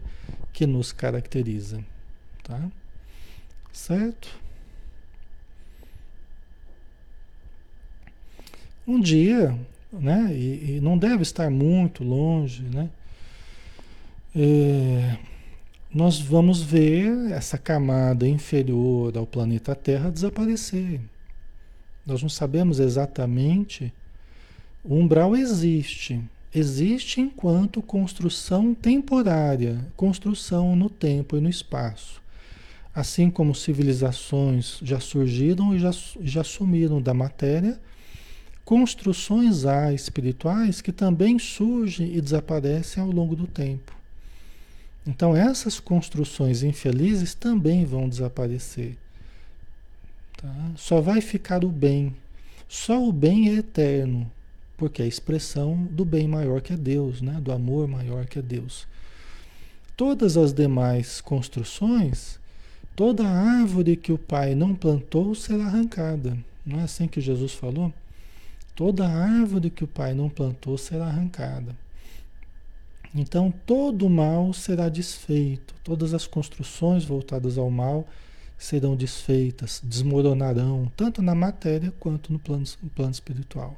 que 0.52 0.66
nos 0.66 0.92
caracteriza, 0.92 1.82
tá? 2.44 2.70
Certo? 3.72 4.42
um 8.92 9.00
dia, 9.00 9.58
né? 9.92 10.32
E, 10.34 10.78
e 10.78 10.80
não 10.82 10.98
deve 10.98 11.22
estar 11.22 11.50
muito 11.50 12.04
longe, 12.04 12.64
né? 12.64 12.90
É, 14.36 15.18
nós 15.94 16.20
vamos 16.20 16.62
ver 16.62 17.32
essa 17.32 17.58
camada 17.58 18.28
inferior 18.28 19.18
ao 19.18 19.26
planeta 19.26 19.76
Terra 19.76 20.10
desaparecer. 20.10 21.02
Nós 22.06 22.22
não 22.22 22.30
sabemos 22.30 22.80
exatamente. 22.80 23.94
O 24.84 24.96
umbral 24.96 25.36
existe. 25.36 26.22
Existe 26.54 27.22
enquanto 27.22 27.82
construção 27.82 28.74
temporária, 28.74 29.86
construção 29.96 30.76
no 30.76 30.90
tempo 30.90 31.38
e 31.38 31.42
no 31.42 31.50
espaço. 31.50 32.21
Assim 32.94 33.30
como 33.30 33.56
civilizações 33.56 34.80
já 34.84 35.00
surgiram 35.00 35.74
e 35.74 35.80
já, 35.80 35.92
já 36.22 36.44
sumiram 36.44 37.02
da 37.02 37.14
matéria, 37.14 37.80
construções 38.66 39.66
há 39.66 39.94
espirituais 39.94 40.82
que 40.82 40.92
também 40.92 41.40
surgem 41.40 42.16
e 42.16 42.22
desaparecem 42.22 43.02
ao 43.02 43.10
longo 43.10 43.36
do 43.36 43.48
tempo. 43.48 43.96
Então 45.08 45.36
essas 45.36 45.80
construções 45.80 46.64
infelizes 46.64 47.34
também 47.34 47.86
vão 47.86 48.08
desaparecer. 48.08 48.98
Tá? 50.38 50.54
Só 50.76 51.00
vai 51.00 51.22
ficar 51.22 51.64
o 51.64 51.70
bem. 51.70 52.16
Só 52.68 53.02
o 53.04 53.12
bem 53.12 53.50
é 53.50 53.54
eterno, 53.56 54.30
porque 54.78 55.02
é 55.02 55.06
a 55.06 55.08
expressão 55.08 55.84
do 55.92 56.06
bem 56.06 56.28
maior 56.28 56.62
que 56.62 56.74
é 56.74 56.78
Deus, 56.78 57.22
né? 57.22 57.40
do 57.42 57.52
amor 57.52 57.88
maior 57.88 58.26
que 58.26 58.40
é 58.40 58.42
Deus. 58.42 58.88
Todas 59.98 60.38
as 60.38 60.54
demais 60.54 61.20
construções, 61.22 62.40
toda 62.96 63.28
árvore 63.28 63.96
que 63.96 64.12
o 64.12 64.18
Pai 64.18 64.56
não 64.56 64.76
plantou 64.76 65.34
será 65.36 65.66
arrancada. 65.66 66.38
Não 66.66 66.80
é 66.80 66.84
assim 66.84 67.08
que 67.08 67.20
Jesus 67.20 67.54
falou? 67.54 67.94
Toda 68.76 69.08
árvore 69.08 69.70
que 69.70 69.84
o 69.84 69.88
Pai 69.88 70.14
não 70.14 70.30
plantou 70.30 70.78
será 70.78 71.08
arrancada. 71.08 71.76
Então 73.14 73.54
todo 73.66 74.06
o 74.06 74.10
mal 74.10 74.54
será 74.54 74.88
desfeito, 74.88 75.76
todas 75.84 76.14
as 76.14 76.26
construções 76.26 77.04
voltadas 77.04 77.58
ao 77.58 77.70
mal 77.70 78.08
serão 78.58 78.96
desfeitas, 78.96 79.82
desmoronarão, 79.84 80.90
tanto 80.96 81.22
na 81.22 81.36
matéria 81.36 81.92
quanto 82.00 82.32
no 82.32 82.40
plano, 82.40 82.64
no 82.82 82.90
plano 82.90 83.12
espiritual. 83.12 83.76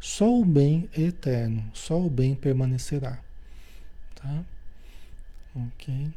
Só 0.00 0.28
o 0.40 0.44
bem 0.44 0.88
é 0.92 1.02
eterno, 1.02 1.64
só 1.72 2.00
o 2.00 2.10
bem 2.10 2.34
permanecerá. 2.34 3.18
Tá? 4.14 4.44
Ok. 5.54 6.10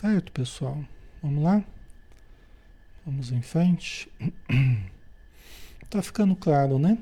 Certo, 0.00 0.30
pessoal? 0.30 0.78
Vamos 1.20 1.42
lá? 1.42 1.64
Vamos 3.04 3.32
em 3.32 3.42
frente. 3.42 4.08
Tá 5.90 6.00
ficando 6.02 6.36
claro, 6.36 6.78
né? 6.78 6.96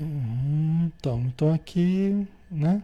Uhum, 0.00 0.90
então, 0.96 1.20
então 1.26 1.52
aqui, 1.52 2.26
né? 2.50 2.82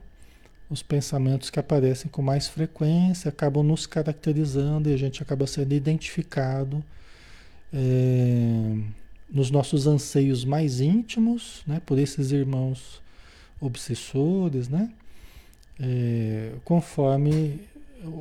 Os 0.69 0.83
pensamentos 0.83 1.49
que 1.49 1.59
aparecem 1.59 2.11
com 2.11 2.21
mais 2.21 2.47
frequência 2.47 3.31
acabam 3.31 3.65
nos 3.65 3.87
caracterizando 3.87 4.91
e 4.91 4.93
a 4.93 4.99
gente 4.99 5.23
acaba 5.23 5.47
sendo 5.47 5.73
identificado 5.73 6.85
é, 7.73 8.77
nos 9.31 9.51
nossos 9.51 9.87
anseios 9.87 10.45
mais 10.45 10.79
íntimos, 10.79 11.63
né? 11.67 11.81
Por 11.87 11.99
esses 11.99 12.33
irmãos 12.33 13.01
obsessores, 13.61 14.69
né? 14.69 14.93
É, 15.81 16.53
conforme 16.65 17.61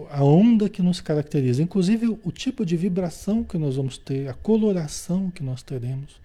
a 0.10 0.24
onda 0.24 0.70
que 0.70 0.82
nos 0.82 1.02
caracteriza, 1.02 1.62
inclusive 1.62 2.08
o, 2.24 2.32
tipo 2.32 2.66
de 2.66 2.78
vibração 2.78 3.44
que 3.44 3.58
nós 3.58 3.76
vamos 3.76 3.98
ter, 3.98 4.30
a 4.30 4.34
coloração 4.34 5.32
que 5.32 5.44
nós 5.44 5.64
teremos 5.64 6.22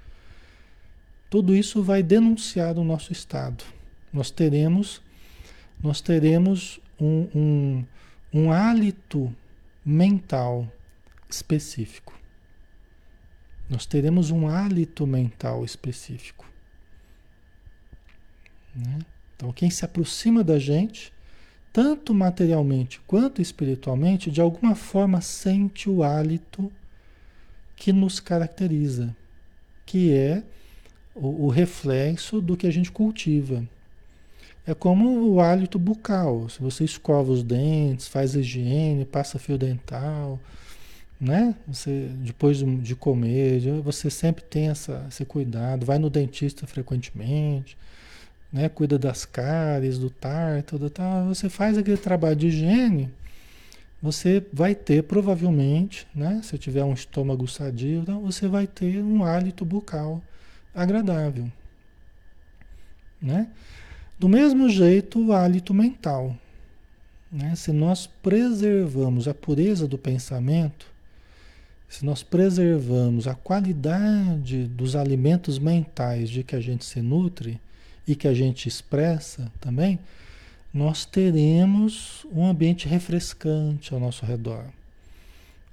tudo 1.29 1.55
isso 1.55 1.83
vai 1.83 2.03
denunciar 2.03 2.79
o 2.79 2.85
nosso 2.85 3.13
estado. 3.13 3.65
Nós 4.13 4.31
teremos, 4.31 5.03
nós 5.83 6.01
teremos 6.01 6.81
um, 7.01 7.29
um, 7.35 7.85
um 8.33 8.53
hálito 8.53 9.35
mental 9.85 10.71
específico. 11.29 12.19
Nós 13.69 13.85
teremos 13.85 14.31
um 14.31 14.49
hálito 14.49 15.07
mental 15.07 15.65
específico. 15.65 16.49
Né? 18.75 19.01
Então, 19.35 19.53
quem 19.53 19.69
se 19.69 19.85
aproxima 19.85 20.45
da 20.45 20.59
gente, 20.59 21.13
tanto 21.77 22.15
materialmente 22.15 23.03
quanto 23.07 23.43
espiritualmente, 23.43 24.31
de 24.31 24.41
alguma 24.41 24.75
forma 24.75 25.21
sente 25.21 25.91
o 25.91 26.03
hálito 26.03 26.73
que 27.77 27.93
nos 27.93 28.19
caracteriza, 28.19 29.15
que 29.85 30.11
é 30.11 30.43
o, 31.15 31.45
o 31.45 31.49
reflexo 31.51 32.41
do 32.41 32.57
que 32.57 32.67
a 32.67 32.71
gente 32.71 32.91
cultiva. 32.91 33.63
É 34.67 34.73
como 34.73 35.29
o 35.29 35.39
hálito 35.39 35.79
bucal. 35.79 36.49
Se 36.49 36.63
você 36.63 36.83
escova 36.83 37.31
os 37.31 37.43
dentes, 37.43 38.09
faz 38.09 38.35
higiene, 38.35 39.05
passa 39.05 39.39
fio 39.39 39.59
dental, 39.59 40.41
né? 41.21 41.55
Você, 41.69 42.09
depois 42.21 42.57
de 42.57 42.97
comer, 42.97 43.61
você 43.83 44.09
sempre 44.09 44.43
tem 44.43 44.71
essa, 44.71 45.05
esse 45.11 45.27
cuidado. 45.27 45.85
Vai 45.85 45.99
no 45.99 46.09
dentista 46.09 46.67
frequentemente, 46.67 47.77
né? 48.57 48.71
Cuida 48.71 48.99
das 48.99 49.27
cáries, 49.27 49.99
do 49.99 50.09
tártaro, 50.09 50.89
tal. 50.89 51.27
Você 51.27 51.47
faz 51.51 51.77
aquele 51.77 51.99
trabalho 51.99 52.37
de 52.37 52.47
higiene, 52.47 53.11
você 54.01 54.43
vai 54.51 54.75
ter 54.75 55.03
provavelmente, 55.03 56.07
né? 56.15 56.41
Se 56.43 56.57
tiver 56.57 56.83
um 56.83 56.95
estômago 56.95 57.47
sadio, 57.47 58.01
então 58.01 58.23
você 58.23 58.49
vai 58.49 58.67
ter 58.67 59.03
um 59.03 59.23
hálito 59.23 59.63
bucal 59.63 60.23
agradável. 60.75 61.53
Né? 63.21 63.49
Do 64.19 64.29
mesmo 64.29 64.71
jeito, 64.71 65.27
o 65.27 65.33
hálito 65.35 65.75
mental. 65.75 66.35
Né? 67.31 67.55
Se 67.57 67.73
nós 67.73 68.07
preservamos 68.07 69.29
a 69.29 69.35
pureza 69.35 69.87
do 69.87 69.99
pensamento, 69.99 70.87
se 71.89 72.05
nós 72.07 72.23
preservamos 72.23 73.27
a 73.29 73.35
qualidade 73.35 74.67
dos 74.67 74.97
alimentos 74.97 75.59
mentais 75.59 76.31
de 76.31 76.43
que 76.43 76.57
a 76.57 76.61
gente 76.61 76.85
se 76.85 77.03
nutre 77.03 77.61
e 78.07 78.15
que 78.15 78.29
a 78.29 78.35
gente 78.35 78.69
expressa 78.69 79.51
também, 79.61 79.99
nós 80.73 81.05
teremos 81.05 82.27
um 82.33 82.47
ambiente 82.47 82.87
refrescante 82.87 83.93
ao 83.93 84.01
nosso 84.01 84.25
redor, 84.25 84.65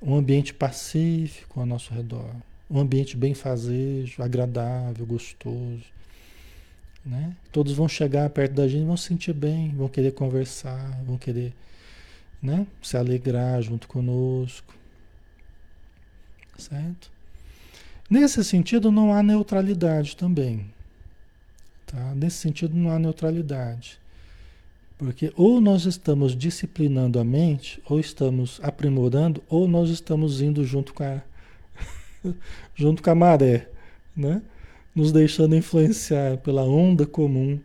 um 0.01 0.15
ambiente 0.15 0.53
pacífico 0.53 1.59
ao 1.59 1.65
nosso 1.65 1.93
redor, 1.93 2.29
um 2.69 2.79
ambiente 2.79 3.15
bem 3.15 3.33
fazejo, 3.33 4.23
agradável, 4.23 5.05
gostoso. 5.05 5.83
Né? 7.05 7.35
Todos 7.51 7.73
vão 7.73 7.87
chegar 7.87 8.29
perto 8.29 8.53
da 8.53 8.67
gente, 8.67 8.85
vão 8.85 8.95
se 8.95 9.09
sentir 9.09 9.33
bem, 9.33 9.69
vão 9.75 9.89
querer 9.89 10.13
conversar, 10.13 11.01
vão 11.05 11.17
querer 11.17 11.53
né? 12.41 12.65
se 12.81 12.95
alegrar 12.95 13.61
junto 13.61 13.87
conosco. 13.87 14.73
Certo? 16.57 17.11
Nesse 18.09 18.43
sentido, 18.43 18.91
não 18.91 19.13
há 19.13 19.21
neutralidade 19.21 20.15
também. 20.15 20.65
Tá? 21.93 22.15
Nesse 22.15 22.37
sentido, 22.37 22.75
não 22.75 22.89
há 22.89 22.97
neutralidade. 22.97 23.99
Porque 24.97 25.31
ou 25.35 25.61
nós 25.61 25.85
estamos 25.85 26.35
disciplinando 26.35 27.19
a 27.19 27.23
mente, 27.23 27.79
ou 27.85 27.99
estamos 27.99 28.59
aprimorando, 28.63 29.43
ou 29.47 29.67
nós 29.67 29.89
estamos 29.89 30.41
indo 30.41 30.65
junto 30.65 30.93
com 30.93 31.03
a, 31.03 31.21
junto 32.73 33.03
com 33.03 33.09
a 33.11 33.15
maré, 33.15 33.69
né? 34.15 34.41
nos 34.95 35.11
deixando 35.11 35.55
influenciar 35.55 36.37
pela 36.37 36.63
onda 36.63 37.05
comum 37.05 37.59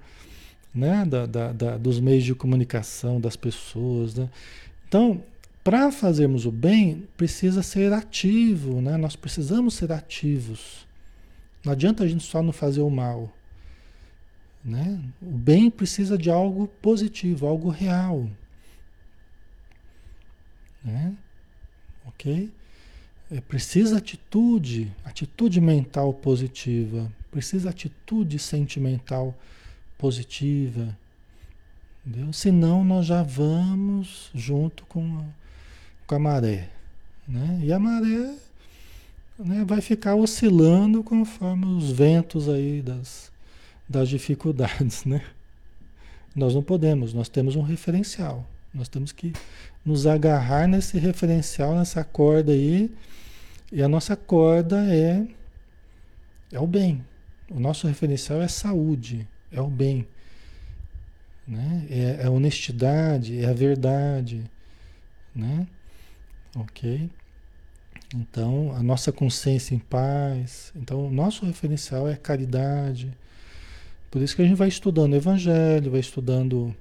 né? 0.75 1.05
Da, 1.05 1.27
da, 1.27 1.53
da, 1.53 1.77
dos 1.77 1.99
meios 1.99 2.25
de 2.25 2.35
comunicação, 2.35 3.21
das 3.21 3.37
pessoas. 3.37 4.15
Né? 4.15 4.29
Então, 4.87 5.23
para 5.65 5.91
fazermos 5.91 6.47
o 6.47 6.53
bem, 6.53 7.07
precisa 7.17 7.63
ser 7.63 7.93
ativo, 7.93 8.81
né? 8.81 8.97
nós 8.97 9.17
precisamos 9.17 9.75
ser 9.75 9.93
ativos. 9.93 10.87
Não 11.65 11.73
adianta 11.73 12.05
a 12.05 12.09
gente 12.09 12.25
só 12.25 12.43
não 12.43 12.53
fazer 12.53 12.81
o 12.81 12.91
mal. 12.91 13.33
Né? 14.69 15.01
O 15.23 15.31
bem 15.31 15.71
precisa 15.71 16.19
de 16.19 16.31
algo 16.31 16.69
positivo, 16.83 17.47
algo 17.47 17.71
real. 17.71 18.29
Né? 20.85 21.17
Ok? 22.07 22.53
É, 23.31 23.41
precisa 23.41 23.97
atitude, 23.97 24.93
atitude 25.07 25.59
mental 25.59 26.13
positiva, 26.13 27.11
precisa 27.31 27.71
atitude 27.71 28.39
sentimental 28.39 29.35
positiva, 29.97 30.97
entendeu? 32.07 32.31
Senão 32.35 32.85
nós 32.85 33.07
já 33.07 33.23
vamos 33.23 34.31
junto 34.35 34.85
com 34.85 35.19
a, 35.19 35.25
com 36.07 36.15
a 36.15 36.19
maré, 36.19 36.69
né? 37.27 37.61
E 37.63 37.73
a 37.73 37.79
maré 37.79 38.35
né, 39.39 39.65
vai 39.67 39.81
ficar 39.81 40.15
oscilando 40.15 41.03
conforme 41.03 41.67
os 41.67 41.91
ventos 41.91 42.49
aí 42.49 42.81
das, 42.81 43.31
das 43.89 44.09
dificuldades, 44.09 45.05
né? 45.05 45.25
Nós 46.35 46.55
não 46.55 46.63
podemos, 46.63 47.15
nós 47.15 47.29
temos 47.29 47.57
um 47.57 47.63
referencial, 47.63 48.47
nós 48.73 48.89
temos 48.89 49.13
que 49.13 49.33
nos 49.85 50.07
agarrar 50.07 50.69
nesse 50.69 50.99
referencial, 50.99 51.75
nessa 51.75 52.05
corda 52.05 52.53
aí. 52.53 52.95
E 53.73 53.83
a 53.83 53.89
nossa 53.89 54.15
corda 54.17 54.85
é, 54.93 55.27
é 56.53 56.61
o 56.61 56.67
bem. 56.67 57.05
O 57.51 57.59
nosso 57.59 57.87
referencial 57.87 58.41
é 58.43 58.49
saúde, 58.49 59.27
é 59.51 59.61
o 59.61 59.69
bem. 59.69 60.07
Né? 61.47 61.87
É, 61.91 62.23
é 62.23 62.27
a 62.27 62.31
honestidade, 62.31 63.43
é 63.43 63.49
a 63.49 63.55
verdade. 63.55 64.45
Né? 65.35 65.67
Ok? 66.55 67.11
Então, 68.15 68.75
a 68.75 68.83
nossa 68.83 69.11
consciência 69.11 69.75
em 69.75 69.79
paz. 69.79 70.73
Então, 70.77 71.07
o 71.07 71.11
nosso 71.11 71.45
referencial 71.45 72.09
é 72.09 72.17
caridade. 72.17 73.17
Por 74.11 74.23
isso 74.23 74.35
que 74.35 74.43
a 74.43 74.45
gente 74.45 74.57
vai 74.57 74.69
estudando 74.69 75.13
o 75.13 75.17
Evangelho, 75.17 75.91
vai 75.91 76.01
estudando 76.01 76.75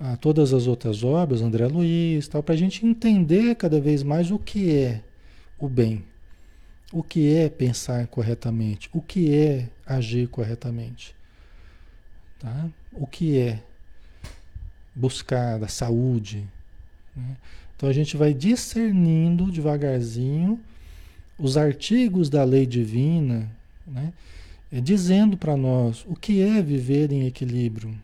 ah, 0.00 0.16
todas 0.16 0.52
as 0.52 0.66
outras 0.66 1.04
obras, 1.04 1.42
André 1.42 1.66
Luiz, 1.66 2.26
tal, 2.28 2.42
para 2.42 2.54
a 2.54 2.58
gente 2.58 2.84
entender 2.86 3.54
cada 3.54 3.80
vez 3.80 4.02
mais 4.02 4.30
o 4.30 4.38
que 4.38 4.74
é 4.74 5.02
o 5.58 5.68
bem, 5.68 6.04
o 6.92 7.02
que 7.02 7.34
é 7.34 7.48
pensar 7.48 8.06
corretamente, 8.06 8.88
o 8.92 9.00
que 9.00 9.34
é 9.34 9.68
agir 9.86 10.28
corretamente, 10.28 11.14
tá? 12.38 12.68
o 12.92 13.06
que 13.06 13.38
é 13.38 13.62
buscar 14.94 15.62
a 15.62 15.68
saúde. 15.68 16.46
Né? 17.14 17.36
Então 17.76 17.88
a 17.88 17.92
gente 17.92 18.16
vai 18.16 18.32
discernindo 18.32 19.50
devagarzinho 19.50 20.60
os 21.38 21.56
artigos 21.56 22.30
da 22.30 22.44
lei 22.44 22.64
divina, 22.64 23.50
né? 23.86 24.12
É 24.70 24.80
dizendo 24.80 25.36
para 25.36 25.56
nós 25.56 26.04
o 26.08 26.16
que 26.16 26.40
é 26.40 26.60
viver 26.62 27.12
em 27.12 27.26
equilíbrio. 27.26 27.94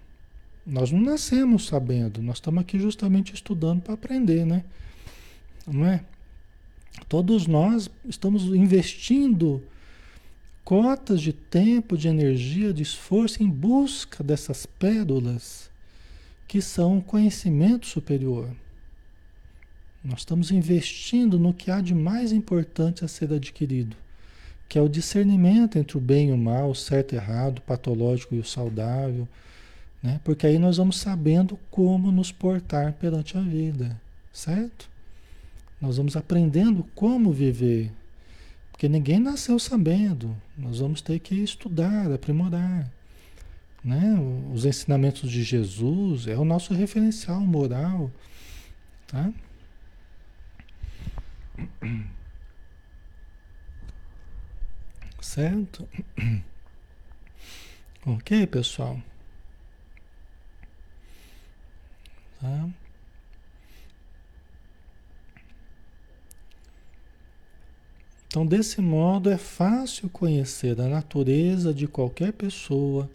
Nós 0.65 0.93
não 0.93 1.01
nascemos 1.01 1.67
sabendo, 1.67 2.23
nós 2.23 2.37
estamos 2.37 2.61
aqui 2.61 2.79
justamente 2.79 3.35
estudando 3.35 3.83
para 3.83 3.95
aprender, 3.95 4.45
né? 4.45 4.63
Não 5.67 5.87
é? 5.87 6.05
Todos 7.09 7.47
nós 7.47 7.91
estamos 8.05 8.45
investindo 8.45 9.63
cotas 10.65 11.21
de 11.21 11.33
tempo, 11.33 11.97
de 11.97 12.07
energia, 12.09 12.73
de 12.73 12.83
esforço 12.83 13.43
em 13.43 13.49
busca 13.49 14.23
dessas 14.23 14.67
pérolas 14.67 15.71
que 16.47 16.61
são 16.61 17.01
conhecimento 17.01 17.87
superior. 17.87 18.49
Nós 20.03 20.21
estamos 20.21 20.51
investindo 20.51 21.39
no 21.39 21.53
que 21.53 21.71
há 21.71 21.81
de 21.81 21.95
mais 21.95 22.33
importante 22.33 23.05
a 23.05 23.09
ser 23.09 23.33
adquirido, 23.33 23.97
que 24.71 24.79
é 24.79 24.81
o 24.81 24.89
discernimento 24.89 25.77
entre 25.77 25.99
o 25.99 26.01
bem 26.01 26.29
e 26.29 26.33
o 26.33 26.39
mal, 26.39 26.71
o 26.71 26.77
certo 26.77 27.13
e 27.13 27.17
errado, 27.17 27.59
o 27.59 27.63
patológico 27.63 28.37
e 28.37 28.39
o 28.39 28.45
saudável, 28.45 29.27
né? 30.01 30.21
Porque 30.23 30.47
aí 30.47 30.61
nós 30.61 30.77
vamos 30.77 30.97
sabendo 30.97 31.59
como 31.73 32.13
nos 32.13 32.31
portar 32.31 32.93
perante 32.93 33.37
a 33.37 33.41
vida, 33.41 34.01
certo? 34.33 34.89
Nós 35.81 35.97
vamos 35.97 36.17
aprendendo 36.17 36.85
como 36.95 37.33
viver, 37.33 37.91
porque 38.71 38.89
ninguém 38.89 39.19
nasceu 39.19 39.59
sabendo. 39.59 40.37
Nós 40.57 40.79
vamos 40.79 41.03
ter 41.03 41.19
que 41.19 41.35
estudar, 41.35 42.09
aprimorar. 42.13 42.89
Né? 43.83 44.17
Os 44.55 44.65
ensinamentos 44.65 45.29
de 45.29 45.43
Jesus 45.43 46.29
é 46.29 46.37
o 46.37 46.45
nosso 46.45 46.73
referencial 46.75 47.41
moral. 47.41 48.09
Tá? 49.09 49.33
Certo? 55.21 55.89
Ok, 58.07 58.47
pessoal? 58.47 58.99
Tá? 62.41 62.71
Então, 68.27 68.47
desse 68.47 68.81
modo, 68.81 69.29
é 69.29 69.37
fácil 69.37 70.09
conhecer 70.09 70.81
a 70.81 70.89
natureza 70.89 71.75
de 71.75 71.87
qualquer 71.87 72.33
pessoa, 72.33 73.11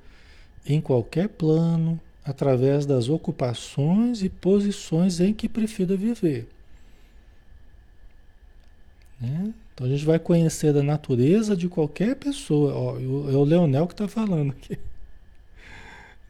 em 0.67 0.79
qualquer 0.79 1.29
plano, 1.29 1.99
através 2.23 2.85
das 2.85 3.09
ocupações 3.09 4.21
e 4.21 4.29
posições 4.29 5.19
em 5.19 5.33
que 5.33 5.49
prefira 5.49 5.97
viver. 5.97 6.47
Né? 9.19 9.53
Então 9.75 9.85
a 9.87 9.89
gente 9.89 10.05
vai 10.05 10.17
conhecer 10.17 10.75
a 10.75 10.81
natureza 10.81 11.55
de 11.55 11.67
qualquer 11.67 12.15
pessoa. 12.15 12.73
Ó, 12.73 12.97
é 12.97 13.35
o 13.35 13.43
Leonel 13.43 13.85
que 13.85 13.93
está 13.93 14.07
falando 14.07 14.51
aqui. 14.51 14.79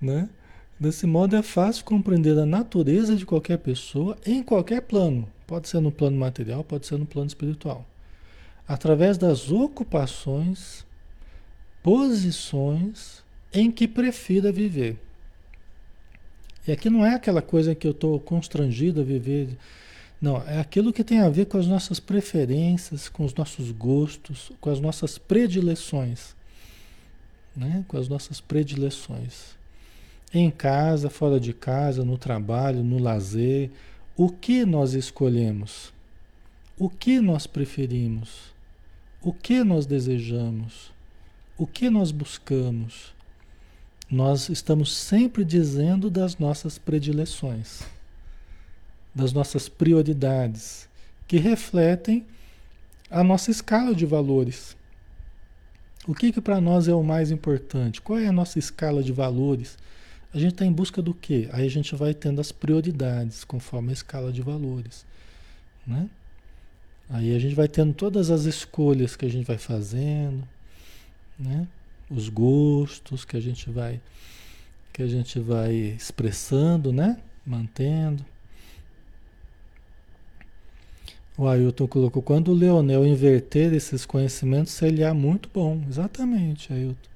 Né? 0.01 0.29
Desse 0.77 1.07
modo 1.07 1.35
é 1.37 1.41
fácil 1.41 1.85
compreender 1.85 2.37
a 2.37 2.45
natureza 2.45 3.15
de 3.15 3.25
qualquer 3.25 3.57
pessoa 3.57 4.17
em 4.25 4.43
qualquer 4.43 4.81
plano. 4.81 5.27
Pode 5.47 5.69
ser 5.69 5.79
no 5.79 5.91
plano 5.91 6.17
material, 6.17 6.65
pode 6.65 6.85
ser 6.85 6.97
no 6.97 7.05
plano 7.05 7.27
espiritual. 7.27 7.85
Através 8.67 9.17
das 9.17 9.49
ocupações, 9.51 10.85
posições 11.81 13.23
em 13.53 13.71
que 13.71 13.87
prefira 13.87 14.51
viver. 14.51 14.99
E 16.67 16.71
aqui 16.71 16.89
não 16.89 17.05
é 17.05 17.15
aquela 17.15 17.41
coisa 17.41 17.73
que 17.73 17.87
eu 17.87 17.91
estou 17.91 18.19
constrangido 18.19 19.01
a 19.01 19.03
viver 19.03 19.57
não, 20.21 20.41
é 20.47 20.59
aquilo 20.59 20.93
que 20.93 21.03
tem 21.03 21.19
a 21.19 21.29
ver 21.29 21.45
com 21.45 21.57
as 21.57 21.67
nossas 21.67 21.99
preferências, 21.99 23.09
com 23.09 23.25
os 23.25 23.33
nossos 23.33 23.71
gostos, 23.71 24.51
com 24.61 24.69
as 24.69 24.79
nossas 24.79 25.17
predileções. 25.17 26.35
Né? 27.55 27.83
Com 27.87 27.97
as 27.97 28.07
nossas 28.07 28.39
predileções. 28.39 29.55
Em 30.33 30.49
casa, 30.49 31.09
fora 31.09 31.39
de 31.39 31.53
casa, 31.53 32.03
no 32.03 32.17
trabalho, 32.17 32.83
no 32.83 32.97
lazer, 32.97 33.71
o 34.15 34.29
que 34.29 34.65
nós 34.65 34.93
escolhemos? 34.93 35.93
O 36.77 36.89
que 36.89 37.19
nós 37.19 37.45
preferimos? 37.47 38.53
O 39.21 39.31
que 39.31 39.63
nós 39.63 39.85
desejamos? 39.85 40.91
O 41.57 41.65
que 41.65 41.89
nós 41.89 42.11
buscamos? 42.11 43.13
Nós 44.09 44.49
estamos 44.49 44.95
sempre 44.95 45.45
dizendo 45.45 46.09
das 46.09 46.37
nossas 46.37 46.77
predileções 46.77 47.94
das 49.15 49.31
nossas 49.31 49.69
prioridades, 49.69 50.89
que 51.25 51.37
refletem 51.37 52.25
a 53.09 53.23
nossa 53.23 53.49
escala 53.49 53.95
de 53.95 54.05
valores. 54.05 54.75
O 56.05 56.13
que, 56.13 56.31
que 56.31 56.41
para 56.41 56.59
nós 56.59 56.87
é 56.87 56.93
o 56.93 57.01
mais 57.01 57.31
importante? 57.31 58.01
Qual 58.01 58.19
é 58.19 58.27
a 58.27 58.31
nossa 58.31 58.59
escala 58.59 59.01
de 59.01 59.13
valores? 59.13 59.77
A 60.33 60.37
gente 60.37 60.51
está 60.51 60.65
em 60.65 60.71
busca 60.71 61.01
do 61.01 61.13
quê? 61.13 61.47
Aí 61.53 61.65
a 61.65 61.69
gente 61.69 61.95
vai 61.95 62.13
tendo 62.13 62.41
as 62.41 62.51
prioridades 62.51 63.45
conforme 63.45 63.91
a 63.91 63.93
escala 63.93 64.33
de 64.33 64.41
valores. 64.41 65.05
Né? 65.87 66.09
Aí 67.09 67.33
a 67.33 67.39
gente 67.39 67.55
vai 67.55 67.69
tendo 67.69 67.93
todas 67.93 68.29
as 68.29 68.43
escolhas 68.43 69.15
que 69.15 69.25
a 69.25 69.29
gente 69.29 69.45
vai 69.45 69.57
fazendo, 69.57 70.45
né? 71.39 71.67
os 72.09 72.27
gostos 72.29 73.23
que 73.23 73.37
a 73.37 73.39
gente 73.39 73.69
vai 73.69 74.01
que 74.91 75.03
a 75.03 75.07
gente 75.07 75.39
vai 75.39 75.73
expressando, 75.73 76.93
né? 76.93 77.17
mantendo. 77.45 78.25
O 81.37 81.47
Ailton 81.47 81.87
colocou, 81.87 82.21
quando 82.21 82.49
o 82.49 82.53
Leonel 82.53 83.05
inverter 83.05 83.73
esses 83.73 84.05
conhecimentos, 84.05 84.71
seria 84.71 85.13
muito 85.13 85.49
bom. 85.53 85.81
Exatamente, 85.89 86.71
Ailton. 86.71 87.09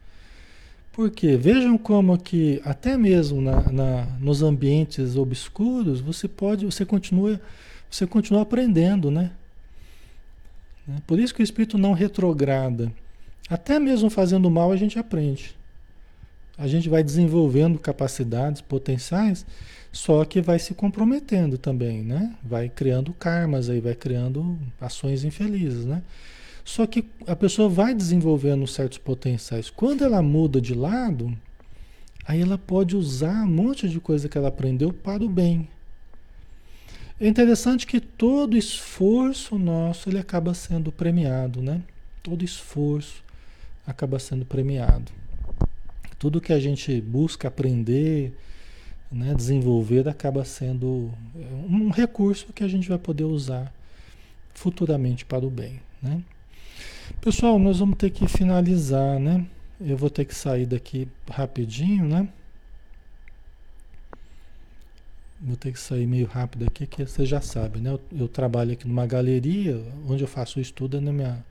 Porque 0.92 1.38
vejam 1.38 1.78
como 1.78 2.18
que 2.18 2.62
até 2.66 2.98
mesmo 2.98 3.40
na, 3.40 3.72
na, 3.72 4.06
nos 4.20 4.42
ambientes 4.42 5.16
obscuros 5.16 6.02
você 6.02 6.28
pode, 6.28 6.66
você 6.66 6.86
continua, 6.86 7.40
você 7.90 8.06
continua 8.06 8.42
aprendendo, 8.42 9.10
né? 9.10 9.32
né? 10.86 11.02
Por 11.08 11.18
isso 11.18 11.34
que 11.34 11.42
o 11.42 11.44
espírito 11.44 11.78
não 11.78 11.94
retrograda. 11.94 12.92
Até 13.50 13.80
mesmo 13.80 14.10
fazendo 14.10 14.50
mal 14.50 14.74
a 14.74 14.76
gente 14.76 15.00
aprende. 15.00 15.56
A 16.58 16.68
gente 16.68 16.90
vai 16.90 17.02
desenvolvendo 17.02 17.80
capacidades 17.80 18.60
potenciais 18.60 19.46
só 19.92 20.24
que 20.24 20.42
vai 20.42 20.60
se 20.60 20.74
comprometendo 20.74 21.58
também, 21.58 22.04
né? 22.04 22.36
Vai 22.44 22.70
criando 22.70 23.14
karmas 23.14 23.70
aí, 23.70 23.80
vai 23.80 23.96
criando 23.96 24.58
ações 24.80 25.24
infelizes, 25.24 25.86
né? 25.86 26.04
Só 26.64 26.86
que 26.86 27.04
a 27.26 27.36
pessoa 27.36 27.68
vai 27.68 27.96
desenvolvendo 27.96 28.68
certos 28.68 29.00
potenciais. 29.00 29.70
Quando 29.72 30.04
ela 30.04 30.22
muda 30.22 30.62
de 30.62 30.76
lado, 30.76 31.36
aí 32.24 32.42
ela 32.42 32.60
pode 32.60 32.96
usar 32.96 33.44
um 33.44 33.48
monte 33.48 33.90
de 33.90 34.00
coisa 34.00 34.30
que 34.30 34.38
ela 34.38 34.50
aprendeu 34.50 34.94
para 34.94 35.24
o 35.24 35.30
bem. 35.30 35.68
É 37.20 37.28
interessante 37.28 37.88
que 37.88 38.00
todo 38.00 38.56
esforço 38.56 39.58
nosso 39.58 40.10
ele 40.10 40.20
acaba 40.20 40.54
sendo 40.54 40.92
premiado, 40.92 41.62
né? 41.62 41.82
Todo 42.22 42.46
esforço 42.46 43.24
acaba 43.86 44.20
sendo 44.20 44.46
premiado. 44.46 45.12
Tudo 46.20 46.40
que 46.40 46.54
a 46.54 46.60
gente 46.60 47.02
busca 47.02 47.48
aprender, 47.48 48.32
né, 49.12 49.34
desenvolver 49.34 50.08
acaba 50.08 50.46
sendo 50.46 51.12
um 51.68 51.90
recurso 51.90 52.54
que 52.54 52.64
a 52.64 52.68
gente 52.68 52.88
vai 52.88 52.98
poder 52.98 53.24
usar 53.24 53.74
futuramente 54.54 55.26
para 55.26 55.46
o 55.46 55.50
bem. 55.50 55.80
Né? 56.02 56.22
Pessoal, 57.22 57.58
nós 57.58 57.80
vamos 57.80 57.98
ter 57.98 58.12
que 58.12 58.28
finalizar, 58.28 59.20
né? 59.20 59.46
Eu 59.82 59.98
vou 59.98 60.10
ter 60.10 60.26
que 60.26 60.36
sair 60.36 60.66
daqui 60.66 61.08
rapidinho, 61.30 62.06
né? 62.06 62.28
vou 65.42 65.56
ter 65.56 65.72
que 65.72 65.80
sair 65.80 66.06
meio 66.06 66.28
rápido 66.28 66.66
aqui, 66.66 66.86
que 66.86 67.06
você 67.06 67.26
já 67.26 67.40
sabe, 67.40 67.80
né? 67.80 67.92
Eu, 67.92 68.02
eu 68.20 68.28
trabalho 68.28 68.74
aqui 68.74 68.88
numa 68.88 69.06
galeria, 69.06 69.82
onde 70.08 70.24
eu 70.24 70.28
faço 70.28 70.60
o 70.60 70.62
estudo 70.62 70.98
é 70.98 71.00
na 71.00 71.14
minha, 71.14 71.44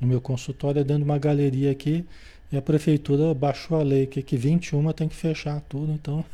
no 0.00 0.06
meu 0.06 0.20
consultório, 0.20 0.80
é 0.80 0.84
dentro 0.84 1.04
de 1.04 1.10
uma 1.10 1.18
galeria 1.18 1.70
aqui, 1.70 2.04
e 2.50 2.56
a 2.56 2.62
prefeitura 2.62 3.32
baixou 3.34 3.78
a 3.78 3.82
lei 3.82 4.06
que, 4.06 4.22
que 4.22 4.36
21 4.36 4.92
tem 4.92 5.08
que 5.08 5.14
fechar 5.14 5.60
tudo, 5.62 5.92
então, 5.92 6.24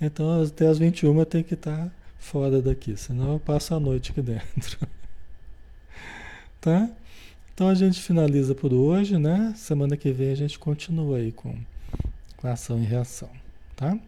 então 0.00 0.42
até 0.42 0.66
as 0.66 0.78
21 0.78 1.24
tem 1.24 1.42
que 1.42 1.54
estar 1.54 1.76
tá 1.76 1.90
fora 2.18 2.60
daqui, 2.60 2.96
senão 2.96 3.34
eu 3.34 3.40
passo 3.40 3.74
a 3.74 3.80
noite 3.80 4.12
aqui 4.12 4.22
dentro. 4.22 4.78
tá? 6.60 6.90
Então 7.54 7.68
a 7.68 7.74
gente 7.74 8.00
finaliza 8.00 8.54
por 8.54 8.72
hoje, 8.72 9.18
né? 9.18 9.52
Semana 9.56 9.96
que 9.96 10.12
vem 10.12 10.30
a 10.30 10.36
gente 10.36 10.58
continua 10.58 11.18
aí 11.18 11.32
com, 11.32 11.56
com 12.36 12.48
ação 12.48 12.80
e 12.80 12.84
reação, 12.84 13.30
tá? 13.74 13.98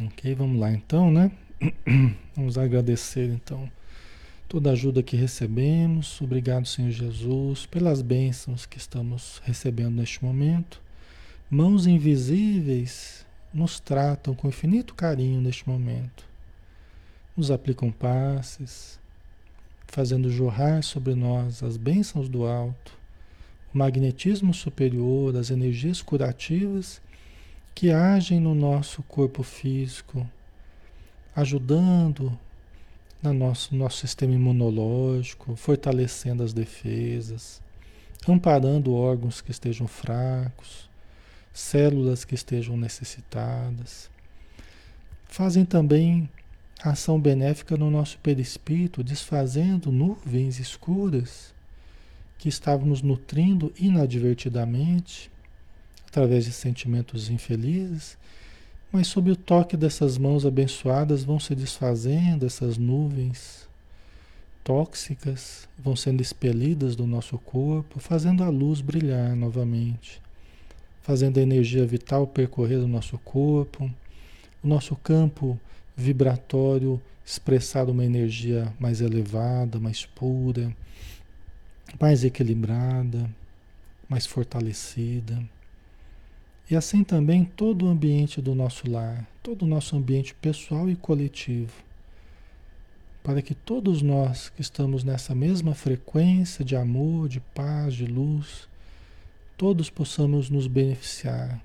Ok, 0.00 0.34
vamos 0.34 0.60
lá 0.60 0.70
então, 0.70 1.10
né? 1.10 1.30
Vamos 2.34 2.58
agradecer 2.58 3.28
então 3.28 3.70
toda 4.48 4.70
a 4.70 4.72
ajuda 4.72 5.02
que 5.02 5.16
recebemos. 5.16 6.20
Obrigado, 6.20 6.66
Senhor 6.66 6.90
Jesus, 6.90 7.66
pelas 7.66 8.02
bênçãos 8.02 8.66
que 8.66 8.78
estamos 8.78 9.40
recebendo 9.44 9.96
neste 9.96 10.24
momento. 10.24 10.80
Mãos 11.50 11.86
invisíveis 11.86 13.24
nos 13.52 13.78
tratam 13.78 14.34
com 14.34 14.48
infinito 14.48 14.94
carinho 14.94 15.40
neste 15.40 15.68
momento. 15.68 16.24
Nos 17.36 17.50
aplicam 17.50 17.90
passes, 17.90 18.98
fazendo 19.86 20.30
jorrar 20.30 20.82
sobre 20.82 21.14
nós 21.14 21.62
as 21.62 21.76
bênçãos 21.76 22.28
do 22.28 22.46
alto, 22.46 22.98
o 23.74 23.78
magnetismo 23.78 24.52
superior, 24.54 25.36
as 25.36 25.50
energias 25.50 26.00
curativas 26.00 27.00
que 27.74 27.90
agem 27.90 28.40
no 28.40 28.54
nosso 28.54 29.02
corpo 29.02 29.42
físico, 29.42 30.26
ajudando 31.34 32.38
no 33.22 33.32
nosso, 33.32 33.74
nosso 33.74 33.98
sistema 33.98 34.34
imunológico, 34.34 35.56
fortalecendo 35.56 36.42
as 36.42 36.52
defesas, 36.52 37.62
amparando 38.28 38.94
órgãos 38.94 39.40
que 39.40 39.50
estejam 39.50 39.86
fracos, 39.86 40.90
células 41.52 42.24
que 42.24 42.34
estejam 42.34 42.76
necessitadas. 42.76 44.10
Fazem 45.26 45.64
também 45.64 46.28
ação 46.82 47.20
benéfica 47.20 47.76
no 47.76 47.90
nosso 47.90 48.18
perispírito, 48.18 49.04
desfazendo 49.04 49.92
nuvens 49.92 50.58
escuras 50.58 51.54
que 52.38 52.48
estávamos 52.48 53.02
nutrindo 53.02 53.72
inadvertidamente 53.78 55.30
através 56.08 56.44
de 56.44 56.52
sentimentos 56.52 57.30
infelizes, 57.30 58.18
mas 58.90 59.06
sob 59.06 59.30
o 59.30 59.36
toque 59.36 59.76
dessas 59.76 60.18
mãos 60.18 60.44
abençoadas 60.44 61.24
vão 61.24 61.40
se 61.40 61.54
desfazendo 61.54 62.44
essas 62.44 62.76
nuvens 62.76 63.66
tóxicas, 64.62 65.68
vão 65.78 65.96
sendo 65.96 66.20
expelidas 66.20 66.94
do 66.94 67.06
nosso 67.06 67.38
corpo, 67.38 67.98
fazendo 67.98 68.44
a 68.44 68.48
luz 68.48 68.80
brilhar 68.80 69.34
novamente, 69.34 70.20
fazendo 71.02 71.38
a 71.38 71.42
energia 71.42 71.84
vital 71.84 72.26
percorrer 72.26 72.78
o 72.78 72.88
nosso 72.88 73.18
corpo, 73.18 73.90
o 74.62 74.68
nosso 74.68 74.94
campo 74.96 75.58
vibratório 75.96 77.00
expressar 77.24 77.88
uma 77.88 78.04
energia 78.04 78.72
mais 78.78 79.00
elevada, 79.00 79.78
mais 79.78 80.06
pura, 80.06 80.74
mais 82.00 82.24
equilibrada, 82.24 83.28
mais 84.08 84.26
fortalecida. 84.26 85.42
E 86.70 86.76
assim 86.76 87.04
também 87.04 87.44
todo 87.44 87.86
o 87.86 87.88
ambiente 87.88 88.40
do 88.40 88.54
nosso 88.54 88.90
lar, 88.90 89.26
todo 89.42 89.62
o 89.62 89.68
nosso 89.68 89.96
ambiente 89.96 90.34
pessoal 90.34 90.88
e 90.88 90.96
coletivo. 90.96 91.72
Para 93.22 93.42
que 93.42 93.54
todos 93.54 94.02
nós 94.02 94.48
que 94.48 94.60
estamos 94.60 95.04
nessa 95.04 95.34
mesma 95.34 95.74
frequência 95.74 96.64
de 96.64 96.74
amor, 96.74 97.28
de 97.28 97.40
paz, 97.40 97.94
de 97.94 98.06
luz, 98.06 98.68
todos 99.56 99.90
possamos 99.90 100.50
nos 100.50 100.66
beneficiar 100.66 101.62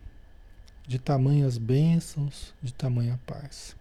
de 0.88 0.98
tamanhas 0.98 1.58
bênçãos, 1.58 2.54
de 2.62 2.74
tamanha 2.74 3.20
paz. 3.26 3.76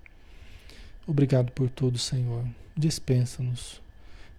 Obrigado 1.07 1.53
por 1.53 1.71
tudo, 1.71 1.99
Senhor. 1.99 2.45
Dispensa-nos 2.77 3.81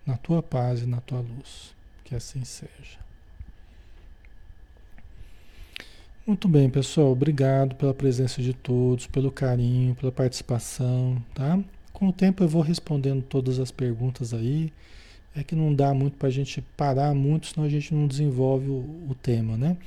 na 0.05 0.17
tua 0.17 0.43
paz 0.43 0.81
e 0.81 0.85
na 0.85 0.99
tua 0.99 1.21
luz. 1.21 1.73
Que 2.03 2.15
assim 2.15 2.43
seja. 2.43 2.99
Muito 6.25 6.47
bem, 6.49 6.69
pessoal. 6.69 7.11
Obrigado 7.11 7.75
pela 7.75 7.93
presença 7.93 8.41
de 8.41 8.53
todos, 8.53 9.07
pelo 9.07 9.31
carinho, 9.31 9.95
pela 9.95 10.11
participação, 10.11 11.23
tá? 11.33 11.57
Com 11.93 12.09
o 12.09 12.13
tempo 12.13 12.43
eu 12.43 12.49
vou 12.49 12.61
respondendo 12.61 13.23
todas 13.23 13.59
as 13.59 13.71
perguntas 13.71 14.33
aí. 14.33 14.73
É 15.37 15.43
que 15.43 15.55
não 15.55 15.73
dá 15.73 15.93
muito 15.93 16.17
para 16.17 16.29
a 16.29 16.31
gente 16.31 16.61
parar 16.75 17.13
muito, 17.13 17.47
senão 17.47 17.67
a 17.67 17.69
gente 17.69 17.93
não 17.93 18.07
desenvolve 18.07 18.67
o, 18.67 19.07
o 19.09 19.15
tema, 19.21 19.55
né? 19.55 19.77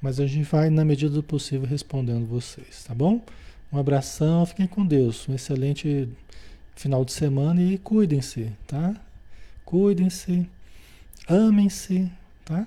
Mas 0.00 0.18
a 0.18 0.26
gente 0.26 0.44
vai, 0.44 0.70
na 0.70 0.84
medida 0.84 1.12
do 1.12 1.22
possível, 1.22 1.68
respondendo 1.68 2.26
vocês, 2.26 2.84
tá 2.84 2.94
bom? 2.94 3.20
Um 3.70 3.78
abração, 3.78 4.46
fiquem 4.46 4.66
com 4.66 4.86
Deus. 4.86 5.28
Um 5.28 5.34
excelente 5.34 6.08
final 6.74 7.04
de 7.04 7.12
semana 7.12 7.60
e 7.62 7.78
cuidem-se, 7.78 8.50
tá? 8.66 8.94
Cuidem-se, 9.64 10.48
amem-se, 11.28 12.10
tá? 12.44 12.66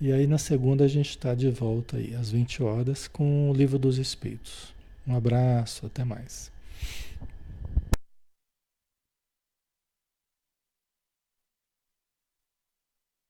E 0.00 0.12
aí 0.12 0.26
na 0.26 0.38
segunda 0.38 0.84
a 0.84 0.88
gente 0.88 1.10
está 1.10 1.34
de 1.34 1.48
volta 1.48 1.96
aí, 1.96 2.14
às 2.14 2.30
20 2.30 2.62
horas, 2.62 3.06
com 3.06 3.50
o 3.50 3.54
Livro 3.54 3.78
dos 3.78 3.98
Espíritos. 3.98 4.74
Um 5.06 5.16
abraço, 5.16 5.86
até 5.86 6.04
mais. 6.04 6.51